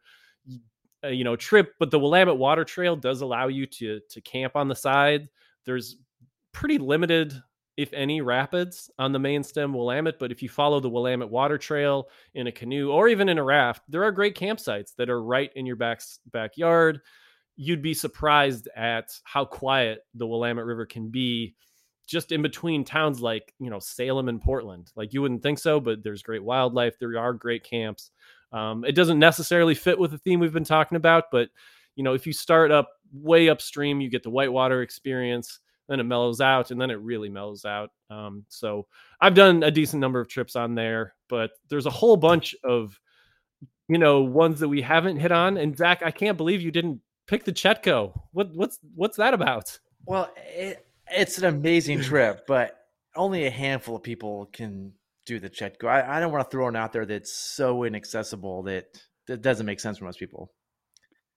[1.04, 4.56] uh, you know trip but the willamette water trail does allow you to to camp
[4.56, 5.28] on the side
[5.64, 5.96] there's
[6.52, 7.34] pretty limited
[7.76, 11.58] if any rapids on the main stem willamette but if you follow the willamette water
[11.58, 15.22] trail in a canoe or even in a raft there are great campsites that are
[15.22, 16.00] right in your back
[16.32, 17.00] backyard.
[17.56, 21.54] You'd be surprised at how quiet the willamette river can be
[22.06, 24.92] just in between towns like you know salem and portland.
[24.96, 28.10] Like you wouldn't think so but there's great wildlife there are great camps.
[28.52, 31.48] Um, it doesn't necessarily fit with the theme we've been talking about, but
[31.96, 36.04] you know, if you start up way upstream, you get the whitewater experience, then it
[36.04, 37.90] mellows out, and then it really mellows out.
[38.10, 38.86] Um, so
[39.20, 42.98] I've done a decent number of trips on there, but there's a whole bunch of
[43.88, 45.56] you know ones that we haven't hit on.
[45.56, 48.18] And Zach, I can't believe you didn't pick the Chetco.
[48.32, 49.78] What what's what's that about?
[50.06, 52.78] Well, it, it's an amazing trip, but
[53.14, 54.92] only a handful of people can
[55.24, 55.88] do the Chetco.
[55.88, 58.86] I, I don't want to throw one out there that's so inaccessible that
[59.26, 60.52] that doesn't make sense for most people.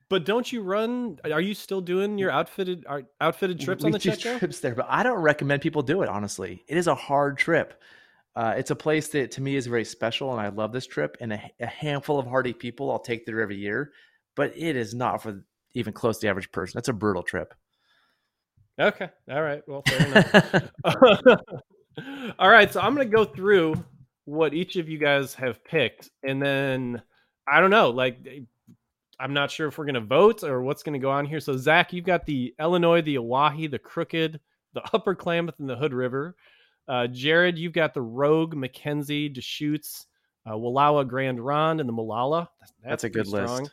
[0.09, 1.19] But don't you run?
[1.23, 2.85] Are you still doing your outfitted
[3.21, 4.73] outfitted trips we on the do trips there?
[4.73, 6.09] But I don't recommend people do it.
[6.09, 7.79] Honestly, it is a hard trip.
[8.35, 11.17] Uh, it's a place that to me is very special, and I love this trip.
[11.21, 13.91] And a, a handful of hardy people, I'll take there every year.
[14.35, 16.77] But it is not for even close to the average person.
[16.77, 17.53] That's a brutal trip.
[18.79, 19.09] Okay.
[19.29, 19.61] All right.
[19.67, 21.41] Well, fair enough.
[22.39, 23.75] All right, so I'm going to go through
[24.25, 27.01] what each of you guys have picked, and then
[27.47, 28.25] I don't know, like
[29.19, 31.39] I'm not sure if we're going to vote or what's going to go on here.
[31.39, 34.39] So Zach, you've got the Illinois, the Owyhee, the Crooked,
[34.73, 36.35] the Upper Klamath, and the Hood River.
[36.87, 40.07] Uh, Jared, you've got the Rogue, McKenzie, Deschutes,
[40.47, 42.49] uh, Wallowa, Grande Ronde, and the Molalla.
[42.59, 43.63] That's, That's a good strong.
[43.63, 43.71] list.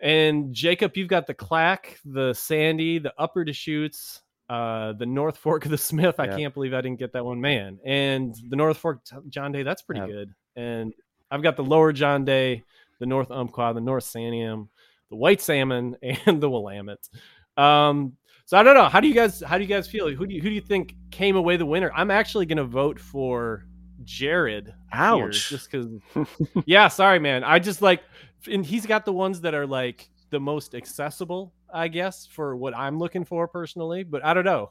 [0.00, 5.64] And Jacob, you've got the Clack, the Sandy, the Upper Deschutes, uh, the North Fork
[5.64, 6.20] of the Smith.
[6.20, 7.78] I can't believe I didn't get that one, man.
[7.84, 10.32] And the North Fork John Day, that's pretty good.
[10.56, 10.94] And
[11.30, 12.64] I've got the Lower John Day,
[12.98, 14.68] the North Umpqua, the North Santiam,
[15.10, 15.96] the White Salmon,
[16.26, 17.08] and the Willamette.
[17.56, 18.88] Um, so I don't know.
[18.88, 20.10] How do you guys how do you guys feel?
[20.10, 21.92] Who do you who do you think came away the winner?
[21.94, 23.66] I'm actually gonna vote for
[24.04, 24.72] Jared.
[24.92, 25.20] Ouch.
[25.20, 26.28] Here, just because
[26.66, 27.44] Yeah, sorry, man.
[27.44, 28.02] I just like
[28.50, 32.74] and he's got the ones that are like the most accessible, I guess, for what
[32.74, 34.02] I'm looking for personally.
[34.02, 34.70] But I don't know.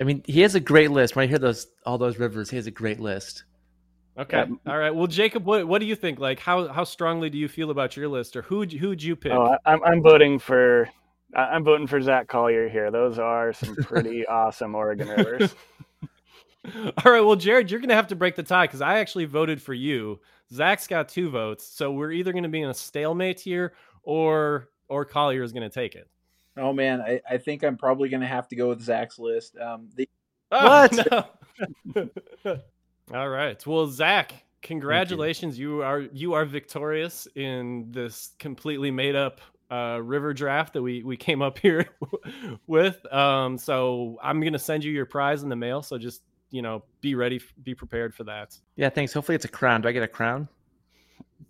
[0.00, 1.16] I mean, he has a great list.
[1.16, 3.44] When I hear those all those rivers, he has a great list.
[4.16, 4.44] Okay.
[4.48, 4.72] Yeah.
[4.72, 4.94] All right.
[4.94, 6.20] Well, Jacob, what what do you think?
[6.20, 9.32] Like, how how strongly do you feel about your list, or who who'd you pick?
[9.32, 10.88] Oh, I'm I'm voting for
[11.34, 12.90] I'm voting for Zach Collier here.
[12.90, 15.54] Those are some pretty awesome Oregon rivers.
[17.04, 17.20] All right.
[17.20, 19.74] Well, Jared, you're going to have to break the tie because I actually voted for
[19.74, 20.20] you.
[20.52, 24.68] Zach's got two votes, so we're either going to be in a stalemate here, or
[24.88, 26.08] or Collier is going to take it.
[26.56, 29.56] Oh man, I, I think I'm probably going to have to go with Zach's list.
[29.58, 30.08] Um, the...
[30.52, 31.28] oh, what?
[31.94, 32.60] No.
[33.12, 33.64] All right.
[33.66, 35.58] Well, Zach, congratulations.
[35.58, 35.76] You.
[35.76, 35.82] you.
[35.82, 39.40] are you are victorious in this completely made up
[39.70, 41.86] uh, river draft that we we came up here
[42.66, 43.04] with.
[43.12, 45.82] Um, so I'm going to send you your prize in the mail.
[45.82, 48.56] So just you know, be ready, be prepared for that.
[48.76, 48.88] Yeah.
[48.88, 49.12] Thanks.
[49.12, 49.80] Hopefully, it's a crown.
[49.82, 50.48] Do I get a crown?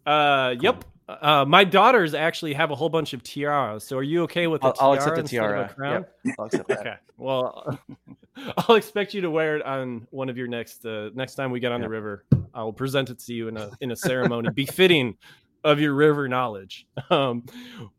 [0.07, 0.63] Uh, cool.
[0.63, 0.85] yep.
[1.07, 3.85] Uh, my daughters actually have a whole bunch of tiaras.
[3.85, 5.69] So are you okay with a I'll, I'll accept the tiara.
[5.69, 6.07] Crown?
[6.25, 6.37] Yep.
[6.39, 6.81] I'll accept that.
[6.81, 6.95] okay.
[7.19, 7.79] Well,
[8.57, 11.61] I'll expect you to wear it on one of your next uh, next time we
[11.61, 12.25] get on the river.
[12.55, 15.17] I'll present it to you in a in a ceremony befitting
[15.63, 16.87] of your river knowledge.
[17.11, 17.45] Um,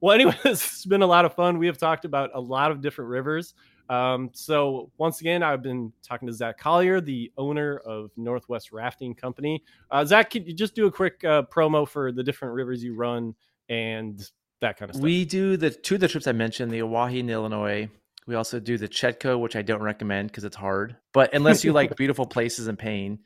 [0.02, 1.60] well, anyways, it's been a lot of fun.
[1.60, 3.54] We have talked about a lot of different rivers.
[3.90, 9.14] Um, so once again, I've been talking to Zach Collier, the owner of Northwest Rafting
[9.14, 9.64] Company.
[9.92, 12.96] Uh, Zach, can you just do a quick uh, promo for the different rivers you
[12.96, 13.36] run
[13.70, 14.20] and
[14.62, 15.04] that kind of stuff?
[15.04, 17.90] We do the two of the trips I mentioned, the Owyhee in Illinois.
[18.28, 20.96] We also do the Chetco, which I don't recommend because it's hard.
[21.14, 23.20] But unless you like beautiful places and pain,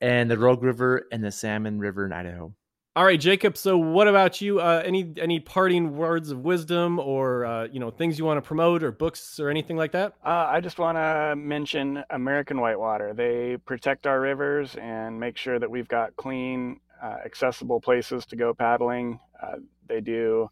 [0.00, 2.54] and the Rogue River and the Salmon River in Idaho.
[2.98, 3.56] All right, Jacob.
[3.56, 4.58] So, what about you?
[4.58, 8.42] Uh, any any parting words of wisdom, or uh, you know things you want to
[8.42, 10.14] promote, or books, or anything like that?
[10.26, 13.14] Uh, I just want to mention American Whitewater.
[13.14, 18.36] They protect our rivers and make sure that we've got clean, uh, accessible places to
[18.36, 19.20] go paddling.
[19.40, 20.50] Uh, they do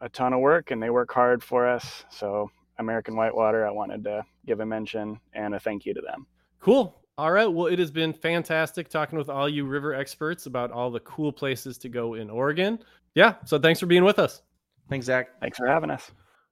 [0.00, 2.04] a ton of work, and they work hard for us.
[2.10, 2.50] So,
[2.80, 6.26] American Whitewater, I wanted to give a mention and a thank you to them.
[6.58, 6.92] Cool.
[7.16, 7.46] All right.
[7.46, 11.32] Well, it has been fantastic talking with all you river experts about all the cool
[11.32, 12.78] places to go in Oregon.
[13.14, 13.34] Yeah.
[13.44, 14.42] So thanks for being with us.
[14.88, 15.28] Thanks, Zach.
[15.40, 16.10] Thanks for having us.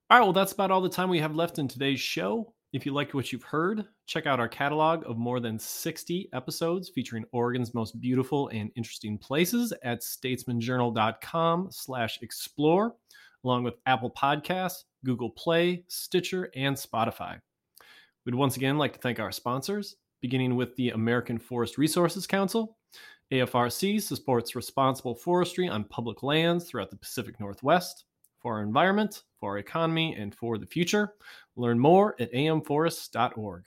[0.09, 0.25] All right.
[0.25, 2.53] Well, that's about all the time we have left in today's show.
[2.73, 6.89] If you liked what you've heard, check out our catalog of more than 60 episodes
[6.89, 12.95] featuring Oregon's most beautiful and interesting places at statesmanjournal.com slash explore,
[13.45, 17.41] along with Apple Podcasts, Google Play, Stitcher, and Spotify.
[18.25, 22.79] We'd once again like to thank our sponsors, beginning with the American Forest Resources Council.
[23.31, 28.05] AFRC supports responsible forestry on public lands throughout the Pacific Northwest
[28.41, 31.15] for our environment, for our economy, and for the future.
[31.57, 33.65] Learn more at amforests.org.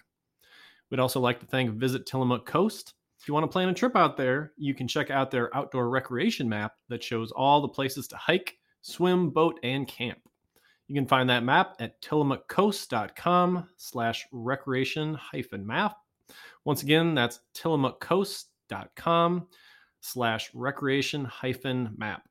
[0.89, 2.93] We'd also like to thank Visit Tillamook Coast.
[3.19, 5.89] If you want to plan a trip out there, you can check out their outdoor
[5.89, 10.19] recreation map that shows all the places to hike, swim, boat, and camp.
[10.87, 15.97] You can find that map at tillamookcoast.com slash recreation hyphen map.
[16.65, 19.47] Once again, that's tillamookcoast.com
[20.01, 22.27] slash recreation hyphen map.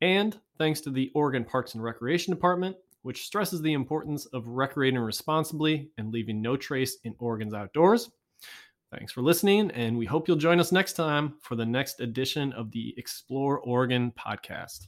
[0.00, 5.00] And thanks to the Oregon Parks and Recreation Department, which stresses the importance of recreating
[5.00, 8.10] responsibly and leaving no trace in Oregon's outdoors.
[8.92, 12.52] Thanks for listening, and we hope you'll join us next time for the next edition
[12.52, 14.86] of the Explore Oregon podcast.